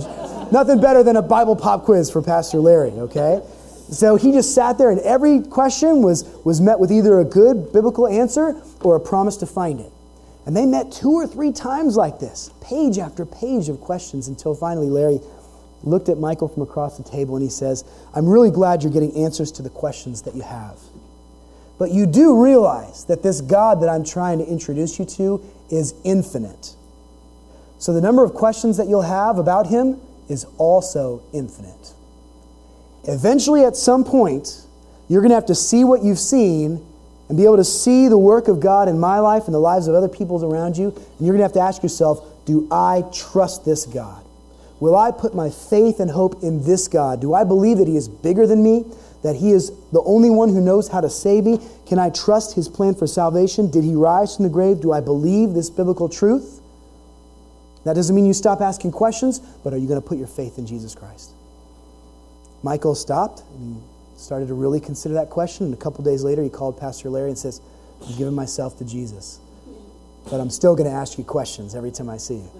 nothing 0.52 0.82
better 0.82 1.04
than 1.04 1.16
a 1.16 1.22
Bible 1.22 1.56
pop 1.56 1.86
quiz 1.86 2.10
for 2.10 2.22
Pastor 2.22 2.58
Larry, 2.58 2.92
okay? 2.92 3.42
So 3.90 4.18
he 4.18 4.32
just 4.32 4.54
sat 4.54 4.78
there, 4.78 4.90
and 4.90 5.00
every 5.02 5.42
question 5.42 6.02
was, 6.02 6.24
was 6.44 6.60
met 6.60 6.80
with 6.80 6.92
either 6.92 7.20
a 7.20 7.26
good 7.26 7.72
biblical 7.72 8.08
answer 8.08 8.62
or 8.82 8.96
a 8.96 9.00
promise 9.00 9.38
to 9.38 9.46
find 9.46 9.80
it. 9.80 9.92
And 10.46 10.56
they 10.56 10.66
met 10.66 10.92
two 10.92 11.12
or 11.12 11.28
three 11.28 11.52
times 11.52 11.96
like 11.96 12.20
this, 12.20 12.52
page 12.62 12.98
after 12.98 13.26
page 13.26 13.70
of 13.70 13.80
questions, 13.82 14.28
until 14.28 14.56
finally 14.56 14.88
Larry 14.88 15.20
looked 15.84 16.10
at 16.10 16.18
Michael 16.18 16.48
from 16.48 16.64
across 16.64 16.98
the 16.98 17.04
table 17.04 17.36
and 17.36 17.44
he 17.44 17.50
says, 17.50 17.84
I'm 18.16 18.28
really 18.28 18.52
glad 18.52 18.84
you're 18.84 18.92
getting 18.92 19.16
answers 19.16 19.52
to 19.54 19.62
the 19.62 19.70
questions 19.70 20.24
that 20.24 20.36
you 20.36 20.42
have. 20.42 20.80
But 21.78 21.92
you 21.92 22.06
do 22.06 22.42
realize 22.42 23.06
that 23.06 23.24
this 23.24 23.42
God 23.42 23.82
that 23.82 23.90
I'm 23.90 24.04
trying 24.04 24.40
to 24.40 24.46
introduce 24.46 24.98
you 24.98 25.06
to 25.06 25.44
is 25.70 25.94
infinite. 26.04 26.76
So 27.78 27.94
the 27.94 28.02
number 28.02 28.24
of 28.24 28.34
questions 28.34 28.78
that 28.78 28.88
you'll 28.88 29.02
have 29.04 29.38
about 29.38 29.68
him 29.68 30.02
is 30.28 30.46
also 30.58 31.22
infinite. 31.34 31.94
Eventually, 33.08 33.64
at 33.64 33.76
some 33.76 34.04
point, 34.04 34.66
you're 35.08 35.22
going 35.22 35.30
to 35.30 35.36
have 35.36 35.46
to 35.46 35.56
see 35.56 35.84
what 35.84 36.04
you've 36.04 36.20
seen 36.20 36.86
and 37.30 37.38
be 37.38 37.46
able 37.46 37.58
to 37.58 37.64
see 37.64 38.08
the 38.08 38.18
work 38.18 38.48
of 38.48 38.60
God 38.60 38.88
in 38.88 39.00
my 39.00 39.20
life 39.20 39.46
and 39.46 39.54
the 39.54 39.60
lives 39.60 39.88
of 39.88 39.96
other 39.96 40.10
people 40.10 40.44
around 40.44 40.78
you. 40.78 40.90
And 40.90 41.28
you're 41.28 41.36
going 41.36 41.40
to 41.40 41.44
have 41.44 41.54
to 41.54 41.62
ask 41.62 41.84
yourself, 41.84 42.26
do 42.46 42.68
I 42.72 43.04
trust 43.14 43.66
this 43.66 43.86
God? 43.86 44.24
Will 44.80 44.96
I 44.96 45.12
put 45.12 45.34
my 45.34 45.50
faith 45.50 46.00
and 46.00 46.12
hope 46.12 46.44
in 46.44 46.64
this 46.64 46.88
God? 46.88 47.20
Do 47.20 47.34
I 47.34 47.44
believe 47.44 47.80
that 47.80 47.88
He 47.88 47.98
is 47.98 48.08
bigger 48.08 48.46
than 48.46 48.64
me? 48.64 48.86
That 49.24 49.36
He 49.36 49.52
is 49.52 49.72
the 49.92 50.02
only 50.06 50.30
one 50.30 50.50
who 50.50 50.62
knows 50.62 50.88
how 50.88 51.02
to 51.02 51.10
save 51.10 51.46
me? 51.46 51.60
Can 51.88 52.00
I 52.00 52.10
trust 52.10 52.56
His 52.56 52.70
plan 52.70 52.94
for 52.94 53.08
salvation? 53.08 53.72
Did 53.72 53.84
He 53.84 53.96
rise 53.96 54.36
from 54.36 54.44
the 54.44 54.52
grave? 54.52 54.82
Do 54.82 54.92
I 54.94 55.02
believe 55.02 55.54
this 55.54 55.70
biblical 55.70 56.08
truth? 56.08 56.62
That 57.86 57.96
doesn't 57.96 58.16
mean 58.16 58.26
you 58.26 58.34
stop 58.34 58.62
asking 58.62 58.92
questions, 58.92 59.40
but 59.40 59.74
are 59.74 59.78
you 59.78 59.88
going 59.88 60.02
to 60.02 60.08
put 60.08 60.18
your 60.18 60.28
faith 60.28 60.58
in 60.58 60.68
Jesus 60.68 60.94
Christ? 60.94 61.32
Michael 62.64 62.96
stopped 62.96 63.44
and 63.56 63.82
started 64.18 64.48
to 64.48 64.54
really 64.54 64.80
consider 64.80 65.16
that 65.16 65.30
question. 65.30 65.66
And 65.66 65.74
a 65.74 65.78
couple 65.78 66.04
days 66.04 66.24
later, 66.24 66.44
he 66.44 66.50
called 66.50 66.80
Pastor 66.80 67.10
Larry 67.10 67.30
and 67.30 67.38
says, 67.38 67.62
I'm 68.06 68.16
giving 68.18 68.34
myself 68.34 68.78
to 68.80 68.86
Jesus. 68.86 69.40
But 70.30 70.40
I'm 70.40 70.50
still 70.50 70.76
going 70.76 70.90
to 70.90 70.96
ask 70.96 71.18
you 71.18 71.24
questions 71.24 71.76
every 71.76 71.92
time 71.92 72.10
I 72.10 72.18
see 72.18 72.36
you. 72.36 72.52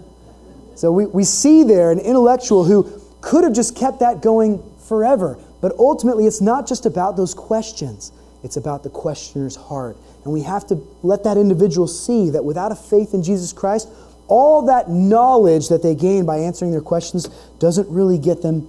So 0.76 0.92
we, 0.92 1.06
we 1.06 1.24
see 1.24 1.64
there 1.64 1.90
an 1.90 1.98
intellectual 1.98 2.64
who 2.64 2.90
could 3.20 3.44
have 3.44 3.52
just 3.52 3.76
kept 3.76 4.00
that 4.00 4.22
going 4.22 4.62
forever. 4.86 5.38
But 5.60 5.72
ultimately, 5.78 6.26
it's 6.26 6.40
not 6.40 6.68
just 6.68 6.86
about 6.86 7.16
those 7.16 7.34
questions, 7.34 8.12
it's 8.44 8.56
about 8.56 8.84
the 8.84 8.90
questioner's 8.90 9.56
heart. 9.56 9.96
And 10.24 10.32
we 10.32 10.42
have 10.42 10.66
to 10.68 10.80
let 11.02 11.24
that 11.24 11.36
individual 11.36 11.88
see 11.88 12.30
that 12.30 12.44
without 12.44 12.70
a 12.70 12.76
faith 12.76 13.14
in 13.14 13.22
Jesus 13.22 13.52
Christ, 13.52 13.88
all 14.28 14.66
that 14.66 14.88
knowledge 14.88 15.68
that 15.70 15.82
they 15.82 15.94
gain 15.94 16.26
by 16.26 16.38
answering 16.38 16.70
their 16.70 16.80
questions 16.80 17.28
doesn't 17.58 17.88
really 17.88 18.18
get 18.18 18.42
them 18.42 18.68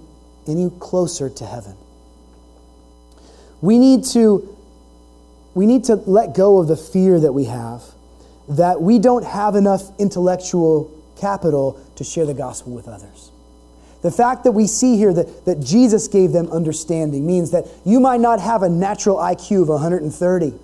any 0.50 0.70
closer 0.78 1.30
to 1.30 1.46
heaven. 1.46 1.76
We 3.60 3.78
need 3.78 4.04
to, 4.12 4.56
we 5.54 5.66
need 5.66 5.84
to 5.84 5.96
let 5.96 6.34
go 6.34 6.58
of 6.58 6.68
the 6.68 6.76
fear 6.76 7.20
that 7.20 7.32
we 7.32 7.44
have 7.44 7.82
that 8.50 8.82
we 8.82 8.98
don't 8.98 9.24
have 9.24 9.54
enough 9.54 9.82
intellectual 9.98 10.90
capital 11.18 11.80
to 11.96 12.04
share 12.04 12.26
the 12.26 12.34
gospel 12.34 12.72
with 12.72 12.88
others. 12.88 13.30
The 14.02 14.10
fact 14.10 14.44
that 14.44 14.52
we 14.52 14.66
see 14.66 14.96
here 14.96 15.12
that, 15.12 15.44
that 15.44 15.60
Jesus 15.60 16.08
gave 16.08 16.32
them 16.32 16.50
understanding 16.50 17.26
means 17.26 17.52
that 17.52 17.66
you 17.84 18.00
might 18.00 18.20
not 18.20 18.40
have 18.40 18.62
a 18.62 18.68
natural 18.68 19.16
IQ 19.16 19.62
of 19.62 19.68
130. 19.68 20.54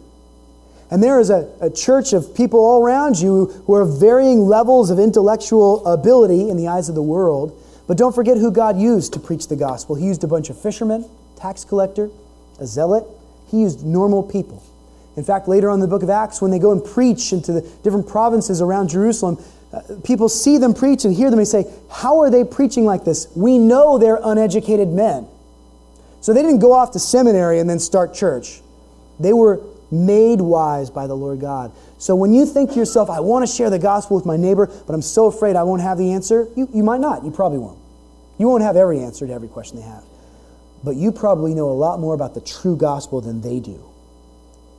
And 0.91 1.03
there 1.03 1.21
is 1.21 1.31
a, 1.31 1.53
a 1.61 1.71
church 1.71 2.13
of 2.13 2.35
people 2.35 2.61
all 2.61 2.83
around 2.83 3.19
you 3.19 3.47
who 3.67 3.75
are 3.75 3.85
varying 3.85 4.41
levels 4.41 4.91
of 4.91 4.99
intellectual 4.99 5.87
ability 5.87 6.49
in 6.49 6.57
the 6.57 6.69
eyes 6.69 6.89
of 6.89 6.95
the 6.95 7.03
world. 7.03 7.61
But 7.87 7.97
don't 7.97 8.15
forget 8.15 8.37
who 8.37 8.51
God 8.51 8.79
used 8.79 9.13
to 9.13 9.21
preach 9.21 9.49
the 9.49 9.57
gospel. 9.57 9.95
He 9.95 10.07
used 10.07 10.25
a 10.25 10.27
bunch 10.27 10.51
of 10.51 10.61
fishermen, 10.61 11.09
tax 11.37 11.65
collector, 11.65 12.11
a 12.59 12.67
zealot. 12.67 13.05
He 13.49 13.61
used 13.61 13.85
normal 13.85 14.23
people. 14.23 14.63
In 15.17 15.25
fact, 15.25 15.49
later 15.49 15.71
on 15.71 15.77
in 15.77 15.81
the 15.81 15.87
book 15.87 16.03
of 16.03 16.11
Acts, 16.11 16.43
when 16.43 16.51
they 16.51 16.59
go 16.59 16.73
and 16.73 16.85
preach 16.85 17.33
into 17.33 17.53
the 17.53 17.63
different 17.83 18.07
provinces 18.07 18.61
around 18.61 18.89
Jerusalem, 18.89 19.43
uh, 19.73 19.81
people 20.05 20.29
see 20.29 20.59
them 20.59 20.75
preach 20.75 21.05
and 21.05 21.15
hear 21.15 21.31
them 21.31 21.39
and 21.39 21.49
say, 21.49 21.65
How 21.91 22.21
are 22.21 22.31
they 22.31 22.45
preaching 22.45 22.85
like 22.85 23.05
this? 23.05 23.29
We 23.35 23.59
know 23.59 23.99
they're 23.99 24.21
uneducated 24.23 24.89
men. 24.89 25.27
So 26.21 26.33
they 26.33 26.43
didn't 26.43 26.59
go 26.59 26.73
off 26.73 26.93
to 26.93 26.99
seminary 26.99 27.61
and 27.61 27.71
then 27.71 27.79
start 27.79 28.15
church. 28.15 28.61
They 29.21 29.33
were 29.33 29.61
made 29.91 30.41
wise 30.41 30.91
by 30.91 31.07
the 31.07 31.17
Lord 31.17 31.41
God. 31.41 31.73
So 31.99 32.15
when 32.15 32.33
you 32.33 32.45
think 32.45 32.71
to 32.73 32.77
yourself, 32.77 33.09
I 33.09 33.21
want 33.21 33.47
to 33.47 33.53
share 33.53 33.71
the 33.71 33.79
gospel 33.79 34.17
with 34.17 34.27
my 34.27 34.37
neighbor, 34.37 34.67
but 34.87 34.93
I'm 34.93 35.03
so 35.03 35.27
afraid 35.27 35.57
I 35.57 35.63
won't 35.63 35.83
have 35.83 35.97
the 35.97 36.13
answer, 36.13 36.49
you, 36.57 36.69
you 36.73 36.83
might 36.83 37.01
not. 37.01 37.25
You 37.25 37.31
probably 37.31 37.59
won't. 37.59 37.79
You 38.39 38.49
won't 38.49 38.63
have 38.63 38.77
every 38.77 39.01
answer 39.01 39.27
to 39.27 39.33
every 39.33 39.49
question 39.49 39.79
they 39.79 39.85
have. 39.85 40.05
But 40.85 40.97
you 40.97 41.11
probably 41.11 41.55
know 41.55 41.71
a 41.71 41.73
lot 41.73 41.99
more 41.99 42.15
about 42.15 42.35
the 42.35 42.43
true 42.43 42.77
gospel 42.77 43.21
than 43.21 43.41
they 43.41 43.61
do. 43.61 43.83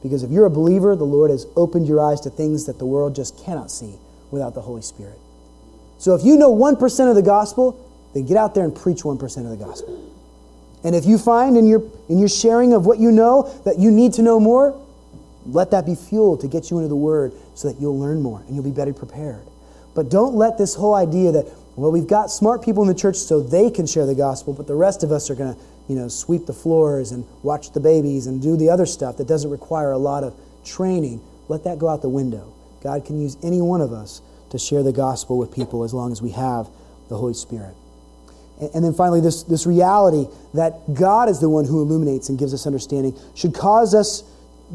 Because 0.04 0.22
if 0.22 0.30
you're 0.30 0.46
a 0.46 0.50
believer, 0.50 0.96
the 0.96 1.06
Lord 1.06 1.32
has 1.32 1.48
opened 1.56 1.88
your 1.88 2.00
eyes 2.00 2.22
to 2.22 2.30
things 2.30 2.68
that 2.68 2.78
the 2.78 2.86
world 2.86 3.16
just 3.16 3.44
cannot 3.44 3.72
see 3.72 3.96
without 4.30 4.54
the 4.54 4.62
Holy 4.62 4.84
Spirit. 4.84 5.18
So 5.98 6.14
if 6.14 6.24
you 6.24 6.38
know 6.38 6.56
1% 6.56 7.10
of 7.10 7.16
the 7.16 7.24
gospel, 7.24 7.84
then 8.14 8.26
get 8.26 8.38
out 8.38 8.54
there 8.54 8.64
and 8.64 8.76
preach 8.76 9.02
1% 9.02 9.38
of 9.38 9.58
the 9.58 9.66
gospel. 9.66 10.14
And 10.84 10.96
if 10.96 11.06
you 11.06 11.18
find 11.18 11.58
in 11.58 11.66
your, 11.66 11.82
in 12.08 12.20
your 12.20 12.30
sharing 12.30 12.74
of 12.74 12.86
what 12.86 13.00
you 13.00 13.12
know 13.12 13.52
that 13.66 13.80
you 13.80 13.90
need 13.90 14.14
to 14.14 14.22
know 14.22 14.40
more, 14.40 14.80
let 15.48 15.72
that 15.72 15.86
be 15.86 15.96
fuel 15.96 16.38
to 16.38 16.48
get 16.48 16.70
you 16.70 16.78
into 16.78 16.90
the 16.90 16.96
Word 16.96 17.34
so 17.56 17.72
that 17.72 17.80
you'll 17.80 18.00
learn 18.00 18.22
more 18.22 18.42
and 18.42 18.56
you'll 18.56 18.64
be 18.64 18.72
better 18.72 18.94
prepared. 18.94 19.46
But 19.96 20.10
don't 20.10 20.36
let 20.36 20.58
this 20.58 20.76
whole 20.76 20.94
idea 20.94 21.32
that, 21.32 21.46
well, 21.76 21.92
we've 21.92 22.08
got 22.08 22.30
smart 22.30 22.64
people 22.64 22.84
in 22.84 22.88
the 22.88 22.96
church 22.96 23.16
so 23.16 23.42
they 23.42 23.72
can 23.72 23.88
share 23.88 24.06
the 24.06 24.16
gospel, 24.16 24.54
but 24.54 24.68
the 24.68 24.76
rest 24.76 25.04
of 25.04 25.12
us 25.12 25.30
are 25.30 25.36
going 25.36 25.56
to, 25.56 25.62
you 25.88 25.96
know, 25.96 26.08
sweep 26.08 26.46
the 26.46 26.54
floors 26.54 27.12
and 27.12 27.26
watch 27.44 27.72
the 27.72 27.80
babies 27.80 28.28
and 28.28 28.42
do 28.42 28.56
the 28.58 28.70
other 28.70 28.86
stuff 28.86 29.18
that 29.18 29.28
doesn't 29.28 29.50
require 29.50 29.92
a 29.92 29.98
lot 29.98 30.24
of 30.24 30.36
training. 30.64 31.22
Let 31.48 31.64
that 31.64 31.80
go 31.80 31.88
out 31.88 32.02
the 32.02 32.10
window. 32.10 32.54
God 32.84 33.06
can 33.06 33.20
use 33.20 33.38
any 33.42 33.62
one 33.62 33.82
of 33.82 33.92
us 33.92 34.22
to 34.52 34.60
share 34.60 34.84
the 34.84 34.94
gospel 34.94 35.38
with 35.38 35.54
people 35.54 35.84
as 35.84 35.94
long 35.94 36.12
as 36.12 36.22
we 36.22 36.32
have 36.32 36.70
the 37.10 37.18
Holy 37.18 37.34
Spirit. 37.34 37.76
And 38.60 38.84
then 38.84 38.94
finally, 38.94 39.22
this, 39.22 39.44
this 39.44 39.68
reality 39.68 40.26
that 40.54 40.94
God 40.94 41.30
is 41.30 41.40
the 41.40 41.50
one 41.50 41.66
who 41.66 41.82
illuminates 41.82 42.30
and 42.30 42.40
gives 42.40 42.54
us 42.54 42.66
understanding 42.66 43.18
should 43.36 43.54
cause 43.54 43.94
us 43.94 44.24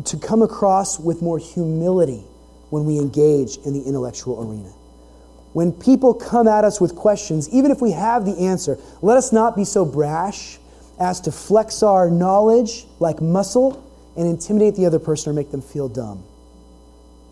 to 0.05 0.17
come 0.17 0.43
across 0.43 0.99
with 0.99 1.23
more 1.23 1.39
humility 1.39 2.25
when 2.71 2.85
we 2.85 2.99
engage 2.99 3.59
in 3.59 3.75
the 3.75 3.83
intellectual 3.83 4.43
arena. 4.43 4.71
When 5.53 5.73
people 5.73 6.15
come 6.15 6.49
at 6.49 6.65
us 6.65 6.81
with 6.81 6.97
questions, 6.97 7.49
even 7.51 7.71
if 7.71 7.83
we 7.83 7.93
have 7.93 8.25
the 8.25 8.39
answer, 8.39 8.79
let 9.03 9.19
us 9.19 9.33
not 9.33 9.55
be 9.55 9.65
so 9.65 9.85
brash 9.85 10.59
as 10.99 11.21
to 11.23 11.33
flex 11.33 11.83
our 11.83 12.11
knowledge 12.11 12.87
like 13.01 13.21
muscle 13.21 13.87
and 14.17 14.27
intimidate 14.27 14.77
the 14.77 14.87
other 14.87 14.99
person 14.99 15.31
or 15.31 15.35
make 15.35 15.51
them 15.51 15.61
feel 15.61 15.89
dumb. 15.89 16.25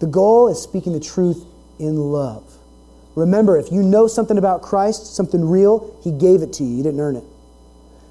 The 0.00 0.06
goal 0.06 0.48
is 0.48 0.60
speaking 0.60 0.92
the 0.92 1.00
truth 1.00 1.44
in 1.78 1.96
love. 1.96 2.44
Remember, 3.14 3.58
if 3.58 3.72
you 3.72 3.82
know 3.82 4.06
something 4.06 4.38
about 4.38 4.62
Christ, 4.62 5.14
something 5.14 5.42
real, 5.42 5.98
He 6.02 6.12
gave 6.12 6.42
it 6.42 6.52
to 6.54 6.64
you. 6.64 6.76
You 6.76 6.82
didn't 6.82 7.00
earn 7.00 7.16
it. 7.16 7.24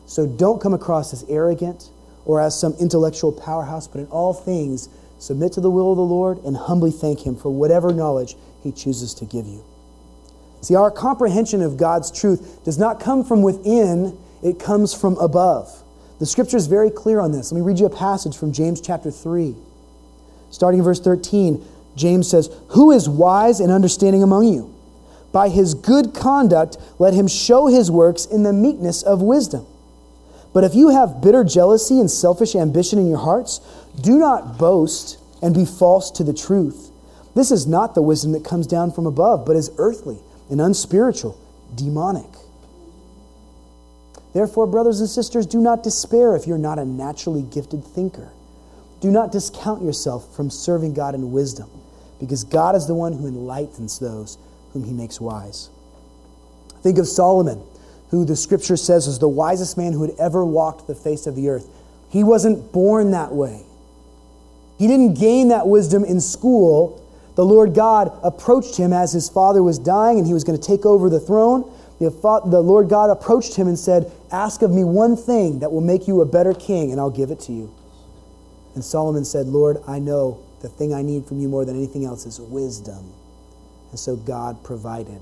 So 0.06 0.26
don't 0.26 0.62
come 0.62 0.74
across 0.74 1.14
as 1.14 1.24
arrogant 1.30 1.90
or 2.30 2.40
as 2.40 2.58
some 2.58 2.76
intellectual 2.80 3.32
powerhouse, 3.32 3.88
but 3.88 3.98
in 3.98 4.06
all 4.10 4.36
things, 4.36 4.88
submit 5.18 5.52
to 5.52 5.60
the 5.60 5.72
will 5.72 5.90
of 5.90 5.98
the 5.98 6.04
Lord 6.04 6.38
and 6.44 6.56
humbly 6.56 6.92
thank 6.92 7.26
Him 7.26 7.36
for 7.36 7.50
whatever 7.50 7.92
knowledge 7.92 8.36
He 8.62 8.72
chooses 8.72 9.16
to 9.16 9.26
give 9.26 9.48
you. 9.48 9.66
See, 10.62 10.76
our 10.76 10.92
comprehension 10.92 11.64
of 11.64 11.76
God's 11.76 12.12
truth 12.12 12.64
does 12.64 12.78
not 12.78 13.00
come 13.00 13.24
from 13.24 13.42
within, 13.42 14.16
it 14.44 14.60
comes 14.60 14.94
from 14.94 15.18
above. 15.18 15.72
The 16.20 16.28
scripture 16.28 16.58
is 16.58 16.68
very 16.68 16.92
clear 16.92 17.20
on 17.20 17.32
this. 17.32 17.52
Let 17.52 17.62
me 17.62 17.66
read 17.66 17.80
you 17.80 17.88
a 17.88 17.90
passage 17.90 18.38
from 18.38 18.54
James 18.54 18.80
chapter 18.80 19.10
3. 19.10 19.56
Starting 20.52 20.82
in 20.82 20.84
verse 20.84 21.00
13, 21.00 21.66
James 21.96 22.30
says, 22.30 22.56
Who 22.74 22.92
is 22.92 23.10
wise 23.10 23.60
and 23.60 23.72
understanding 23.72 24.22
among 24.22 24.54
you? 24.54 24.72
By 25.32 25.50
his 25.50 25.74
good 25.74 26.14
conduct, 26.14 26.78
let 27.00 27.16
him 27.16 27.28
show 27.28 27.66
his 27.66 27.90
works 27.90 28.28
in 28.28 28.44
the 28.44 28.54
meekness 28.54 29.02
of 29.02 29.20
wisdom. 29.20 29.66
But 30.54 30.64
if 30.64 30.74
you 30.74 30.90
have 30.90 31.22
bitter 31.22 31.44
jealousy 31.44 32.00
and 32.00 32.10
selfish 32.10 32.56
ambition 32.56 33.00
in 33.00 33.08
your 33.08 33.20
hearts, 33.20 33.60
do 34.02 34.18
not 34.18 34.58
boast 34.58 35.18
and 35.42 35.54
be 35.54 35.66
false 35.66 36.12
to 36.12 36.24
the 36.24 36.34
truth. 36.34 36.92
This 37.36 37.52
is 37.52 37.68
not 37.68 37.96
the 37.96 38.02
wisdom 38.02 38.32
that 38.32 38.44
comes 38.44 38.68
down 38.68 38.92
from 38.92 39.06
above, 39.06 39.46
but 39.46 39.56
is 39.56 39.72
earthly 39.78 40.18
and 40.50 40.60
unspiritual, 40.60 41.40
demonic. 41.76 42.30
Therefore, 44.34 44.68
brothers 44.68 45.00
and 45.00 45.10
sisters, 45.10 45.46
do 45.46 45.60
not 45.60 45.84
despair 45.84 46.36
if 46.36 46.48
you're 46.48 46.58
not 46.58 46.80
a 46.80 46.86
naturally 46.86 47.44
gifted 47.44 47.84
thinker. 47.84 48.32
Do 49.02 49.12
not 49.12 49.32
discount 49.32 49.84
yourself 49.84 50.36
from 50.36 50.50
serving 50.50 50.94
God 50.94 51.16
in 51.16 51.32
wisdom, 51.32 51.70
because 52.20 52.44
God 52.44 52.76
is 52.76 52.88
the 52.88 52.96
one 52.96 53.14
who 53.14 53.28
enlightens 53.28 54.00
those 54.00 54.38
whom 54.74 54.84
he 54.84 54.94
makes 54.94 55.22
wise. 55.22 55.70
Think 56.82 56.98
of 56.98 57.08
Solomon 57.08 57.64
who 58.10 58.26
the 58.26 58.36
scripture 58.36 58.78
says 58.78 59.08
is 59.08 59.20
the 59.20 59.28
wisest 59.28 59.78
man 59.78 59.94
who 59.94 60.02
had 60.02 60.16
ever 60.20 60.44
walked 60.44 60.88
the 60.88 60.96
face 60.96 61.28
of 61.28 61.36
the 61.36 61.50
earth. 61.50 61.68
He 62.10 62.24
wasn't 62.24 62.72
born 62.72 63.12
that 63.12 63.32
way. 63.32 63.64
He 64.78 64.88
didn't 64.88 65.20
gain 65.20 65.50
that 65.50 65.68
wisdom 65.68 66.04
in 66.04 66.20
school. 66.20 67.06
The 67.36 67.46
Lord 67.46 67.76
God 67.76 68.18
approached 68.24 68.78
him 68.78 68.94
as 68.94 69.12
his 69.12 69.30
father 69.30 69.62
was 69.62 69.78
dying 69.78 70.18
and 70.18 70.26
he 70.26 70.34
was 70.34 70.44
going 70.44 70.60
to 70.60 70.66
take 70.66 70.86
over 70.86 71.10
the 71.10 71.20
throne. 71.20 71.70
the 72.00 72.10
Lord 72.64 72.90
God 72.90 73.10
approached 73.10 73.56
him 73.56 73.68
and 73.68 73.78
said, 73.78 74.12
Ask 74.32 74.62
of 74.62 74.72
me 74.72 74.84
one 74.84 75.16
thing 75.16 75.60
that 75.60 75.72
will 75.72 75.82
make 75.82 76.08
you 76.08 76.22
a 76.22 76.26
better 76.26 76.54
king, 76.54 76.92
and 76.92 77.00
I'll 77.00 77.10
give 77.10 77.30
it 77.30 77.40
to 77.42 77.52
you. 77.52 77.74
And 78.76 78.84
Solomon 78.84 79.26
said, 79.26 79.48
Lord, 79.48 79.78
I 79.88 80.00
know 80.00 80.44
the 80.62 80.70
thing 80.70 80.94
I 80.94 81.02
need 81.02 81.26
from 81.26 81.40
you 81.40 81.48
more 81.48 81.66
than 81.66 81.76
anything 81.76 82.06
else 82.06 82.26
is 82.26 82.40
wisdom. 82.40 83.14
And 83.92 84.00
so 84.00 84.16
God 84.16 84.64
provided 84.64 85.22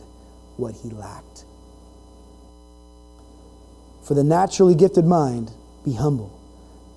what 0.57 0.75
he 0.75 0.89
lacked. 0.89 1.26
For 4.07 4.13
the 4.13 4.23
naturally 4.23 4.73
gifted 4.73 5.03
mind, 5.03 5.51
be 5.83 5.93
humble. 5.93 6.31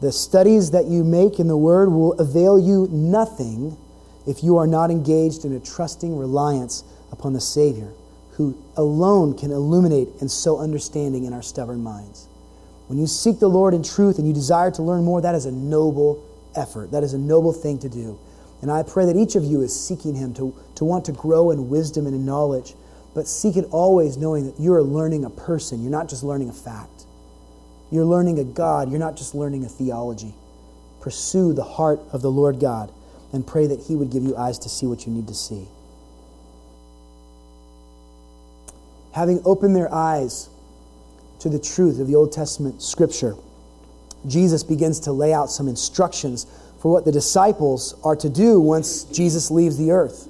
The 0.01 0.13
studies 0.13 0.71
that 0.71 0.87
you 0.87 1.03
make 1.03 1.41
in 1.41 1.49
the 1.49 1.57
Word 1.57 1.91
will 1.91 2.13
avail 2.21 2.57
you 2.57 2.89
nothing 2.93 3.77
if 4.29 4.45
you 4.45 4.57
are 4.59 4.67
not 4.69 4.93
engaged 4.93 5.45
in 5.45 5.53
a 5.53 5.59
trusting 5.59 6.17
reliance 6.17 6.85
upon 7.11 7.33
the 7.33 7.41
Savior, 7.41 7.91
who 8.33 8.57
alone 8.77 9.37
can 9.37 9.51
illuminate 9.51 10.09
and 10.21 10.31
sow 10.31 10.61
understanding 10.61 11.25
in 11.25 11.33
our 11.33 11.43
stubborn 11.43 11.83
minds. 11.83 12.29
When 12.87 12.97
you 12.97 13.09
seek 13.09 13.41
the 13.41 13.49
Lord 13.49 13.75
in 13.75 13.83
truth 13.83 14.19
and 14.19 14.27
you 14.29 14.33
desire 14.33 14.71
to 14.71 14.83
learn 14.83 15.03
more, 15.03 15.21
that 15.21 15.35
is 15.35 15.47
a 15.47 15.53
noble 15.53 16.25
effort. 16.55 16.93
That 16.93 17.03
is 17.03 17.13
a 17.13 17.19
noble 17.19 17.53
thing 17.53 17.81
to 17.81 17.89
do. 17.89 18.21
And 18.63 18.71
I 18.71 18.85
pray 18.85 19.07
that 19.07 19.17
each 19.17 19.35
of 19.35 19.43
you 19.43 19.63
is 19.63 19.75
seeking 19.79 20.15
Him 20.15 20.33
to, 20.35 20.55
to 20.77 20.85
want 20.85 21.07
to 21.07 21.13
grow 21.13 21.51
in 21.51 21.69
wisdom 21.69 22.07
and 22.07 22.15
in 22.15 22.25
knowledge, 22.25 22.75
but 23.15 23.27
seek 23.27 23.57
it 23.57 23.67
always 23.73 24.17
knowing 24.17 24.47
that 24.47 24.61
you 24.61 24.73
are 24.75 24.83
learning 24.83 25.25
a 25.25 25.31
person. 25.31 25.83
You're 25.83 25.91
not 25.91 26.09
just 26.09 26.23
learning 26.23 26.49
a 26.49 26.53
fact. 26.53 27.00
You're 27.91 28.05
learning 28.05 28.39
a 28.39 28.45
God. 28.45 28.91
You're 28.91 29.01
not 29.01 29.17
just 29.17 29.35
learning 29.35 29.65
a 29.65 29.69
theology. 29.69 30.35
Pursue 31.01 31.53
the 31.53 31.65
heart 31.65 32.01
of 32.13 32.23
the 32.23 32.31
Lord 32.31 32.61
God 32.61 32.93
and 33.33 33.47
pray 33.47 33.67
that 33.67 33.81
He 33.81 33.97
would 33.97 34.11
give 34.11 34.23
you 34.23 34.37
eyes 34.37 34.59
to 34.61 34.69
see 34.69 34.87
what 34.87 35.07
you 35.07 35.13
need 35.13 35.29
to 35.29 35.35
see. 35.35 35.67
Having 39.13 39.43
opened 39.45 39.75
their 39.75 39.93
eyes 39.93 40.49
to 41.41 41.49
the 41.49 41.59
truth 41.59 41.99
of 42.01 42.07
the 42.07 42.15
Old 42.15 42.33
Testament 42.33 42.83
scripture, 42.83 43.35
Jesus 44.27 44.63
begins 44.63 45.01
to 45.01 45.13
lay 45.13 45.33
out 45.33 45.51
some 45.51 45.67
instructions 45.69 46.47
for 46.81 46.93
what 46.93 47.05
the 47.05 47.13
disciples 47.13 47.95
are 48.05 48.17
to 48.17 48.29
do 48.29 48.61
once 48.61 49.05
Jesus 49.05 49.51
leaves 49.51 49.79
the 49.79 49.91
earth. 49.91 50.29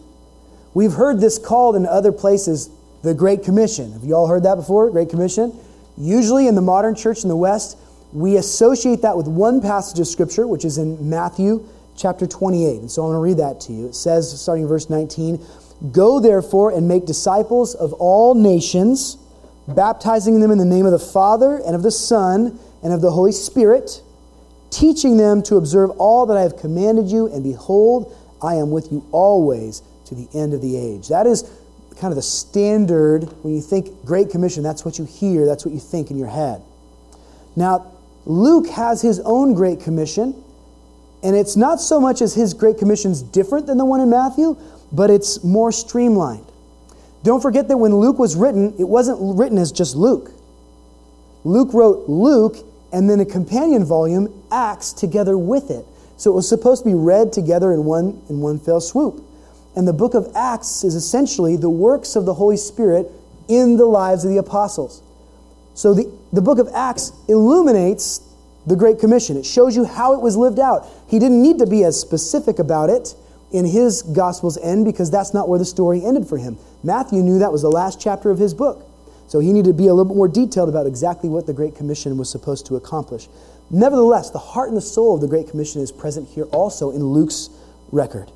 We've 0.73 0.93
heard 0.93 1.21
this 1.21 1.39
called 1.39 1.77
in 1.77 1.87
other 1.87 2.13
places 2.13 2.71
the 3.03 3.15
Great 3.15 3.43
Commission. 3.43 3.93
Have 3.93 4.05
you 4.05 4.15
all 4.15 4.27
heard 4.27 4.45
that 4.45 4.55
before? 4.57 4.91
Great 4.91 5.11
Commission? 5.11 5.59
Usually 6.01 6.49
in 6.49 6.55
the 6.55 6.63
modern 6.63 6.95
church 6.95 7.23
in 7.23 7.29
the 7.29 7.37
West, 7.37 7.77
we 8.13 8.37
associate 8.37 9.03
that 9.03 9.17
with 9.17 9.29
one 9.29 9.61
passage 9.61 10.01
of 10.01 10.07
Scripture, 10.07 10.47
which 10.47 10.65
is 10.65 10.79
in 10.79 11.09
Matthew 11.09 11.67
chapter 11.97 12.27
28. 12.27 12.81
And 12.81 12.91
so 12.91 13.03
I'm 13.03 13.13
going 13.13 13.17
to 13.17 13.21
read 13.21 13.47
that 13.47 13.61
to 13.67 13.73
you. 13.73 13.89
It 13.89 13.95
says, 13.95 14.41
starting 14.41 14.63
in 14.63 14.69
verse 14.69 14.91
19, 14.91 15.45
Go 15.93 16.21
therefore 16.21 16.73
and 16.73 16.89
make 16.89 17.07
disciples 17.07 17.75
of 17.75 17.93
all 17.95 18.35
nations, 18.35 19.17
baptizing 19.69 20.41
them 20.41 20.51
in 20.51 20.59
the 20.59 20.65
name 20.65 20.87
of 20.87 20.93
the 20.93 20.99
Father 20.99 21.61
and 21.65 21.75
of 21.75 21.83
the 21.83 21.91
Son 21.91 22.59
and 22.83 22.93
of 22.93 23.01
the 23.01 23.11
Holy 23.11 23.33
Spirit 23.33 24.03
teaching 24.71 25.17
them 25.17 25.43
to 25.43 25.57
observe 25.57 25.91
all 25.99 26.27
that 26.27 26.37
I 26.37 26.43
have 26.43 26.57
commanded 26.57 27.11
you, 27.11 27.27
and 27.27 27.43
behold, 27.43 28.17
I 28.43 28.55
am 28.55 28.71
with 28.71 28.91
you 28.91 29.07
always 29.13 29.83
to 30.07 30.15
the 30.15 30.29
end 30.35 30.55
of 30.55 30.63
the 30.63 30.77
age. 30.77 31.09
That 31.09 31.27
is 31.27 31.43
kind 32.01 32.13
of 32.13 32.17
the 32.17 32.23
standard 32.23 33.25
when 33.43 33.55
you 33.55 33.61
think 33.61 34.05
Great 34.07 34.31
Commission, 34.31 34.63
that's 34.63 34.85
what 34.85 34.99
you 34.99 35.05
hear, 35.05 35.45
that's 35.45 35.67
what 35.67 35.75
you 35.75 35.81
think 35.81 36.11
in 36.11 36.17
your 36.17 36.29
head. 36.29 36.63
Now, 37.55 37.93
Luke 38.25 38.69
has 38.69 39.03
his 39.03 39.21
own 39.21 39.53
Great 39.55 39.81
Commission, 39.81 40.43
and 41.23 41.37
it's 41.37 41.57
not 41.57 41.79
so 41.81 42.01
much 42.01 42.23
as 42.23 42.35
his 42.35 42.55
Great 42.55 42.79
Commission's 42.79 43.23
different 43.23 43.67
than 43.67 43.77
the 43.77 43.85
one 43.85 44.01
in 44.01 44.09
Matthew, 44.09 44.57
but 44.91 45.11
it's 45.11 45.45
more 45.45 45.71
streamlined. 45.71 46.47
Don't 47.23 47.43
forget 47.43 47.69
that 47.69 47.77
when 47.77 47.95
Luke 47.95 48.19
was 48.19 48.35
written, 48.35 48.75
it 48.79 48.89
wasn't 48.89 49.19
written 49.39 49.59
as 49.59 49.71
just 49.71 49.95
Luke. 49.95 50.31
Luke 51.45 51.75
wrote 51.75 52.09
Luke 52.09 52.57
and 52.93 53.11
then 53.11 53.21
a 53.21 53.27
companion 53.27 53.85
volume, 53.85 54.43
Acts, 54.51 54.95
together 54.95 55.37
with 55.37 55.71
it. 55.71 55.85
So 56.17 56.31
it 56.33 56.35
was 56.35 56.49
supposed 56.49 56.83
to 56.85 56.89
be 56.89 56.95
read 56.95 57.33
together 57.33 57.73
in 57.73 57.85
one, 57.85 58.23
in 58.31 58.41
one 58.41 58.59
fell 58.59 58.81
swoop. 58.81 59.23
And 59.77 59.87
the 59.87 59.93
book 59.93 60.15
of 60.15 60.31
Acts 60.35 60.85
is 60.85 60.95
essentially 60.95 61.57
the 61.57 61.71
works 61.71 62.17
of 62.17 62.25
the 62.27 62.35
Holy 62.35 62.57
Spirit 62.57 63.11
in 63.49 63.77
the 63.77 63.87
lives 63.87 64.25
of 64.25 64.31
the 64.31 64.39
apostles. 64.39 65.03
So 65.75 65.95
the, 65.95 66.13
the 66.33 66.43
book 66.43 66.59
of 66.59 66.69
Acts 66.75 67.13
illuminates 67.29 68.21
the 68.67 68.77
Great 68.77 68.99
Commission. 68.99 69.37
It 69.37 69.47
shows 69.47 69.77
you 69.77 69.85
how 69.85 70.15
it 70.15 70.21
was 70.21 70.37
lived 70.37 70.59
out. 70.59 70.87
He 71.09 71.19
didn't 71.19 71.43
need 71.43 71.59
to 71.59 71.67
be 71.67 71.85
as 71.85 71.99
specific 71.99 72.59
about 72.59 72.91
it 72.91 73.15
in 73.53 73.65
his 73.65 74.03
Gospel's 74.03 74.59
end 74.59 74.85
because 74.85 75.11
that's 75.11 75.33
not 75.33 75.49
where 75.49 75.59
the 75.59 75.65
story 75.65 76.05
ended 76.05 76.29
for 76.29 76.39
him. 76.39 76.59
Matthew 76.83 77.23
knew 77.23 77.39
that 77.39 77.53
was 77.53 77.63
the 77.63 77.71
last 77.71 78.01
chapter 78.01 78.31
of 78.31 78.39
his 78.39 78.55
book. 78.55 78.87
So 79.27 79.39
he 79.39 79.53
needed 79.53 79.69
to 79.69 79.75
be 79.75 79.87
a 79.87 79.95
little 79.95 80.13
bit 80.13 80.17
more 80.17 80.29
detailed 80.29 80.69
about 80.69 80.87
exactly 80.87 81.29
what 81.29 81.47
the 81.47 81.53
Great 81.53 81.77
Commission 81.77 82.17
was 82.19 82.29
supposed 82.29 82.67
to 82.67 82.77
accomplish. 82.77 83.29
Nevertheless, 83.71 84.31
the 84.31 84.39
heart 84.39 84.69
and 84.69 84.77
the 84.77 84.83
soul 84.83 85.15
of 85.15 85.21
the 85.21 85.29
Great 85.29 85.49
Commission 85.49 85.81
is 85.81 85.93
present 85.93 86.29
here 86.29 86.45
also 86.47 86.91
in 86.91 87.05
Luke's 87.05 87.49
record. 87.93 88.31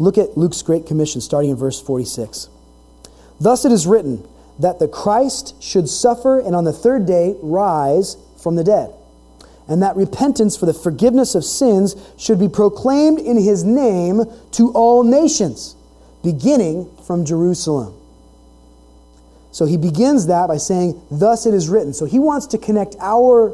Look 0.00 0.16
at 0.16 0.34
Luke's 0.34 0.62
Great 0.62 0.86
Commission 0.86 1.20
starting 1.20 1.50
in 1.50 1.56
verse 1.56 1.78
46. 1.78 2.48
Thus 3.38 3.66
it 3.66 3.70
is 3.70 3.86
written 3.86 4.26
that 4.58 4.78
the 4.78 4.88
Christ 4.88 5.62
should 5.62 5.90
suffer 5.90 6.40
and 6.40 6.56
on 6.56 6.64
the 6.64 6.72
third 6.72 7.04
day 7.04 7.36
rise 7.42 8.16
from 8.42 8.56
the 8.56 8.64
dead, 8.64 8.94
and 9.68 9.82
that 9.82 9.96
repentance 9.96 10.56
for 10.56 10.64
the 10.64 10.72
forgiveness 10.72 11.34
of 11.34 11.44
sins 11.44 11.96
should 12.16 12.38
be 12.38 12.48
proclaimed 12.48 13.18
in 13.18 13.36
his 13.36 13.62
name 13.62 14.22
to 14.52 14.72
all 14.72 15.04
nations, 15.04 15.76
beginning 16.24 16.90
from 17.06 17.26
Jerusalem. 17.26 17.94
So 19.52 19.66
he 19.66 19.76
begins 19.76 20.28
that 20.28 20.46
by 20.46 20.56
saying, 20.56 20.98
Thus 21.10 21.44
it 21.44 21.52
is 21.52 21.68
written. 21.68 21.92
So 21.92 22.06
he 22.06 22.18
wants 22.18 22.46
to 22.48 22.58
connect 22.58 22.96
our 23.00 23.52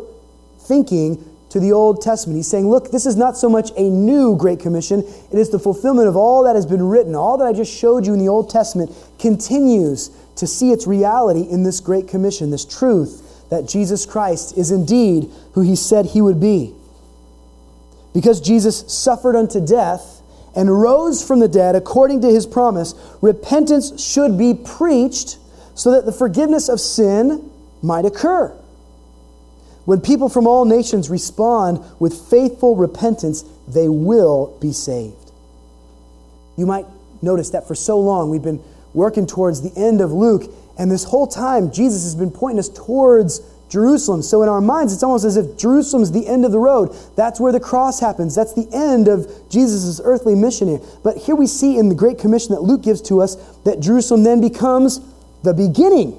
thinking 0.60 1.24
to 1.50 1.60
the 1.60 1.72
Old 1.72 2.02
Testament. 2.02 2.36
He's 2.36 2.48
saying, 2.48 2.68
Look, 2.68 2.90
this 2.90 3.06
is 3.06 3.16
not 3.16 3.36
so 3.36 3.48
much 3.48 3.70
a 3.76 3.88
new 3.88 4.36
Great 4.36 4.60
Commission, 4.60 5.00
it 5.00 5.38
is 5.38 5.50
the 5.50 5.58
fulfillment 5.58 6.08
of 6.08 6.16
all 6.16 6.44
that 6.44 6.56
has 6.56 6.66
been 6.66 6.82
written. 6.82 7.14
All 7.14 7.38
that 7.38 7.46
I 7.46 7.52
just 7.52 7.76
showed 7.76 8.06
you 8.06 8.12
in 8.12 8.18
the 8.18 8.28
Old 8.28 8.50
Testament 8.50 8.90
continues 9.18 10.10
to 10.36 10.46
see 10.46 10.72
its 10.72 10.86
reality 10.86 11.42
in 11.42 11.62
this 11.62 11.80
Great 11.80 12.08
Commission, 12.08 12.50
this 12.50 12.64
truth 12.64 13.48
that 13.50 13.68
Jesus 13.68 14.06
Christ 14.06 14.56
is 14.58 14.70
indeed 14.70 15.30
who 15.52 15.60
he 15.60 15.76
said 15.76 16.06
he 16.06 16.20
would 16.20 16.40
be. 16.40 16.74
Because 18.12 18.40
Jesus 18.40 18.84
suffered 18.92 19.36
unto 19.36 19.64
death 19.64 20.22
and 20.54 20.70
rose 20.70 21.26
from 21.26 21.38
the 21.38 21.48
dead 21.48 21.76
according 21.76 22.22
to 22.22 22.28
his 22.28 22.46
promise, 22.46 22.94
repentance 23.20 24.02
should 24.02 24.38
be 24.38 24.54
preached 24.54 25.38
so 25.74 25.90
that 25.92 26.06
the 26.06 26.12
forgiveness 26.12 26.68
of 26.68 26.80
sin 26.80 27.50
might 27.82 28.04
occur. 28.04 28.56
When 29.86 30.00
people 30.00 30.28
from 30.28 30.46
all 30.46 30.64
nations 30.64 31.08
respond 31.08 31.82
with 31.98 32.12
faithful 32.28 32.76
repentance, 32.76 33.44
they 33.68 33.88
will 33.88 34.58
be 34.60 34.72
saved. 34.72 35.30
You 36.56 36.66
might 36.66 36.86
notice 37.22 37.50
that 37.50 37.66
for 37.66 37.74
so 37.74 37.98
long 37.98 38.28
we've 38.28 38.42
been 38.42 38.62
working 38.94 39.26
towards 39.26 39.62
the 39.62 39.72
end 39.80 40.00
of 40.00 40.12
Luke, 40.12 40.50
and 40.78 40.90
this 40.90 41.04
whole 41.04 41.26
time 41.26 41.70
Jesus 41.72 42.02
has 42.02 42.14
been 42.14 42.30
pointing 42.30 42.58
us 42.58 42.68
towards 42.68 43.40
Jerusalem. 43.68 44.22
So 44.22 44.42
in 44.42 44.48
our 44.48 44.60
minds, 44.60 44.92
it's 44.92 45.02
almost 45.02 45.24
as 45.24 45.36
if 45.36 45.56
Jerusalem's 45.56 46.12
the 46.12 46.26
end 46.26 46.44
of 46.44 46.52
the 46.52 46.58
road. 46.58 46.94
That's 47.16 47.40
where 47.40 47.52
the 47.52 47.60
cross 47.60 48.00
happens. 48.00 48.34
That's 48.34 48.54
the 48.54 48.68
end 48.72 49.08
of 49.08 49.30
Jesus' 49.50 50.00
earthly 50.02 50.34
mission 50.34 50.68
here. 50.68 50.80
But 51.04 51.16
here 51.16 51.34
we 51.34 51.46
see 51.46 51.78
in 51.78 51.88
the 51.88 51.94
Great 51.94 52.18
Commission 52.18 52.54
that 52.54 52.62
Luke 52.62 52.82
gives 52.82 53.02
to 53.02 53.20
us 53.20 53.36
that 53.64 53.80
Jerusalem 53.80 54.24
then 54.24 54.40
becomes 54.40 55.00
the 55.42 55.54
beginning. 55.54 56.18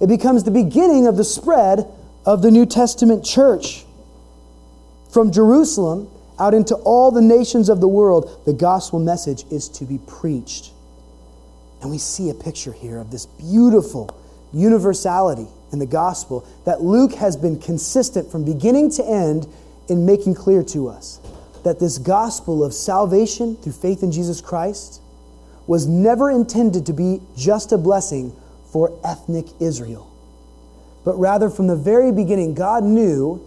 It 0.00 0.08
becomes 0.08 0.44
the 0.44 0.50
beginning 0.50 1.06
of 1.06 1.16
the 1.16 1.24
spread 1.24 1.86
of 2.26 2.42
the 2.42 2.50
New 2.50 2.66
Testament 2.66 3.24
church. 3.24 3.84
From 5.10 5.30
Jerusalem 5.30 6.08
out 6.38 6.54
into 6.54 6.74
all 6.76 7.10
the 7.10 7.22
nations 7.22 7.68
of 7.68 7.80
the 7.80 7.88
world, 7.88 8.42
the 8.44 8.52
gospel 8.52 8.98
message 8.98 9.44
is 9.50 9.68
to 9.70 9.84
be 9.84 9.98
preached. 9.98 10.72
And 11.80 11.90
we 11.90 11.98
see 11.98 12.30
a 12.30 12.34
picture 12.34 12.72
here 12.72 12.98
of 12.98 13.10
this 13.10 13.26
beautiful 13.26 14.18
universality 14.52 15.46
in 15.72 15.78
the 15.78 15.86
gospel 15.86 16.46
that 16.64 16.80
Luke 16.80 17.12
has 17.14 17.36
been 17.36 17.58
consistent 17.58 18.30
from 18.30 18.44
beginning 18.44 18.90
to 18.92 19.04
end 19.04 19.46
in 19.88 20.06
making 20.06 20.34
clear 20.34 20.62
to 20.62 20.88
us 20.88 21.20
that 21.64 21.78
this 21.78 21.98
gospel 21.98 22.64
of 22.64 22.72
salvation 22.72 23.56
through 23.56 23.72
faith 23.72 24.02
in 24.02 24.12
Jesus 24.12 24.40
Christ 24.40 25.00
was 25.66 25.86
never 25.86 26.30
intended 26.30 26.86
to 26.86 26.92
be 26.92 27.20
just 27.36 27.72
a 27.72 27.78
blessing 27.78 28.34
for 28.70 28.98
ethnic 29.04 29.46
Israel. 29.60 30.13
But 31.04 31.18
rather, 31.18 31.50
from 31.50 31.66
the 31.66 31.76
very 31.76 32.12
beginning, 32.12 32.54
God 32.54 32.84
knew 32.84 33.46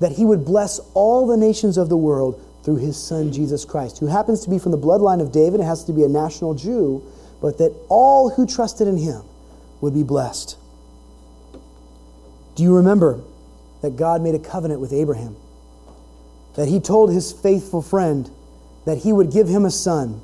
that 0.00 0.12
He 0.12 0.24
would 0.24 0.44
bless 0.44 0.78
all 0.94 1.26
the 1.26 1.36
nations 1.36 1.78
of 1.78 1.88
the 1.88 1.96
world 1.96 2.40
through 2.62 2.76
His 2.76 2.96
Son, 3.02 3.32
Jesus 3.32 3.64
Christ, 3.64 3.98
who 3.98 4.06
happens 4.06 4.42
to 4.44 4.50
be 4.50 4.58
from 4.58 4.72
the 4.72 4.78
bloodline 4.78 5.20
of 5.20 5.32
David, 5.32 5.60
and 5.60 5.68
has 5.68 5.84
to 5.84 5.92
be 5.92 6.04
a 6.04 6.08
national 6.08 6.54
Jew, 6.54 7.02
but 7.40 7.58
that 7.58 7.74
all 7.88 8.30
who 8.30 8.46
trusted 8.46 8.88
in 8.88 8.98
Him 8.98 9.22
would 9.80 9.94
be 9.94 10.02
blessed. 10.02 10.58
Do 12.56 12.62
you 12.62 12.76
remember 12.76 13.22
that 13.82 13.96
God 13.96 14.22
made 14.22 14.34
a 14.34 14.38
covenant 14.38 14.80
with 14.80 14.92
Abraham? 14.92 15.36
That 16.56 16.68
He 16.68 16.80
told 16.80 17.10
His 17.10 17.32
faithful 17.32 17.82
friend 17.82 18.30
that 18.84 18.98
He 18.98 19.12
would 19.12 19.30
give 19.30 19.48
him 19.48 19.64
a 19.64 19.70
son 19.70 20.22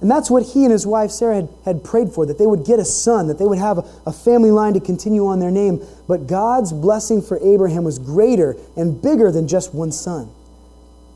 And 0.00 0.10
that's 0.10 0.30
what 0.30 0.42
he 0.42 0.64
and 0.64 0.72
his 0.72 0.86
wife 0.86 1.10
Sarah 1.10 1.36
had, 1.36 1.48
had 1.64 1.84
prayed 1.84 2.10
for, 2.10 2.24
that 2.24 2.38
they 2.38 2.46
would 2.46 2.64
get 2.64 2.78
a 2.78 2.84
son, 2.84 3.26
that 3.26 3.38
they 3.38 3.44
would 3.44 3.58
have 3.58 3.78
a, 3.78 3.84
a 4.06 4.12
family 4.12 4.50
line 4.50 4.72
to 4.74 4.80
continue 4.80 5.26
on 5.26 5.40
their 5.40 5.50
name. 5.50 5.84
But 6.08 6.26
God's 6.26 6.72
blessing 6.72 7.20
for 7.20 7.38
Abraham 7.42 7.84
was 7.84 7.98
greater 7.98 8.56
and 8.76 9.00
bigger 9.00 9.30
than 9.30 9.46
just 9.46 9.74
one 9.74 9.92
son. 9.92 10.30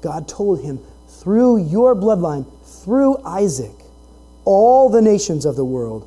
God 0.02 0.28
told 0.28 0.62
him, 0.62 0.80
through 1.08 1.64
your 1.64 1.94
bloodline, 1.94 2.46
through 2.84 3.16
Isaac, 3.24 3.74
all 4.44 4.90
the 4.90 5.00
nations 5.00 5.46
of 5.46 5.56
the 5.56 5.64
world 5.64 6.06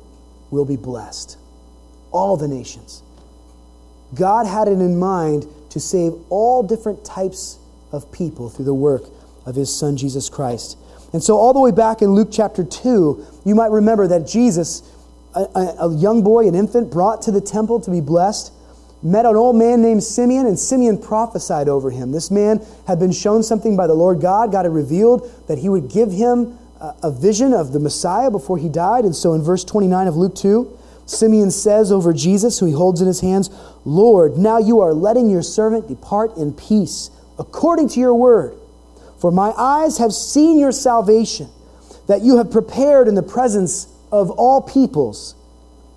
will 0.50 0.64
be 0.64 0.76
blessed. 0.76 1.36
All 2.12 2.36
the 2.36 2.46
nations. 2.46 3.02
God 4.14 4.46
had 4.46 4.68
it 4.68 4.72
in 4.72 4.98
mind 4.98 5.46
to 5.70 5.80
save 5.80 6.12
all 6.30 6.62
different 6.62 7.04
types 7.04 7.58
of 7.90 8.10
people 8.12 8.48
through 8.48 8.64
the 8.66 8.74
work 8.74 9.02
of 9.44 9.56
his 9.56 9.74
son 9.74 9.96
Jesus 9.96 10.28
Christ. 10.28 10.78
And 11.12 11.22
so, 11.22 11.36
all 11.36 11.52
the 11.52 11.60
way 11.60 11.70
back 11.70 12.02
in 12.02 12.10
Luke 12.10 12.28
chapter 12.30 12.62
2, 12.64 13.26
you 13.46 13.54
might 13.54 13.70
remember 13.70 14.06
that 14.08 14.26
Jesus, 14.26 14.82
a, 15.34 15.40
a, 15.80 15.94
young 15.94 16.22
boy, 16.22 16.46
an 16.46 16.54
infant, 16.54 16.90
brought 16.90 17.22
to 17.22 17.30
the 17.30 17.40
temple 17.40 17.80
to 17.80 17.90
be 17.90 18.00
blessed, 18.00 18.52
met 19.02 19.24
an 19.24 19.34
old 19.34 19.56
man 19.56 19.80
named 19.80 20.02
Simeon, 20.02 20.46
and 20.46 20.58
Simeon 20.58 21.00
prophesied 21.00 21.68
over 21.68 21.90
him. 21.90 22.12
This 22.12 22.30
man 22.30 22.60
had 22.86 22.98
been 22.98 23.12
shown 23.12 23.42
something 23.42 23.74
by 23.74 23.86
the 23.86 23.94
Lord 23.94 24.20
God. 24.20 24.52
God 24.52 24.66
had 24.66 24.74
revealed 24.74 25.30
that 25.48 25.58
he 25.58 25.70
would 25.70 25.88
give 25.88 26.12
him 26.12 26.58
a, 26.78 26.94
a 27.04 27.10
vision 27.10 27.54
of 27.54 27.72
the 27.72 27.80
Messiah 27.80 28.30
before 28.30 28.58
he 28.58 28.68
died. 28.68 29.04
And 29.04 29.16
so, 29.16 29.32
in 29.32 29.42
verse 29.42 29.64
29 29.64 30.08
of 30.08 30.16
Luke 30.16 30.34
2, 30.34 30.78
Simeon 31.06 31.50
says 31.50 31.90
over 31.90 32.12
Jesus, 32.12 32.58
who 32.58 32.66
he 32.66 32.72
holds 32.72 33.00
in 33.00 33.06
his 33.06 33.20
hands, 33.20 33.48
Lord, 33.86 34.36
now 34.36 34.58
you 34.58 34.80
are 34.82 34.92
letting 34.92 35.30
your 35.30 35.42
servant 35.42 35.88
depart 35.88 36.36
in 36.36 36.52
peace, 36.52 37.08
according 37.38 37.88
to 37.90 38.00
your 38.00 38.12
word. 38.12 38.57
For 39.18 39.30
my 39.30 39.50
eyes 39.50 39.98
have 39.98 40.12
seen 40.12 40.58
your 40.58 40.72
salvation, 40.72 41.48
that 42.06 42.22
you 42.22 42.38
have 42.38 42.50
prepared 42.50 43.08
in 43.08 43.14
the 43.14 43.22
presence 43.22 43.88
of 44.10 44.30
all 44.30 44.62
peoples 44.62 45.34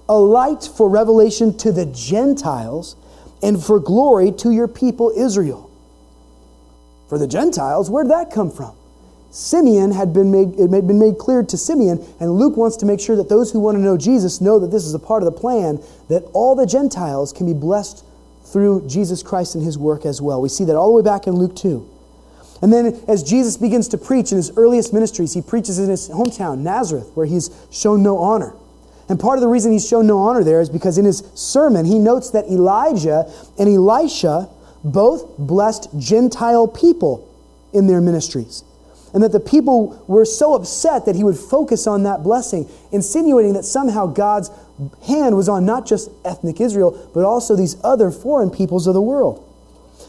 a 0.10 0.20
light 0.20 0.70
for 0.76 0.90
revelation 0.90 1.58
to 1.58 1.72
the 1.72 1.86
Gentiles 1.86 2.98
and 3.42 3.64
for 3.64 3.80
glory 3.80 4.32
to 4.34 4.52
your 4.52 4.68
people 4.68 5.14
Israel. 5.16 5.70
For 7.08 7.18
the 7.18 7.28
Gentiles, 7.28 7.90
where 7.90 8.04
did 8.04 8.12
that 8.12 8.32
come 8.32 8.52
from? 8.52 8.76
Simeon 9.32 9.92
had 9.92 10.14
been 10.14 10.30
made, 10.30 10.60
it 10.60 10.70
had 10.70 10.88
been 10.88 11.00
made 11.00 11.18
clear 11.18 11.44
to 11.44 11.58
Simeon, 11.58 12.06
and 12.20 12.34
Luke 12.34 12.58
wants 12.58 12.76
to 12.78 12.86
make 12.86 13.00
sure 13.00 13.16
that 13.16 13.30
those 13.30 13.52
who 13.52 13.62
want 13.62 13.78
to 13.78 13.82
know 13.82 13.98
Jesus 13.98 14.42
know 14.42 14.60
that 14.60 14.72
this 14.72 14.84
is 14.84 14.94
a 14.94 15.00
part 15.00 15.24
of 15.24 15.34
the 15.34 15.40
plan, 15.40 15.82
that 16.10 16.24
all 16.34 16.56
the 16.56 16.66
Gentiles 16.66 17.32
can 17.32 17.46
be 17.46 17.54
blessed 17.54 18.04
through 18.44 18.86
Jesus 18.88 19.24
Christ 19.24 19.56
and 19.56 19.64
his 19.64 19.78
work 19.78 20.06
as 20.06 20.22
well. 20.22 20.42
We 20.42 20.50
see 20.50 20.66
that 20.66 20.76
all 20.76 20.90
the 20.90 20.96
way 20.96 21.02
back 21.02 21.28
in 21.28 21.36
Luke 21.36 21.56
2. 21.56 21.88
And 22.62 22.72
then 22.72 23.02
as 23.08 23.24
Jesus 23.24 23.58
begins 23.58 23.88
to 23.90 23.98
preach 23.98 24.32
in 24.32 24.38
his 24.38 24.52
earliest 24.56 24.94
ministries, 24.94 25.34
he 25.34 25.42
preaches 25.42 25.80
in 25.80 25.90
his 25.90 26.10
hometown, 26.10 26.60
Nazareth, 26.60 27.10
where 27.16 27.26
he's 27.26 27.50
shown 27.72 28.04
no 28.04 28.20
honor. 28.20 28.54
And 29.10 29.20
part 29.20 29.38
of 29.38 29.42
the 29.42 29.48
reason 29.48 29.72
he's 29.72 29.88
shown 29.88 30.08
no 30.08 30.20
honor 30.20 30.44
there 30.44 30.62
is 30.62 30.70
because 30.70 30.98
in 30.98 31.06
his 31.06 31.24
sermon, 31.34 31.86
he 31.86 32.00
notes 32.00 32.30
that 32.32 32.46
Elijah 32.46 33.30
and 33.58 33.68
Elisha 33.68 34.48
both 34.84 35.38
blessed 35.38 35.90
Gentile 35.98 36.68
people 36.68 37.28
in 37.74 37.88
their 37.88 38.00
ministries. 38.00 38.64
And 39.14 39.22
that 39.24 39.34
the 39.34 39.40
people 39.40 40.02
were 40.08 40.24
so 40.24 40.54
upset 40.54 41.06
that 41.06 41.16
he 41.16 41.24
would 41.24 41.36
focus 41.36 41.88
on 41.88 42.04
that 42.04 42.24
blessing, 42.24 42.70
insinuating 42.92 43.54
that 43.54 43.66
somehow 43.66 44.06
God's 44.06 44.50
hand 45.06 45.36
was 45.36 45.50
on 45.50 45.66
not 45.66 45.86
just 45.86 46.10
ethnic 46.24 46.62
Israel, 46.62 47.10
but 47.14 47.26
also 47.26 47.56
these 47.56 47.76
other 47.84 48.12
foreign 48.12 48.50
peoples 48.50 48.88
of 48.88 48.94
the 48.94 49.02
world. 49.02 49.46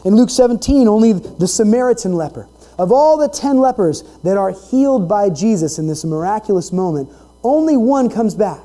In 0.05 0.15
Luke 0.15 0.29
17, 0.29 0.87
only 0.87 1.13
the 1.13 1.47
Samaritan 1.47 2.13
leper, 2.13 2.47
of 2.77 2.91
all 2.91 3.17
the 3.17 3.29
10 3.29 3.59
lepers 3.59 4.03
that 4.23 4.37
are 4.37 4.51
healed 4.51 5.07
by 5.07 5.29
Jesus 5.29 5.79
in 5.79 5.87
this 5.87 6.03
miraculous 6.03 6.71
moment, 6.71 7.09
only 7.43 7.77
one 7.77 8.09
comes 8.09 8.35
back. 8.35 8.61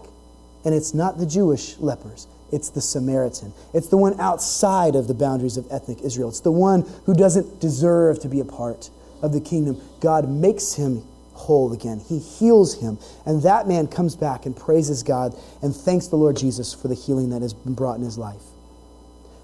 And 0.64 0.74
it's 0.74 0.94
not 0.94 1.18
the 1.18 1.26
Jewish 1.26 1.78
lepers, 1.78 2.26
it's 2.50 2.70
the 2.70 2.80
Samaritan. 2.80 3.52
It's 3.72 3.88
the 3.88 3.96
one 3.96 4.18
outside 4.18 4.96
of 4.96 5.06
the 5.06 5.14
boundaries 5.14 5.56
of 5.56 5.66
ethnic 5.70 6.00
Israel. 6.02 6.30
It's 6.30 6.40
the 6.40 6.52
one 6.52 6.82
who 7.06 7.14
doesn't 7.14 7.60
deserve 7.60 8.20
to 8.20 8.28
be 8.28 8.40
a 8.40 8.44
part 8.44 8.90
of 9.22 9.32
the 9.32 9.40
kingdom. 9.40 9.80
God 10.00 10.28
makes 10.28 10.74
him 10.74 11.04
whole 11.34 11.72
again. 11.72 12.00
He 12.00 12.18
heals 12.18 12.80
him. 12.80 12.98
And 13.24 13.42
that 13.42 13.68
man 13.68 13.86
comes 13.86 14.16
back 14.16 14.44
and 14.44 14.56
praises 14.56 15.02
God 15.02 15.34
and 15.62 15.74
thanks 15.74 16.08
the 16.08 16.16
Lord 16.16 16.36
Jesus 16.36 16.74
for 16.74 16.88
the 16.88 16.94
healing 16.94 17.30
that 17.30 17.42
has 17.42 17.54
been 17.54 17.74
brought 17.74 17.98
in 17.98 18.04
his 18.04 18.18
life. 18.18 18.42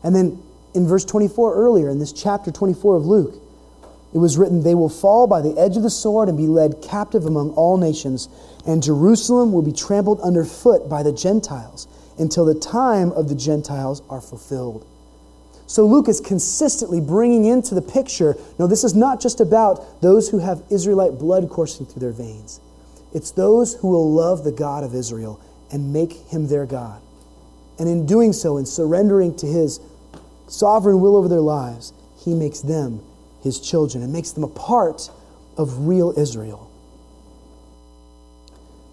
And 0.03 0.15
then 0.15 0.43
in 0.75 0.87
verse 0.87 1.05
24 1.05 1.55
earlier, 1.55 1.89
in 1.89 1.99
this 1.99 2.13
chapter 2.13 2.51
24 2.51 2.97
of 2.97 3.07
Luke, 3.07 3.35
it 4.13 4.19
was 4.19 4.39
written, 4.39 4.63
They 4.63 4.75
will 4.75 4.89
fall 4.89 5.27
by 5.27 5.41
the 5.41 5.59
edge 5.59 5.77
of 5.77 5.83
the 5.83 5.91
sword 5.91 6.29
and 6.29 6.39
be 6.39 6.47
led 6.47 6.83
captive 6.83 7.27
among 7.27 7.51
all 7.51 7.77
nations, 7.77 8.29
and 8.67 8.83
Jerusalem 8.83 9.53
will 9.53 9.63
be 9.63 9.73
trampled 9.73 10.21
underfoot 10.21 10.89
by 10.89 11.03
the 11.03 11.13
Gentiles 11.13 11.89
until 12.19 12.45
the 12.45 12.55
time 12.55 13.11
of 13.13 13.29
the 13.29 13.35
Gentiles 13.35 14.03
are 14.09 14.21
fulfilled. 14.21 14.87
So 15.67 15.87
Luke 15.87 16.09
is 16.09 16.21
consistently 16.21 17.01
bringing 17.01 17.47
into 17.47 17.75
the 17.75 17.83
picture 17.83 18.37
no, 18.59 18.67
this 18.67 18.85
is 18.85 18.95
not 18.95 19.21
just 19.21 19.41
about 19.41 20.03
those 20.03 20.29
who 20.29 20.39
have 20.39 20.63
Israelite 20.71 21.19
blood 21.19 21.49
coursing 21.49 21.87
through 21.87 22.01
their 22.01 22.13
veins. 22.13 22.61
It's 23.13 23.31
those 23.31 23.75
who 23.75 23.89
will 23.89 24.13
love 24.13 24.45
the 24.45 24.53
God 24.53 24.85
of 24.85 24.95
Israel 24.95 25.41
and 25.73 25.93
make 25.93 26.13
him 26.13 26.49
their 26.49 26.67
God. 26.67 27.01
And 27.79 27.89
in 27.89 28.07
doing 28.07 28.33
so, 28.33 28.59
in 28.59 28.67
surrendering 28.67 29.35
to 29.37 29.47
his 29.47 29.81
sovereign 30.59 31.01
will 31.01 31.17
over 31.17 31.29
their 31.29 31.41
lives, 31.41 31.93
he 32.25 32.35
makes 32.35 32.61
them 32.61 33.01
his 33.43 33.61
children 33.61 34.03
and 34.03 34.13
makes 34.13 34.33
them 34.33 34.45
a 34.45 34.49
part 34.49 35.11
of 35.57 35.87
real 35.87 36.15
Israel. 36.17 36.71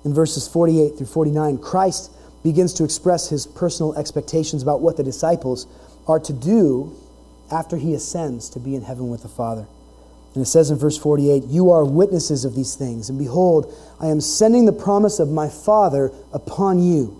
In 0.03 0.13
verses 0.13 0.47
48 0.47 0.97
through 0.97 1.07
49, 1.07 1.57
Christ 1.59 2.11
begins 2.43 2.73
to 2.73 2.83
express 2.83 3.29
his 3.29 3.45
personal 3.45 3.95
expectations 3.95 4.63
about 4.63 4.81
what 4.81 4.97
the 4.97 5.03
disciples 5.03 5.67
are 6.07 6.19
to 6.19 6.33
do 6.33 6.95
after 7.51 7.77
he 7.77 7.93
ascends 7.93 8.49
to 8.49 8.59
be 8.59 8.75
in 8.75 8.81
heaven 8.81 9.09
with 9.09 9.21
the 9.21 9.29
Father. 9.29 9.67
And 10.33 10.43
it 10.43 10.47
says 10.47 10.71
in 10.71 10.77
verse 10.77 10.97
48 10.97 11.43
You 11.45 11.71
are 11.71 11.85
witnesses 11.85 12.45
of 12.45 12.55
these 12.55 12.75
things, 12.75 13.09
and 13.09 13.19
behold, 13.19 13.73
I 13.99 14.07
am 14.07 14.21
sending 14.21 14.65
the 14.65 14.73
promise 14.73 15.19
of 15.19 15.29
my 15.29 15.49
Father 15.49 16.11
upon 16.33 16.79
you. 16.81 17.17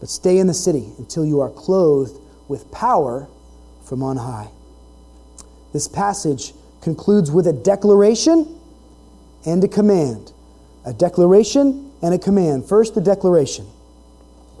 But 0.00 0.08
stay 0.08 0.38
in 0.38 0.46
the 0.46 0.54
city 0.54 0.88
until 0.98 1.26
you 1.26 1.40
are 1.40 1.50
clothed 1.50 2.18
with 2.48 2.70
power 2.70 3.28
from 3.84 4.02
on 4.02 4.16
high. 4.16 4.48
This 5.72 5.88
passage 5.88 6.52
concludes 6.80 7.30
with 7.30 7.46
a 7.46 7.52
declaration 7.52 8.58
and 9.44 9.62
a 9.62 9.68
command. 9.68 10.32
A 10.84 10.92
declaration 10.92 11.92
and 12.02 12.14
a 12.14 12.18
command. 12.18 12.68
First, 12.68 12.94
the 12.94 13.00
declaration. 13.00 13.66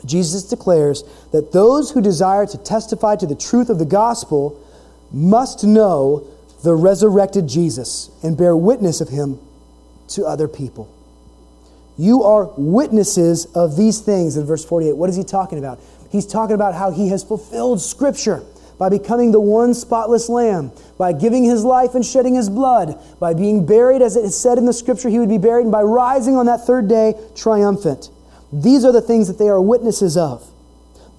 Jesus 0.04 0.44
declares 0.44 1.04
that 1.32 1.52
those 1.52 1.90
who 1.90 2.00
desire 2.00 2.46
to 2.46 2.58
testify 2.58 3.16
to 3.16 3.26
the 3.26 3.34
truth 3.34 3.70
of 3.70 3.78
the 3.78 3.84
gospel 3.84 4.62
must 5.12 5.64
know 5.64 6.26
the 6.62 6.74
resurrected 6.74 7.48
Jesus 7.48 8.10
and 8.22 8.36
bear 8.36 8.56
witness 8.56 9.00
of 9.00 9.08
him 9.08 9.38
to 10.08 10.24
other 10.24 10.48
people. 10.48 10.92
You 11.98 12.24
are 12.24 12.50
witnesses 12.56 13.46
of 13.54 13.76
these 13.76 14.00
things 14.00 14.36
in 14.36 14.44
verse 14.44 14.64
48. 14.64 14.96
What 14.96 15.08
is 15.08 15.16
he 15.16 15.24
talking 15.24 15.58
about? 15.58 15.80
He's 16.16 16.26
talking 16.26 16.54
about 16.54 16.74
how 16.74 16.92
he 16.92 17.10
has 17.10 17.22
fulfilled 17.22 17.78
Scripture 17.82 18.42
by 18.78 18.88
becoming 18.88 19.32
the 19.32 19.40
one 19.40 19.74
spotless 19.74 20.30
lamb, 20.30 20.72
by 20.96 21.12
giving 21.12 21.44
his 21.44 21.62
life 21.62 21.94
and 21.94 22.04
shedding 22.04 22.36
his 22.36 22.48
blood, 22.48 22.98
by 23.20 23.34
being 23.34 23.66
buried, 23.66 24.00
as 24.00 24.16
it 24.16 24.24
is 24.24 24.34
said 24.34 24.56
in 24.56 24.64
the 24.64 24.72
Scripture, 24.72 25.10
he 25.10 25.18
would 25.18 25.28
be 25.28 25.36
buried, 25.36 25.64
and 25.64 25.72
by 25.72 25.82
rising 25.82 26.34
on 26.34 26.46
that 26.46 26.66
third 26.66 26.88
day 26.88 27.12
triumphant. 27.34 28.08
These 28.50 28.82
are 28.86 28.92
the 28.92 29.02
things 29.02 29.28
that 29.28 29.38
they 29.38 29.48
are 29.48 29.60
witnesses 29.60 30.16
of. 30.16 30.50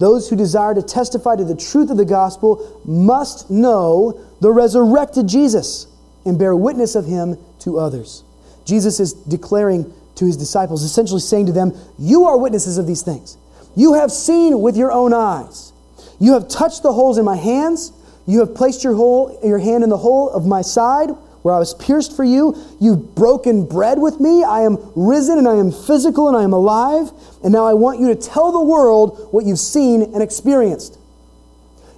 Those 0.00 0.28
who 0.28 0.34
desire 0.34 0.74
to 0.74 0.82
testify 0.82 1.36
to 1.36 1.44
the 1.44 1.54
truth 1.54 1.90
of 1.90 1.96
the 1.96 2.04
gospel 2.04 2.82
must 2.84 3.48
know 3.52 4.20
the 4.40 4.50
resurrected 4.50 5.28
Jesus 5.28 5.86
and 6.24 6.36
bear 6.40 6.56
witness 6.56 6.96
of 6.96 7.06
him 7.06 7.38
to 7.60 7.78
others. 7.78 8.24
Jesus 8.64 8.98
is 8.98 9.12
declaring 9.12 9.94
to 10.16 10.26
his 10.26 10.36
disciples, 10.36 10.82
essentially 10.82 11.20
saying 11.20 11.46
to 11.46 11.52
them, 11.52 11.72
You 12.00 12.24
are 12.24 12.36
witnesses 12.36 12.78
of 12.78 12.88
these 12.88 13.02
things. 13.02 13.36
You 13.78 13.94
have 13.94 14.10
seen 14.10 14.60
with 14.60 14.76
your 14.76 14.90
own 14.90 15.14
eyes. 15.14 15.72
You 16.18 16.32
have 16.32 16.48
touched 16.48 16.82
the 16.82 16.92
holes 16.92 17.16
in 17.16 17.24
my 17.24 17.36
hands. 17.36 17.92
You 18.26 18.40
have 18.40 18.52
placed 18.52 18.82
your, 18.82 18.94
hole, 18.94 19.38
your 19.44 19.60
hand 19.60 19.84
in 19.84 19.88
the 19.88 19.96
hole 19.96 20.30
of 20.30 20.44
my 20.44 20.62
side 20.62 21.10
where 21.42 21.54
I 21.54 21.60
was 21.60 21.74
pierced 21.74 22.16
for 22.16 22.24
you. 22.24 22.56
You've 22.80 23.14
broken 23.14 23.66
bread 23.66 24.00
with 24.00 24.18
me. 24.18 24.42
I 24.42 24.62
am 24.62 24.78
risen 24.96 25.38
and 25.38 25.46
I 25.46 25.54
am 25.54 25.70
physical 25.70 26.26
and 26.26 26.36
I 26.36 26.42
am 26.42 26.52
alive. 26.52 27.12
And 27.44 27.52
now 27.52 27.66
I 27.66 27.74
want 27.74 28.00
you 28.00 28.08
to 28.08 28.16
tell 28.16 28.50
the 28.50 28.60
world 28.60 29.28
what 29.30 29.44
you've 29.46 29.60
seen 29.60 30.02
and 30.02 30.24
experienced. 30.24 30.98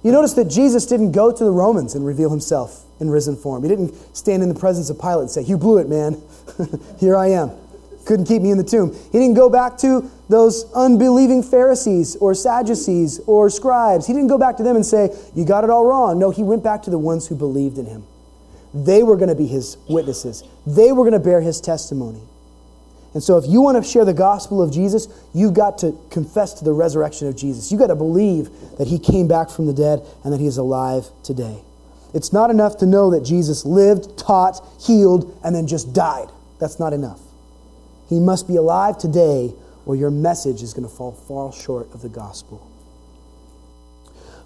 You 0.03 0.11
notice 0.11 0.33
that 0.33 0.49
Jesus 0.51 0.85
didn't 0.85 1.13
go 1.13 1.35
to 1.35 1.43
the 1.43 1.51
Romans 1.51 1.95
and 1.95 2.05
reveal 2.05 2.29
himself 2.29 2.85
in 2.99 3.09
risen 3.09 3.35
form. 3.35 3.63
He 3.63 3.69
didn't 3.69 3.95
stand 4.15 4.43
in 4.43 4.49
the 4.49 4.59
presence 4.59 4.91
of 4.91 5.01
Pilate 5.01 5.21
and 5.21 5.31
say, 5.31 5.41
You 5.41 5.57
blew 5.57 5.79
it, 5.79 5.89
man. 5.89 6.21
Here 6.99 7.15
I 7.15 7.29
am 7.31 7.51
couldn't 8.05 8.25
keep 8.25 8.41
me 8.41 8.51
in 8.51 8.57
the 8.57 8.63
tomb. 8.63 8.93
He 9.11 9.19
didn't 9.19 9.35
go 9.35 9.49
back 9.49 9.77
to 9.79 10.09
those 10.31 10.71
unbelieving 10.73 11.43
Pharisees 11.43 12.15
or 12.15 12.33
Sadducees 12.33 13.19
or 13.27 13.49
scribes. 13.49 14.07
He 14.07 14.13
didn't 14.13 14.29
go 14.29 14.37
back 14.37 14.57
to 14.57 14.63
them 14.63 14.75
and 14.75 14.85
say, 14.85 15.09
You 15.35 15.45
got 15.45 15.63
it 15.63 15.69
all 15.69 15.85
wrong. 15.85 16.19
No, 16.19 16.31
he 16.31 16.43
went 16.43 16.63
back 16.63 16.83
to 16.83 16.89
the 16.89 16.97
ones 16.97 17.27
who 17.27 17.35
believed 17.35 17.77
in 17.77 17.85
him. 17.85 18.03
They 18.73 19.03
were 19.03 19.17
going 19.17 19.29
to 19.29 19.35
be 19.35 19.47
his 19.47 19.77
witnesses, 19.89 20.43
they 20.65 20.91
were 20.91 21.03
going 21.03 21.13
to 21.13 21.19
bear 21.19 21.41
his 21.41 21.61
testimony. 21.61 22.21
And 23.13 23.21
so, 23.21 23.37
if 23.37 23.45
you 23.45 23.59
want 23.59 23.83
to 23.83 23.89
share 23.89 24.05
the 24.05 24.13
gospel 24.13 24.61
of 24.61 24.71
Jesus, 24.71 25.07
you've 25.33 25.53
got 25.53 25.79
to 25.79 25.99
confess 26.09 26.53
to 26.55 26.63
the 26.63 26.71
resurrection 26.71 27.27
of 27.27 27.35
Jesus. 27.35 27.69
You've 27.69 27.81
got 27.81 27.87
to 27.87 27.95
believe 27.95 28.49
that 28.77 28.87
he 28.87 28.97
came 28.97 29.27
back 29.27 29.49
from 29.49 29.65
the 29.65 29.73
dead 29.73 30.01
and 30.23 30.31
that 30.31 30.39
he 30.39 30.47
is 30.47 30.57
alive 30.57 31.09
today. 31.21 31.61
It's 32.13 32.31
not 32.31 32.49
enough 32.49 32.77
to 32.77 32.85
know 32.85 33.11
that 33.11 33.23
Jesus 33.23 33.65
lived, 33.65 34.17
taught, 34.17 34.65
healed, 34.79 35.37
and 35.43 35.53
then 35.53 35.67
just 35.67 35.93
died. 35.93 36.29
That's 36.59 36.79
not 36.79 36.93
enough. 36.93 37.19
He 38.09 38.19
must 38.19 38.47
be 38.47 38.55
alive 38.55 38.97
today, 38.97 39.53
or 39.85 39.95
your 39.95 40.11
message 40.11 40.61
is 40.61 40.73
going 40.73 40.87
to 40.87 40.93
fall 40.93 41.11
far 41.11 41.51
short 41.51 41.91
of 41.93 42.01
the 42.01 42.09
gospel. 42.09 42.67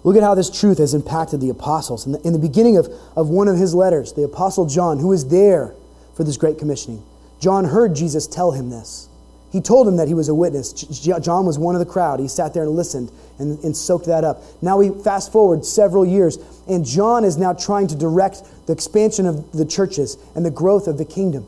Look 0.04 0.16
at 0.16 0.22
how 0.22 0.34
this 0.34 0.50
truth 0.50 0.78
has 0.78 0.94
impacted 0.94 1.40
the 1.40 1.50
apostles. 1.50 2.06
In 2.06 2.12
the, 2.12 2.20
in 2.20 2.32
the 2.32 2.38
beginning 2.38 2.76
of, 2.76 2.88
of 3.16 3.28
one 3.28 3.48
of 3.48 3.56
his 3.56 3.74
letters, 3.74 4.12
the 4.12 4.22
apostle 4.22 4.66
John, 4.66 4.98
who 4.98 5.08
was 5.08 5.28
there 5.28 5.74
for 6.14 6.22
this 6.22 6.36
great 6.36 6.58
commissioning, 6.58 7.02
John 7.40 7.64
heard 7.64 7.94
Jesus 7.94 8.26
tell 8.26 8.52
him 8.52 8.70
this. 8.70 9.08
He 9.52 9.60
told 9.60 9.88
him 9.88 9.96
that 9.96 10.08
he 10.08 10.14
was 10.14 10.28
a 10.28 10.34
witness. 10.34 10.72
John 10.72 11.46
was 11.46 11.58
one 11.58 11.74
of 11.74 11.78
the 11.78 11.90
crowd. 11.90 12.20
He 12.20 12.28
sat 12.28 12.52
there 12.52 12.64
and 12.64 12.72
listened 12.72 13.10
and, 13.38 13.58
and 13.64 13.76
soaked 13.76 14.06
that 14.06 14.22
up. 14.22 14.42
Now 14.60 14.78
we 14.78 14.90
fast 14.90 15.32
forward 15.32 15.64
several 15.64 16.04
years, 16.04 16.38
and 16.68 16.84
John 16.84 17.24
is 17.24 17.36
now 17.36 17.52
trying 17.52 17.86
to 17.88 17.96
direct 17.96 18.42
the 18.66 18.72
expansion 18.72 19.26
of 19.26 19.52
the 19.52 19.64
churches 19.64 20.18
and 20.34 20.44
the 20.44 20.50
growth 20.50 20.88
of 20.88 20.98
the 20.98 21.04
kingdom. 21.04 21.46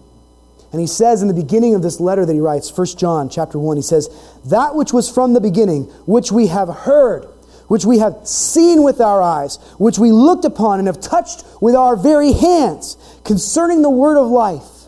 And 0.72 0.80
he 0.80 0.86
says 0.86 1.22
in 1.22 1.28
the 1.28 1.34
beginning 1.34 1.74
of 1.74 1.82
this 1.82 1.98
letter 1.98 2.26
that 2.26 2.32
he 2.32 2.40
writes, 2.40 2.76
1 2.76 2.86
John 2.98 3.28
chapter 3.28 3.58
1, 3.58 3.76
he 3.76 3.82
says, 3.82 4.08
That 4.46 4.74
which 4.74 4.92
was 4.92 5.10
from 5.10 5.32
the 5.32 5.40
beginning, 5.40 5.84
which 6.06 6.30
we 6.30 6.48
have 6.48 6.68
heard, 6.68 7.24
which 7.68 7.84
we 7.84 7.98
have 7.98 8.26
seen 8.26 8.82
with 8.82 9.00
our 9.00 9.22
eyes, 9.22 9.56
which 9.78 9.98
we 9.98 10.12
looked 10.12 10.44
upon 10.44 10.78
and 10.78 10.86
have 10.86 11.00
touched 11.00 11.44
with 11.60 11.74
our 11.74 11.96
very 11.96 12.32
hands, 12.32 12.96
concerning 13.24 13.82
the 13.82 13.90
word 13.90 14.18
of 14.18 14.28
life 14.28 14.78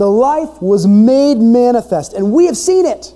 the 0.00 0.10
life 0.10 0.62
was 0.62 0.86
made 0.86 1.36
manifest, 1.36 2.14
and 2.14 2.32
we 2.32 2.46
have 2.46 2.56
seen 2.56 2.86
it 2.86 3.12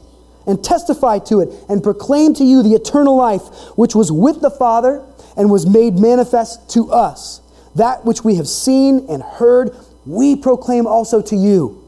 and 0.47 0.63
testified 0.63 1.25
to 1.25 1.41
it 1.41 1.49
and 1.71 1.83
proclaimed 1.83 2.37
to 2.37 2.45
you 2.45 2.63
the 2.63 2.75
eternal 2.75 3.17
life 3.17 3.41
which 3.75 3.95
was 3.95 4.13
with 4.13 4.43
the 4.43 4.51
Father 4.51 5.03
and 5.35 5.51
was 5.51 5.67
made 5.67 5.95
manifest 5.95 6.69
to 6.73 6.93
us. 6.93 7.41
That 7.75 8.05
which 8.05 8.23
we 8.23 8.35
have 8.35 8.47
seen 8.47 9.07
and 9.09 9.23
heard, 9.23 9.75
we 10.05 10.37
proclaim 10.37 10.87
also 10.87 11.23
to 11.23 11.35
you, 11.35 11.84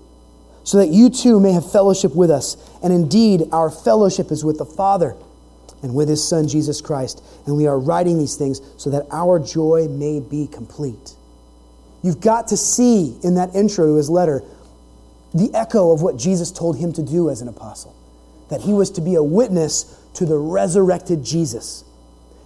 so 0.66 0.78
that 0.78 0.88
you 0.88 1.08
too 1.08 1.38
may 1.38 1.52
have 1.52 1.70
fellowship 1.70 2.14
with 2.16 2.28
us. 2.28 2.56
And 2.82 2.92
indeed, 2.92 3.44
our 3.52 3.70
fellowship 3.70 4.32
is 4.32 4.44
with 4.44 4.58
the 4.58 4.64
Father 4.64 5.14
and 5.80 5.94
with 5.94 6.08
his 6.08 6.26
Son, 6.26 6.48
Jesus 6.48 6.80
Christ. 6.80 7.22
And 7.46 7.56
we 7.56 7.68
are 7.68 7.78
writing 7.78 8.18
these 8.18 8.34
things 8.34 8.60
so 8.76 8.90
that 8.90 9.06
our 9.12 9.38
joy 9.38 9.86
may 9.88 10.18
be 10.18 10.48
complete. 10.48 11.14
You've 12.02 12.20
got 12.20 12.48
to 12.48 12.56
see 12.56 13.16
in 13.22 13.36
that 13.36 13.54
intro 13.54 13.86
to 13.86 13.94
his 13.94 14.10
letter 14.10 14.42
the 15.32 15.54
echo 15.54 15.92
of 15.92 16.02
what 16.02 16.16
Jesus 16.16 16.50
told 16.50 16.76
him 16.76 16.92
to 16.94 17.02
do 17.02 17.30
as 17.30 17.40
an 17.40 17.48
apostle 17.48 17.94
that 18.48 18.60
he 18.62 18.72
was 18.72 18.90
to 18.92 19.00
be 19.00 19.14
a 19.14 19.22
witness 19.22 20.00
to 20.14 20.24
the 20.24 20.36
resurrected 20.36 21.24
Jesus. 21.24 21.84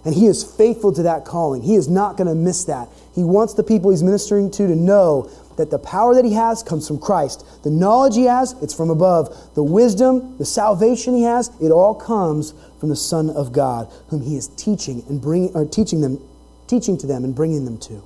And 0.03 0.15
he 0.15 0.25
is 0.25 0.43
faithful 0.43 0.91
to 0.93 1.03
that 1.03 1.25
calling. 1.25 1.61
He 1.61 1.75
is 1.75 1.87
not 1.87 2.17
going 2.17 2.27
to 2.27 2.33
miss 2.33 2.65
that. 2.65 2.89
He 3.13 3.23
wants 3.23 3.53
the 3.53 3.63
people 3.63 3.91
he's 3.91 4.01
ministering 4.01 4.49
to 4.51 4.67
to 4.67 4.75
know 4.75 5.29
that 5.57 5.69
the 5.69 5.79
power 5.79 6.13
that 6.15 6.25
he 6.25 6.33
has 6.33 6.63
comes 6.63 6.87
from 6.87 6.99
Christ. 6.99 7.45
The 7.63 7.69
knowledge 7.69 8.15
he 8.15 8.25
has, 8.25 8.53
it's 8.61 8.73
from 8.73 8.89
above. 8.89 9.53
The 9.55 9.63
wisdom, 9.63 10.37
the 10.37 10.45
salvation 10.45 11.15
he 11.15 11.23
has, 11.23 11.51
it 11.61 11.71
all 11.71 11.95
comes 11.95 12.53
from 12.79 12.89
the 12.89 12.95
Son 12.95 13.29
of 13.29 13.53
God, 13.53 13.91
whom 14.09 14.21
he 14.21 14.35
is 14.35 14.47
teaching 14.49 15.03
and 15.07 15.21
bringing 15.21 15.53
or 15.53 15.65
teaching 15.65 16.01
them 16.01 16.19
teaching 16.67 16.97
to 16.97 17.05
them 17.05 17.25
and 17.25 17.35
bringing 17.35 17.65
them 17.65 17.77
to. 17.77 18.01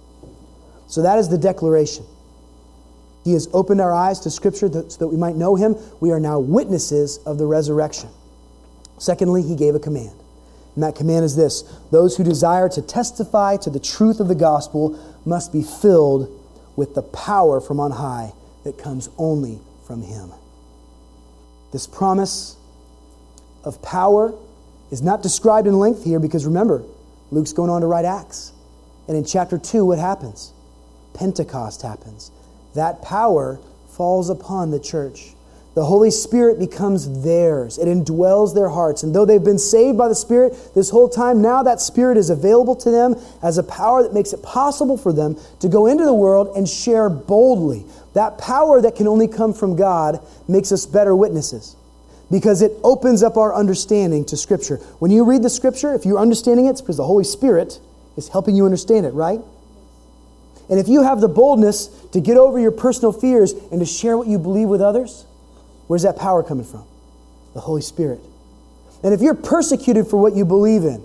So 0.87 1.03
that 1.03 1.19
is 1.19 1.29
the 1.29 1.37
declaration. 1.37 2.03
He 3.23 3.33
has 3.33 3.47
opened 3.53 3.79
our 3.79 3.93
eyes 3.93 4.19
to 4.21 4.31
Scripture 4.31 4.69
so 4.69 4.97
that 4.97 5.07
we 5.07 5.17
might 5.17 5.35
know 5.35 5.55
Him. 5.55 5.75
We 5.99 6.11
are 6.11 6.19
now 6.19 6.39
witnesses 6.39 7.17
of 7.25 7.37
the 7.37 7.45
resurrection. 7.45 8.09
Secondly, 8.97 9.41
He 9.41 9.55
gave 9.55 9.75
a 9.75 9.79
command. 9.79 10.17
And 10.75 10.83
that 10.83 10.95
command 10.95 11.25
is 11.25 11.35
this 11.35 11.63
those 11.91 12.17
who 12.17 12.23
desire 12.23 12.69
to 12.69 12.81
testify 12.81 13.57
to 13.57 13.69
the 13.69 13.79
truth 13.79 14.19
of 14.19 14.27
the 14.27 14.35
gospel 14.35 14.99
must 15.25 15.53
be 15.53 15.63
filled 15.63 16.41
with 16.75 16.95
the 16.95 17.01
power 17.01 17.61
from 17.61 17.79
on 17.79 17.91
high 17.91 18.33
that 18.63 18.77
comes 18.77 19.09
only 19.17 19.59
from 19.85 20.01
Him. 20.01 20.31
This 21.71 21.87
promise 21.87 22.57
of 23.63 23.81
power 23.81 24.33
is 24.91 25.01
not 25.01 25.21
described 25.23 25.67
in 25.67 25.77
length 25.79 26.03
here 26.03 26.19
because 26.19 26.45
remember, 26.45 26.83
Luke's 27.31 27.53
going 27.53 27.69
on 27.69 27.81
to 27.81 27.87
write 27.87 28.05
Acts. 28.05 28.53
And 29.07 29.15
in 29.17 29.25
chapter 29.25 29.57
2, 29.57 29.85
what 29.85 29.99
happens? 29.99 30.53
Pentecost 31.13 31.81
happens 31.81 32.31
that 32.73 33.01
power 33.01 33.59
falls 33.89 34.29
upon 34.29 34.71
the 34.71 34.79
church. 34.79 35.34
The 35.75 35.83
Holy 35.83 36.09
Spirit 36.09 36.57
becomes 36.57 37.23
theirs. 37.23 37.77
It 37.77 37.87
indwells 37.87 38.55
their 38.55 38.69
hearts. 38.69 39.03
And 39.03 39.13
though 39.13 39.25
they've 39.25 39.43
been 39.43 39.59
saved 39.59 39.97
by 39.97 40.07
the 40.07 40.15
Spirit 40.15 40.57
this 40.73 40.89
whole 40.89 41.09
time, 41.09 41.41
now 41.41 41.63
that 41.63 41.81
Spirit 41.81 42.17
is 42.17 42.29
available 42.29 42.77
to 42.77 42.89
them 42.89 43.15
as 43.43 43.57
a 43.57 43.63
power 43.63 44.01
that 44.01 44.13
makes 44.13 44.31
it 44.31 44.41
possible 44.41 44.97
for 44.97 45.11
them 45.11 45.37
to 45.59 45.67
go 45.67 45.85
into 45.85 46.05
the 46.05 46.13
world 46.13 46.55
and 46.55 46.67
share 46.67 47.09
boldly. 47.09 47.83
That 48.13 48.37
power 48.37 48.81
that 48.81 48.95
can 48.95 49.05
only 49.05 49.27
come 49.27 49.53
from 49.53 49.75
God 49.75 50.25
makes 50.47 50.71
us 50.71 50.85
better 50.85 51.13
witnesses 51.13 51.75
because 52.31 52.61
it 52.61 52.71
opens 52.81 53.21
up 53.21 53.35
our 53.35 53.53
understanding 53.53 54.23
to 54.25 54.37
Scripture. 54.37 54.77
When 54.99 55.11
you 55.11 55.25
read 55.25 55.43
the 55.43 55.49
Scripture, 55.49 55.93
if 55.93 56.05
you're 56.05 56.19
understanding 56.19 56.67
it, 56.67 56.71
it's 56.71 56.81
because 56.81 56.97
the 56.97 57.03
Holy 57.03 57.25
Spirit 57.25 57.81
is 58.15 58.29
helping 58.29 58.55
you 58.55 58.65
understand 58.65 59.05
it, 59.05 59.13
right? 59.13 59.41
And 60.69 60.79
if 60.79 60.87
you 60.87 61.03
have 61.03 61.19
the 61.19 61.27
boldness 61.27 61.87
to 62.13 62.21
get 62.21 62.37
over 62.37 62.57
your 62.57 62.71
personal 62.71 63.11
fears 63.11 63.51
and 63.71 63.81
to 63.81 63.85
share 63.85 64.17
what 64.17 64.27
you 64.27 64.39
believe 64.39 64.69
with 64.69 64.81
others, 64.81 65.25
where's 65.87 66.03
that 66.03 66.17
power 66.17 66.43
coming 66.43 66.65
from? 66.65 66.85
The 67.53 67.59
Holy 67.61 67.81
Spirit. 67.81 68.19
And 69.03 69.13
if 69.13 69.21
you're 69.21 69.35
persecuted 69.35 70.07
for 70.07 70.17
what 70.17 70.35
you 70.35 70.45
believe 70.45 70.83
in, 70.83 71.03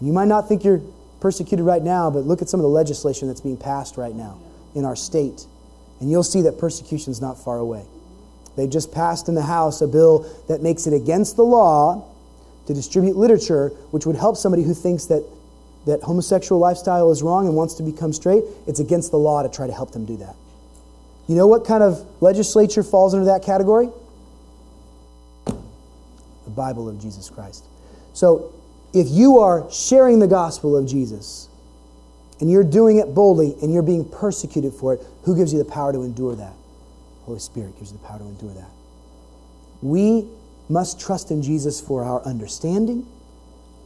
you 0.00 0.12
might 0.12 0.28
not 0.28 0.48
think 0.48 0.64
you're 0.64 0.80
persecuted 1.20 1.64
right 1.64 1.82
now, 1.82 2.10
but 2.10 2.20
look 2.20 2.42
at 2.42 2.48
some 2.48 2.60
of 2.60 2.62
the 2.62 2.68
legislation 2.68 3.28
that's 3.28 3.40
being 3.40 3.56
passed 3.56 3.96
right 3.96 4.14
now 4.14 4.38
in 4.74 4.84
our 4.84 4.96
state, 4.96 5.46
and 6.00 6.10
you'll 6.10 6.22
see 6.22 6.42
that 6.42 6.58
persecution 6.58 7.10
is 7.10 7.20
not 7.20 7.42
far 7.42 7.58
away. 7.58 7.84
They 8.56 8.66
just 8.66 8.92
passed 8.92 9.28
in 9.28 9.34
the 9.34 9.42
House 9.42 9.80
a 9.80 9.88
bill 9.88 10.26
that 10.48 10.62
makes 10.62 10.86
it 10.86 10.94
against 10.94 11.36
the 11.36 11.44
law 11.44 12.06
to 12.66 12.74
distribute 12.74 13.16
literature 13.16 13.68
which 13.90 14.06
would 14.06 14.16
help 14.16 14.36
somebody 14.36 14.62
who 14.62 14.74
thinks 14.74 15.06
that 15.06 15.24
that 15.86 16.02
homosexual 16.02 16.60
lifestyle 16.60 17.10
is 17.10 17.22
wrong 17.22 17.46
and 17.46 17.56
wants 17.56 17.74
to 17.74 17.82
become 17.82 18.12
straight, 18.12 18.44
it's 18.66 18.80
against 18.80 19.10
the 19.10 19.18
law 19.18 19.42
to 19.42 19.48
try 19.48 19.66
to 19.66 19.72
help 19.72 19.92
them 19.92 20.04
do 20.04 20.16
that. 20.18 20.36
You 21.26 21.36
know 21.36 21.46
what 21.46 21.64
kind 21.64 21.82
of 21.82 22.04
legislature 22.20 22.82
falls 22.82 23.14
under 23.14 23.26
that 23.26 23.42
category? 23.42 23.88
The 26.50 26.56
Bible 26.56 26.88
of 26.88 27.00
Jesus 27.00 27.30
Christ. 27.30 27.64
So, 28.12 28.52
if 28.92 29.08
you 29.08 29.38
are 29.38 29.70
sharing 29.70 30.18
the 30.18 30.26
gospel 30.26 30.76
of 30.76 30.86
Jesus 30.86 31.48
and 32.40 32.50
you're 32.50 32.64
doing 32.64 32.98
it 32.98 33.14
boldly 33.14 33.54
and 33.62 33.72
you're 33.72 33.84
being 33.84 34.08
persecuted 34.08 34.74
for 34.74 34.94
it, 34.94 35.02
who 35.22 35.36
gives 35.36 35.52
you 35.52 35.58
the 35.60 35.70
power 35.70 35.92
to 35.92 36.02
endure 36.02 36.34
that? 36.34 36.52
Holy 37.22 37.38
Spirit 37.38 37.78
gives 37.78 37.92
you 37.92 37.98
the 37.98 38.04
power 38.04 38.18
to 38.18 38.24
endure 38.24 38.52
that. 38.54 38.70
We 39.80 40.26
must 40.68 41.00
trust 41.00 41.30
in 41.30 41.42
Jesus 41.42 41.80
for 41.80 42.02
our 42.02 42.20
understanding 42.24 43.06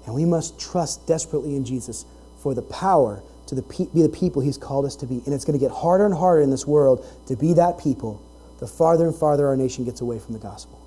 and 0.06 0.14
we 0.14 0.24
must 0.24 0.58
trust 0.58 1.06
desperately 1.06 1.56
in 1.56 1.64
Jesus 1.64 2.06
for 2.42 2.54
the 2.54 2.62
power 2.62 3.22
to 3.46 3.54
the 3.54 3.62
pe- 3.62 3.86
be 3.92 4.02
the 4.02 4.08
people 4.08 4.40
He's 4.40 4.56
called 4.56 4.86
us 4.86 4.96
to 4.96 5.06
be. 5.06 5.20
And 5.26 5.34
it's 5.34 5.44
going 5.44 5.58
to 5.58 5.62
get 5.62 5.74
harder 5.74 6.06
and 6.06 6.14
harder 6.14 6.40
in 6.40 6.50
this 6.50 6.66
world 6.66 7.04
to 7.26 7.36
be 7.36 7.52
that 7.54 7.78
people 7.78 8.22
the 8.60 8.66
farther 8.66 9.06
and 9.06 9.14
farther 9.14 9.46
our 9.46 9.56
nation 9.56 9.84
gets 9.84 10.00
away 10.00 10.18
from 10.18 10.32
the 10.32 10.38
gospel. 10.38 10.80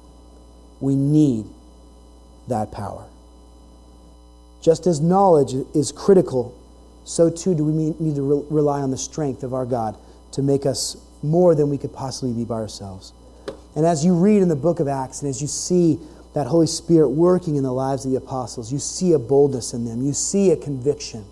We 0.79 0.95
need 0.95 1.45
that 2.49 2.71
power. 2.71 3.05
Just 4.61 4.87
as 4.87 4.99
knowledge 4.99 5.53
is 5.73 5.91
critical, 5.91 6.57
so 7.05 7.29
too 7.29 7.55
do 7.55 7.63
we 7.63 7.93
need 7.99 8.15
to 8.15 8.21
re- 8.21 8.45
rely 8.49 8.81
on 8.81 8.91
the 8.91 8.97
strength 8.97 9.43
of 9.43 9.53
our 9.53 9.65
God 9.65 9.97
to 10.31 10.41
make 10.41 10.65
us 10.65 10.97
more 11.23 11.55
than 11.55 11.69
we 11.69 11.77
could 11.77 11.93
possibly 11.93 12.33
be 12.33 12.43
by 12.43 12.55
ourselves. 12.55 13.13
And 13.75 13.85
as 13.85 14.03
you 14.03 14.15
read 14.15 14.41
in 14.41 14.49
the 14.49 14.55
book 14.55 14.79
of 14.79 14.87
Acts 14.87 15.21
and 15.21 15.29
as 15.29 15.41
you 15.41 15.47
see 15.47 15.99
that 16.37 16.45
Holy 16.45 16.67
Spirit 16.67 17.09
working 17.09 17.55
in 17.55 17.63
the 17.63 17.73
lives 17.73 18.05
of 18.05 18.11
the 18.11 18.17
apostles. 18.17 18.71
You 18.71 18.77
see 18.77 19.13
a 19.13 19.17
boldness 19.17 19.73
in 19.73 19.85
them, 19.85 20.03
you 20.03 20.13
see 20.13 20.51
a 20.51 20.55
conviction. 20.55 21.25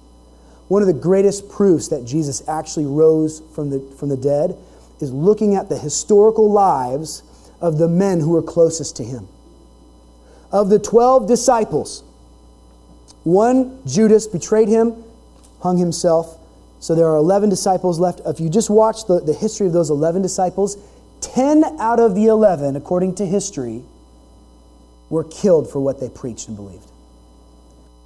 One 0.68 0.82
of 0.82 0.88
the 0.88 0.94
greatest 0.94 1.48
proofs 1.48 1.90
that 1.90 2.06
Jesus 2.06 2.42
actually 2.48 2.88
rose 2.88 3.40
from 3.54 3.70
the, 3.70 3.80
from 4.00 4.10
the 4.10 4.18
dead 4.18 4.58
is 5.00 5.12
looking 5.12 5.54
at 5.54 5.70
the 5.70 5.78
historical 5.78 6.52
lives 6.52 7.22
of 7.62 7.78
the 7.78 7.88
men 7.88 8.20
who 8.20 8.32
were 8.32 8.42
closest 8.42 8.96
to 8.98 9.04
him. 9.04 9.28
Of 10.56 10.70
the 10.70 10.80
12 10.80 11.28
disciples, 11.28 12.02
one, 13.26 13.78
Judas, 13.86 14.26
betrayed 14.26 14.70
him, 14.70 15.04
hung 15.60 15.78
himself. 15.78 16.40
So 16.80 16.96
there 16.96 17.08
are 17.08 17.18
11 17.18 17.50
disciples 17.50 18.00
left. 18.00 18.22
If 18.26 18.40
you 18.40 18.50
just 18.50 18.70
watch 18.70 19.06
the, 19.06 19.20
the 19.20 19.34
history 19.34 19.68
of 19.68 19.74
those 19.74 19.90
11 19.90 20.22
disciples, 20.22 20.78
10 21.20 21.66
out 21.78 22.00
of 22.00 22.16
the 22.16 22.28
11, 22.28 22.78
according 22.78 23.16
to 23.16 23.26
history, 23.26 23.84
were 25.10 25.26
killed 25.26 25.70
for 25.70 25.82
what 25.82 26.00
they 26.00 26.08
preached 26.08 26.48
and 26.48 26.56
believed. 26.56 26.88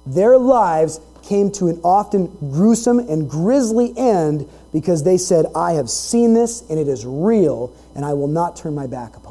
Their 0.04 0.36
lives 0.36 0.98
came 1.22 1.52
to 1.52 1.68
an 1.68 1.80
often 1.84 2.36
gruesome 2.50 2.98
and 2.98 3.30
grisly 3.30 3.94
end 3.96 4.48
because 4.72 5.04
they 5.04 5.18
said, 5.18 5.46
I 5.54 5.74
have 5.74 5.88
seen 5.88 6.34
this 6.34 6.68
and 6.68 6.80
it 6.80 6.88
is 6.88 7.06
real, 7.06 7.72
and 7.94 8.04
I 8.04 8.14
will 8.14 8.26
not 8.26 8.56
turn 8.56 8.74
my 8.74 8.88
back 8.88 9.16
upon. 9.16 9.29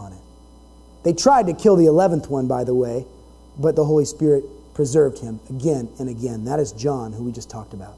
They 1.03 1.13
tried 1.13 1.47
to 1.47 1.53
kill 1.53 1.75
the 1.75 1.85
11th 1.85 2.29
one, 2.29 2.47
by 2.47 2.63
the 2.63 2.75
way, 2.75 3.05
but 3.57 3.75
the 3.75 3.85
Holy 3.85 4.05
Spirit 4.05 4.43
preserved 4.73 5.19
him 5.19 5.39
again 5.49 5.89
and 5.99 6.09
again. 6.09 6.45
That 6.45 6.59
is 6.59 6.71
John, 6.71 7.13
who 7.13 7.23
we 7.23 7.31
just 7.31 7.49
talked 7.49 7.73
about. 7.73 7.95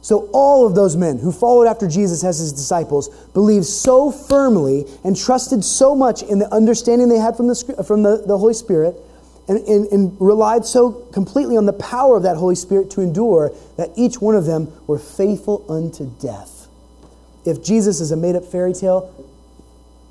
So, 0.00 0.28
all 0.32 0.64
of 0.64 0.74
those 0.74 0.96
men 0.96 1.18
who 1.18 1.32
followed 1.32 1.66
after 1.66 1.88
Jesus 1.88 2.22
as 2.22 2.38
his 2.38 2.52
disciples 2.52 3.08
believed 3.34 3.66
so 3.66 4.12
firmly 4.12 4.84
and 5.02 5.16
trusted 5.16 5.64
so 5.64 5.94
much 5.94 6.22
in 6.22 6.38
the 6.38 6.52
understanding 6.54 7.08
they 7.08 7.18
had 7.18 7.36
from 7.36 7.48
the, 7.48 7.84
from 7.86 8.04
the, 8.04 8.22
the 8.24 8.38
Holy 8.38 8.54
Spirit 8.54 8.94
and, 9.48 9.58
and, 9.66 9.86
and 9.88 10.16
relied 10.20 10.64
so 10.64 10.92
completely 10.92 11.56
on 11.56 11.66
the 11.66 11.72
power 11.72 12.16
of 12.16 12.22
that 12.22 12.36
Holy 12.36 12.54
Spirit 12.54 12.90
to 12.92 13.00
endure 13.00 13.52
that 13.76 13.90
each 13.96 14.20
one 14.20 14.36
of 14.36 14.44
them 14.44 14.72
were 14.86 14.98
faithful 14.98 15.64
unto 15.68 16.10
death. 16.20 16.68
If 17.44 17.64
Jesus 17.64 18.00
is 18.00 18.12
a 18.12 18.16
made 18.16 18.36
up 18.36 18.44
fairy 18.44 18.74
tale, 18.74 19.12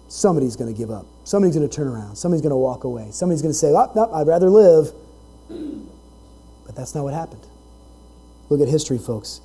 somebody's 0.09 0.55
going 0.55 0.73
to 0.73 0.77
give 0.77 0.91
up. 0.91 1.05
Somebody's 1.27 1.57
going 1.57 1.67
to 1.67 1.75
turn 1.75 1.89
around. 1.89 2.15
Somebody's 2.15 2.41
going 2.41 2.51
to 2.51 2.55
walk 2.55 2.85
away. 2.85 3.09
Somebody's 3.11 3.41
going 3.41 3.51
to 3.51 3.57
say, 3.57 3.73
oh, 3.73 4.09
I'd 4.13 4.27
rather 4.27 4.49
live. 4.49 4.93
But 6.65 6.73
that's 6.73 6.95
not 6.95 7.03
what 7.03 7.13
happened. 7.13 7.45
Look 8.47 8.61
at 8.61 8.69
history, 8.69 8.97
folks. 8.97 9.41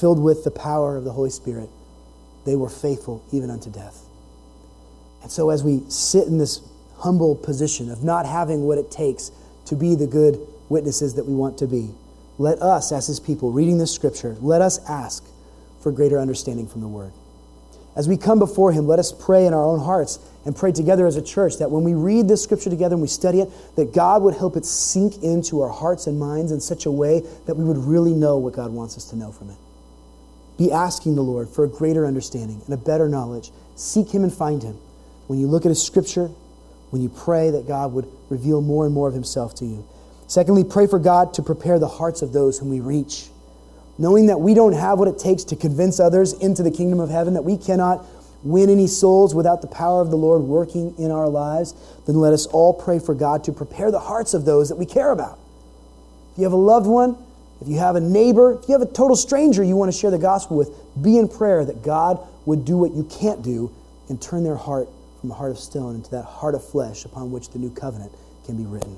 Filled 0.00 0.20
with 0.20 0.42
the 0.42 0.50
power 0.50 0.96
of 0.96 1.04
the 1.04 1.12
Holy 1.12 1.30
Spirit, 1.30 1.70
they 2.44 2.56
were 2.56 2.68
faithful 2.68 3.24
even 3.30 3.50
unto 3.50 3.70
death. 3.70 4.04
And 5.22 5.30
so, 5.30 5.50
as 5.50 5.62
we 5.62 5.84
sit 5.88 6.26
in 6.26 6.38
this 6.38 6.60
humble 6.96 7.36
position 7.36 7.88
of 7.88 8.02
not 8.02 8.26
having 8.26 8.62
what 8.62 8.76
it 8.76 8.90
takes 8.90 9.30
to 9.66 9.76
be 9.76 9.94
the 9.94 10.08
good 10.08 10.40
witnesses 10.68 11.14
that 11.14 11.24
we 11.24 11.36
want 11.36 11.56
to 11.58 11.68
be, 11.68 11.90
let 12.36 12.60
us, 12.60 12.90
as 12.90 13.06
His 13.06 13.20
people, 13.20 13.52
reading 13.52 13.78
this 13.78 13.94
scripture, 13.94 14.36
let 14.40 14.60
us 14.60 14.84
ask 14.88 15.24
for 15.80 15.92
greater 15.92 16.18
understanding 16.18 16.66
from 16.66 16.80
the 16.80 16.88
Word. 16.88 17.12
As 17.96 18.06
we 18.06 18.18
come 18.18 18.38
before 18.38 18.72
Him, 18.72 18.86
let 18.86 18.98
us 18.98 19.10
pray 19.10 19.46
in 19.46 19.54
our 19.54 19.64
own 19.64 19.80
hearts 19.80 20.18
and 20.44 20.54
pray 20.54 20.70
together 20.70 21.06
as 21.06 21.16
a 21.16 21.22
church 21.22 21.58
that 21.58 21.70
when 21.70 21.82
we 21.82 21.94
read 21.94 22.28
this 22.28 22.42
scripture 22.42 22.68
together 22.68 22.94
and 22.94 23.02
we 23.02 23.08
study 23.08 23.40
it, 23.40 23.50
that 23.76 23.94
God 23.94 24.22
would 24.22 24.34
help 24.34 24.56
it 24.56 24.66
sink 24.66 25.22
into 25.22 25.62
our 25.62 25.70
hearts 25.70 26.06
and 26.06 26.18
minds 26.18 26.52
in 26.52 26.60
such 26.60 26.84
a 26.84 26.90
way 26.90 27.22
that 27.46 27.56
we 27.56 27.64
would 27.64 27.78
really 27.78 28.12
know 28.12 28.36
what 28.36 28.52
God 28.52 28.70
wants 28.70 28.98
us 28.98 29.06
to 29.06 29.16
know 29.16 29.32
from 29.32 29.50
it. 29.50 29.56
Be 30.58 30.70
asking 30.70 31.16
the 31.16 31.22
Lord 31.22 31.48
for 31.48 31.64
a 31.64 31.68
greater 31.68 32.06
understanding 32.06 32.60
and 32.64 32.74
a 32.74 32.76
better 32.76 33.08
knowledge. 33.08 33.50
Seek 33.76 34.10
Him 34.10 34.24
and 34.24 34.32
find 34.32 34.62
Him. 34.62 34.76
When 35.26 35.40
you 35.40 35.46
look 35.46 35.64
at 35.64 35.70
His 35.70 35.82
scripture, 35.82 36.30
when 36.90 37.02
you 37.02 37.08
pray 37.08 37.50
that 37.50 37.66
God 37.66 37.92
would 37.94 38.06
reveal 38.28 38.60
more 38.60 38.84
and 38.84 38.94
more 38.94 39.08
of 39.08 39.14
Himself 39.14 39.54
to 39.56 39.64
you. 39.64 39.86
Secondly, 40.28 40.64
pray 40.64 40.86
for 40.86 40.98
God 40.98 41.34
to 41.34 41.42
prepare 41.42 41.78
the 41.78 41.88
hearts 41.88 42.20
of 42.20 42.32
those 42.32 42.58
whom 42.58 42.70
we 42.70 42.80
reach 42.80 43.28
knowing 43.98 44.26
that 44.26 44.40
we 44.40 44.54
don't 44.54 44.74
have 44.74 44.98
what 44.98 45.08
it 45.08 45.18
takes 45.18 45.44
to 45.44 45.56
convince 45.56 45.98
others 46.00 46.32
into 46.34 46.62
the 46.62 46.70
kingdom 46.70 47.00
of 47.00 47.10
heaven, 47.10 47.34
that 47.34 47.44
we 47.44 47.56
cannot 47.56 48.04
win 48.42 48.70
any 48.70 48.86
souls 48.86 49.34
without 49.34 49.60
the 49.60 49.66
power 49.66 50.00
of 50.00 50.10
the 50.10 50.16
Lord 50.16 50.42
working 50.42 50.94
in 50.98 51.10
our 51.10 51.28
lives, 51.28 51.74
then 52.06 52.16
let 52.16 52.32
us 52.32 52.46
all 52.46 52.72
pray 52.72 52.98
for 52.98 53.14
God 53.14 53.44
to 53.44 53.52
prepare 53.52 53.90
the 53.90 53.98
hearts 53.98 54.34
of 54.34 54.44
those 54.44 54.68
that 54.68 54.76
we 54.76 54.86
care 54.86 55.10
about. 55.10 55.38
If 56.32 56.38
you 56.38 56.44
have 56.44 56.52
a 56.52 56.56
loved 56.56 56.86
one, 56.86 57.16
if 57.60 57.68
you 57.68 57.78
have 57.78 57.96
a 57.96 58.00
neighbor, 58.00 58.60
if 58.60 58.68
you 58.68 58.78
have 58.78 58.86
a 58.86 58.92
total 58.92 59.16
stranger 59.16 59.64
you 59.64 59.76
want 59.76 59.92
to 59.92 59.98
share 59.98 60.10
the 60.10 60.18
gospel 60.18 60.56
with, 60.56 60.70
be 61.02 61.16
in 61.16 61.28
prayer 61.28 61.64
that 61.64 61.82
God 61.82 62.20
would 62.44 62.64
do 62.64 62.76
what 62.76 62.92
you 62.92 63.04
can't 63.04 63.42
do 63.42 63.72
and 64.08 64.20
turn 64.20 64.44
their 64.44 64.56
heart 64.56 64.88
from 65.20 65.30
a 65.30 65.34
heart 65.34 65.50
of 65.50 65.58
stone 65.58 65.96
into 65.96 66.10
that 66.10 66.24
heart 66.24 66.54
of 66.54 66.64
flesh 66.64 67.04
upon 67.04 67.32
which 67.32 67.50
the 67.50 67.58
new 67.58 67.70
covenant 67.70 68.12
can 68.44 68.56
be 68.56 68.64
written. 68.64 68.96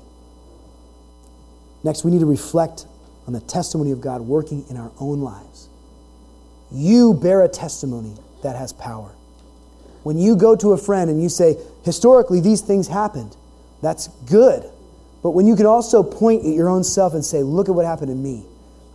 Next, 1.83 2.03
we 2.03 2.11
need 2.11 2.19
to 2.19 2.25
reflect 2.25 2.85
on 3.29 3.33
the 3.33 3.39
testimony 3.41 3.91
of 3.91 4.01
God 4.01 4.21
working 4.21 4.65
in 4.71 4.75
our 4.75 4.91
own 4.99 5.21
lives. 5.21 5.69
You 6.71 7.13
bear 7.13 7.43
a 7.43 7.47
testimony 7.47 8.15
that 8.41 8.55
has 8.55 8.73
power. 8.73 9.11
When 10.01 10.17
you 10.17 10.35
go 10.35 10.55
to 10.55 10.71
a 10.71 10.77
friend 10.79 11.11
and 11.11 11.21
you 11.21 11.29
say, 11.29 11.55
historically, 11.85 12.41
these 12.41 12.61
things 12.61 12.87
happened, 12.87 13.37
that's 13.83 14.07
good. 14.31 14.63
But 15.21 15.31
when 15.31 15.45
you 15.45 15.55
can 15.55 15.67
also 15.67 16.01
point 16.01 16.43
at 16.43 16.55
your 16.55 16.69
own 16.69 16.83
self 16.83 17.13
and 17.13 17.23
say, 17.23 17.43
look 17.43 17.69
at 17.69 17.75
what 17.75 17.85
happened 17.85 18.07
to 18.07 18.15
me. 18.15 18.45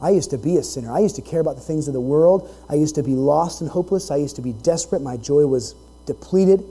I 0.03 0.11
used 0.11 0.31
to 0.31 0.39
be 0.39 0.57
a 0.57 0.65
sinner. 0.65 0.91
I 0.91 0.99
used 0.99 1.15
to 1.15 1.23
care 1.23 1.39
about 1.39 1.55
the 1.55 1.63
things 1.63 1.87
of 1.87 1.95
the 1.95 2.01
world. 2.01 2.53
I 2.69 2.75
used 2.75 2.97
to 2.97 3.05
be 3.05 3.15
lost 3.15 3.61
and 3.61 3.71
hopeless. 3.71 4.11
I 4.11 4.17
used 4.17 4.35
to 4.35 4.43
be 4.43 4.53
desperate. 4.53 5.01
My 5.01 5.17
joy 5.17 5.47
was 5.47 5.77
depleted. 6.07 6.65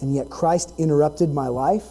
And 0.00 0.12
yet 0.12 0.28
Christ 0.28 0.74
interrupted 0.76 1.32
my 1.32 1.46
life, 1.46 1.84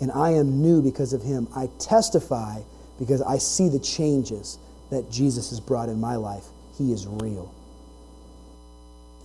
and 0.00 0.12
I 0.12 0.30
am 0.30 0.62
new 0.62 0.82
because 0.82 1.12
of 1.12 1.22
him. 1.24 1.48
I 1.52 1.68
testify 1.80 2.60
because 3.02 3.20
I 3.20 3.38
see 3.38 3.68
the 3.68 3.80
changes 3.80 4.58
that 4.90 5.10
Jesus 5.10 5.50
has 5.50 5.58
brought 5.58 5.88
in 5.88 6.00
my 6.00 6.14
life. 6.14 6.44
He 6.78 6.92
is 6.92 7.04
real. 7.04 7.52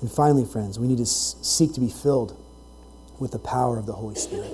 And 0.01 0.11
finally, 0.11 0.45
friends, 0.45 0.80
we 0.80 0.88
need 0.88 0.97
to 0.97 1.05
seek 1.05 1.73
to 1.75 1.80
be 1.80 1.89
filled 1.89 2.36
with 3.19 3.34
the 3.34 3.38
power 3.38 3.78
of 3.78 3.86
the 3.86 3.93
Holy 3.93 4.15
Spirit. 4.15 4.51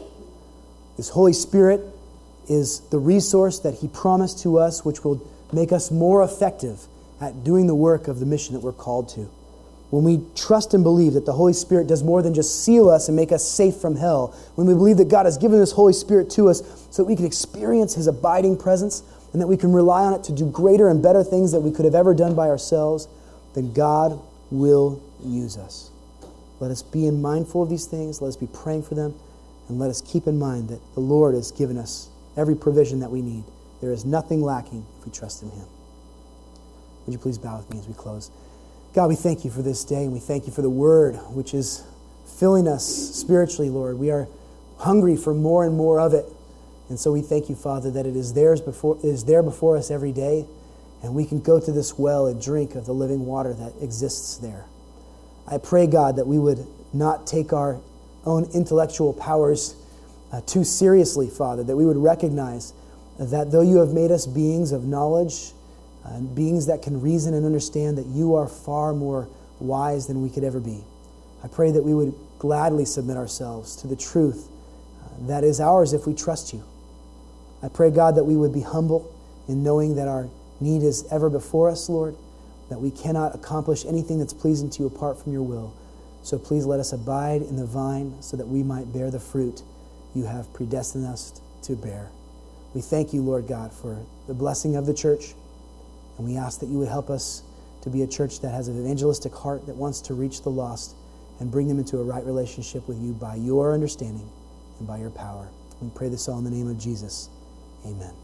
This 0.97 1.07
Holy 1.07 1.32
Spirit 1.32 1.80
is 2.49 2.82
the 2.89 2.99
resource 2.99 3.59
that 3.59 3.76
He 3.76 3.88
promised 3.88 4.43
to 4.43 4.59
us, 4.59 4.84
which 4.84 5.05
will 5.05 5.26
make 5.53 5.71
us 5.71 5.89
more 5.89 6.21
effective 6.21 6.82
at 7.21 7.45
doing 7.45 7.65
the 7.65 7.76
work 7.76 8.09
of 8.09 8.19
the 8.19 8.26
mission 8.26 8.55
that 8.55 8.59
we're 8.59 8.74
called 8.74 9.07
to. 9.07 9.30
When 9.89 10.03
we 10.03 10.21
trust 10.36 10.74
and 10.74 10.84
believe 10.84 11.13
that 11.13 11.26
the 11.26 11.32
Holy 11.32 11.53
Spirit 11.53 11.88
does 11.88 12.03
more 12.03 12.21
than 12.21 12.34
just 12.34 12.65
seal 12.65 12.89
us 12.89 13.07
and 13.07 13.15
make 13.15 13.32
us 13.32 13.49
safe 13.49 13.78
from 13.78 13.95
hell, 13.95 14.36
when 14.55 14.67
we 14.67 14.74
believe 14.74 14.97
that 14.97 15.07
God 15.07 15.28
has 15.28 15.38
given 15.38 15.59
this 15.59 15.71
Holy 15.71 15.93
Spirit 15.93 16.30
to 16.32 16.49
us 16.49 16.61
so 16.91 17.03
that 17.03 17.07
we 17.07 17.15
can 17.15 17.26
experience 17.26 17.93
His 17.93 18.07
abiding 18.07 18.57
presence, 18.57 19.03
and 19.34 19.41
that 19.41 19.47
we 19.47 19.57
can 19.57 19.73
rely 19.73 20.03
on 20.03 20.13
it 20.13 20.23
to 20.25 20.31
do 20.31 20.49
greater 20.49 20.88
and 20.88 21.01
better 21.01 21.23
things 21.23 21.51
that 21.51 21.59
we 21.59 21.71
could 21.71 21.86
have 21.86 21.95
ever 21.95 22.13
done 22.13 22.36
by 22.36 22.47
ourselves, 22.47 23.07
then 23.55 23.73
God 23.73 24.19
will 24.51 25.01
use 25.23 25.57
us. 25.57 25.89
Let 26.59 26.71
us 26.71 26.84
be 26.84 27.09
mindful 27.11 27.63
of 27.63 27.69
these 27.69 27.88
things. 27.88 28.21
Let 28.21 28.29
us 28.29 28.36
be 28.38 28.47
praying 28.47 28.84
for 28.84 28.95
them. 28.95 29.15
And 29.67 29.79
let 29.79 29.89
us 29.89 30.01
keep 30.01 30.27
in 30.27 30.38
mind 30.38 30.69
that 30.69 30.79
the 30.93 30.99
Lord 30.99 31.34
has 31.36 31.51
given 31.51 31.77
us 31.77 32.09
every 32.38 32.55
provision 32.55 32.99
that 32.99 33.11
we 33.11 33.21
need. 33.21 33.43
There 33.81 33.91
is 33.91 34.05
nothing 34.05 34.41
lacking 34.41 34.86
if 34.99 35.05
we 35.05 35.11
trust 35.11 35.41
in 35.41 35.49
Him. 35.49 35.65
Would 37.05 37.13
you 37.13 37.19
please 37.19 37.38
bow 37.38 37.57
with 37.57 37.69
me 37.69 37.79
as 37.79 37.88
we 37.88 37.93
close? 37.93 38.31
God, 38.93 39.07
we 39.07 39.15
thank 39.15 39.43
you 39.43 39.51
for 39.51 39.61
this 39.61 39.84
day, 39.84 40.03
and 40.03 40.13
we 40.13 40.19
thank 40.19 40.45
you 40.45 40.53
for 40.53 40.61
the 40.61 40.69
word, 40.69 41.15
which 41.31 41.53
is 41.53 41.84
filling 42.39 42.67
us 42.67 42.86
spiritually, 42.86 43.69
Lord. 43.69 43.97
We 43.97 44.11
are 44.11 44.27
hungry 44.77 45.17
for 45.17 45.34
more 45.34 45.65
and 45.65 45.75
more 45.75 45.99
of 45.99 46.13
it. 46.13 46.25
And 46.93 46.99
so 46.99 47.11
we 47.11 47.23
thank 47.23 47.49
you, 47.49 47.55
Father, 47.55 47.89
that 47.89 48.05
it 48.05 48.15
is, 48.15 48.33
theirs 48.33 48.61
before, 48.61 48.97
it 48.97 49.07
is 49.07 49.25
there 49.25 49.41
before 49.41 49.77
us 49.77 49.89
every 49.89 50.11
day, 50.11 50.45
and 51.01 51.15
we 51.15 51.25
can 51.25 51.41
go 51.41 51.59
to 51.59 51.71
this 51.71 51.97
well 51.97 52.27
and 52.27 52.39
drink 52.39 52.75
of 52.75 52.85
the 52.85 52.93
living 52.93 53.25
water 53.25 53.51
that 53.51 53.73
exists 53.81 54.37
there. 54.37 54.65
I 55.47 55.57
pray, 55.57 55.87
God, 55.87 56.17
that 56.17 56.27
we 56.27 56.37
would 56.37 56.67
not 56.93 57.25
take 57.25 57.51
our 57.51 57.81
own 58.25 58.47
intellectual 58.53 59.11
powers 59.11 59.75
uh, 60.31 60.41
too 60.45 60.63
seriously, 60.63 61.31
Father, 61.31 61.63
that 61.63 61.75
we 61.75 61.83
would 61.83 61.97
recognize 61.97 62.73
that 63.17 63.51
though 63.51 63.63
you 63.63 63.77
have 63.77 63.89
made 63.89 64.11
us 64.11 64.27
beings 64.27 64.71
of 64.71 64.85
knowledge, 64.85 65.53
uh, 66.05 66.19
beings 66.19 66.67
that 66.67 66.83
can 66.83 67.01
reason 67.01 67.33
and 67.33 67.43
understand, 67.43 67.97
that 67.97 68.05
you 68.05 68.35
are 68.35 68.47
far 68.47 68.93
more 68.93 69.27
wise 69.59 70.05
than 70.05 70.21
we 70.21 70.29
could 70.29 70.43
ever 70.43 70.59
be. 70.59 70.83
I 71.43 71.47
pray 71.47 71.71
that 71.71 71.81
we 71.81 71.95
would 71.95 72.13
gladly 72.37 72.85
submit 72.85 73.17
ourselves 73.17 73.77
to 73.77 73.87
the 73.87 73.95
truth 73.95 74.47
uh, 75.03 75.07
that 75.25 75.43
is 75.43 75.59
ours 75.59 75.93
if 75.93 76.05
we 76.05 76.13
trust 76.13 76.53
you. 76.53 76.63
I 77.64 77.70
pray, 77.70 77.89
God, 77.91 78.16
that 78.16 78.26
we 78.26 78.36
would 78.36 78.53
be 78.53 78.61
humble 78.61 79.09
in 79.47 79.64
knowing 79.64 79.95
that 79.95 80.07
our 80.07 80.30
need 80.59 80.84
is 80.84 81.05
ever 81.11 81.30
before 81.30 81.70
us, 81.70 81.89
Lord, 81.89 82.16
that 82.70 82.80
we 82.80 82.91
cannot 82.91 83.34
accomplish 83.34 83.86
anything 83.86 84.20
that's 84.20 84.34
pleasing 84.34 84.70
to 84.72 84.84
you 84.84 84.88
apart 84.88 85.22
from 85.22 85.32
your 85.32 85.43
will. 85.43 85.74
So 86.24 86.38
please 86.38 86.66
let 86.66 86.80
us 86.80 86.93
abide 86.93 87.41
in 87.41 87.55
the 87.55 87.66
vine 87.66 88.22
so 88.22 88.38
that 88.38 88.47
we 88.47 88.64
might 88.64 88.91
bear 88.93 89.09
the 89.09 89.20
fruit 89.20 89.64
you 90.14 90.26
have 90.26 90.51
predestined 90.53 91.05
us 91.05 91.41
to 91.64 91.76
bear. 91.76 92.09
We 92.74 92.82
thank 92.82 93.14
you, 93.14 93.22
Lord 93.22 93.47
God, 93.47 93.72
for 93.72 94.03
the 94.28 94.34
blessing 94.34 94.76
of 94.76 94.86
the 94.86 94.93
church, 94.93 95.34
and 96.18 96.28
we 96.28 96.38
ask 96.38 96.59
that 96.59 96.68
you 96.68 96.80
would 96.80 96.88
help 96.89 97.09
us 97.09 97.43
to 97.82 97.89
be 97.89 98.01
a 98.01 98.07
church 98.07 98.39
that 98.41 98.51
has 98.51 98.68
an 98.68 98.80
evangelistic 98.80 99.34
heart 99.34 99.66
that 99.68 99.76
wants 99.76 100.01
to 100.01 100.14
reach 100.14 100.41
the 100.41 100.49
lost 100.49 100.95
and 101.39 101.51
bring 101.51 101.68
them 101.68 101.80
into 101.80 101.99
a 101.99 102.03
right 102.03 102.26
relationship 102.26 102.88
with 102.88 103.01
you 103.01 103.14
by 103.14 103.36
your 103.36 103.74
understanding 103.74 104.30
and 104.80 104.88
by 104.88 104.97
your 104.97 105.09
power. 105.09 105.47
We 105.82 105.89
pray 105.93 106.09
this 106.09 106.28
all 106.30 106.38
in 106.38 106.45
the 106.45 106.51
name 106.51 106.70
of 106.70 106.80
Jesus. 106.80 107.30
Amen. 107.86 108.22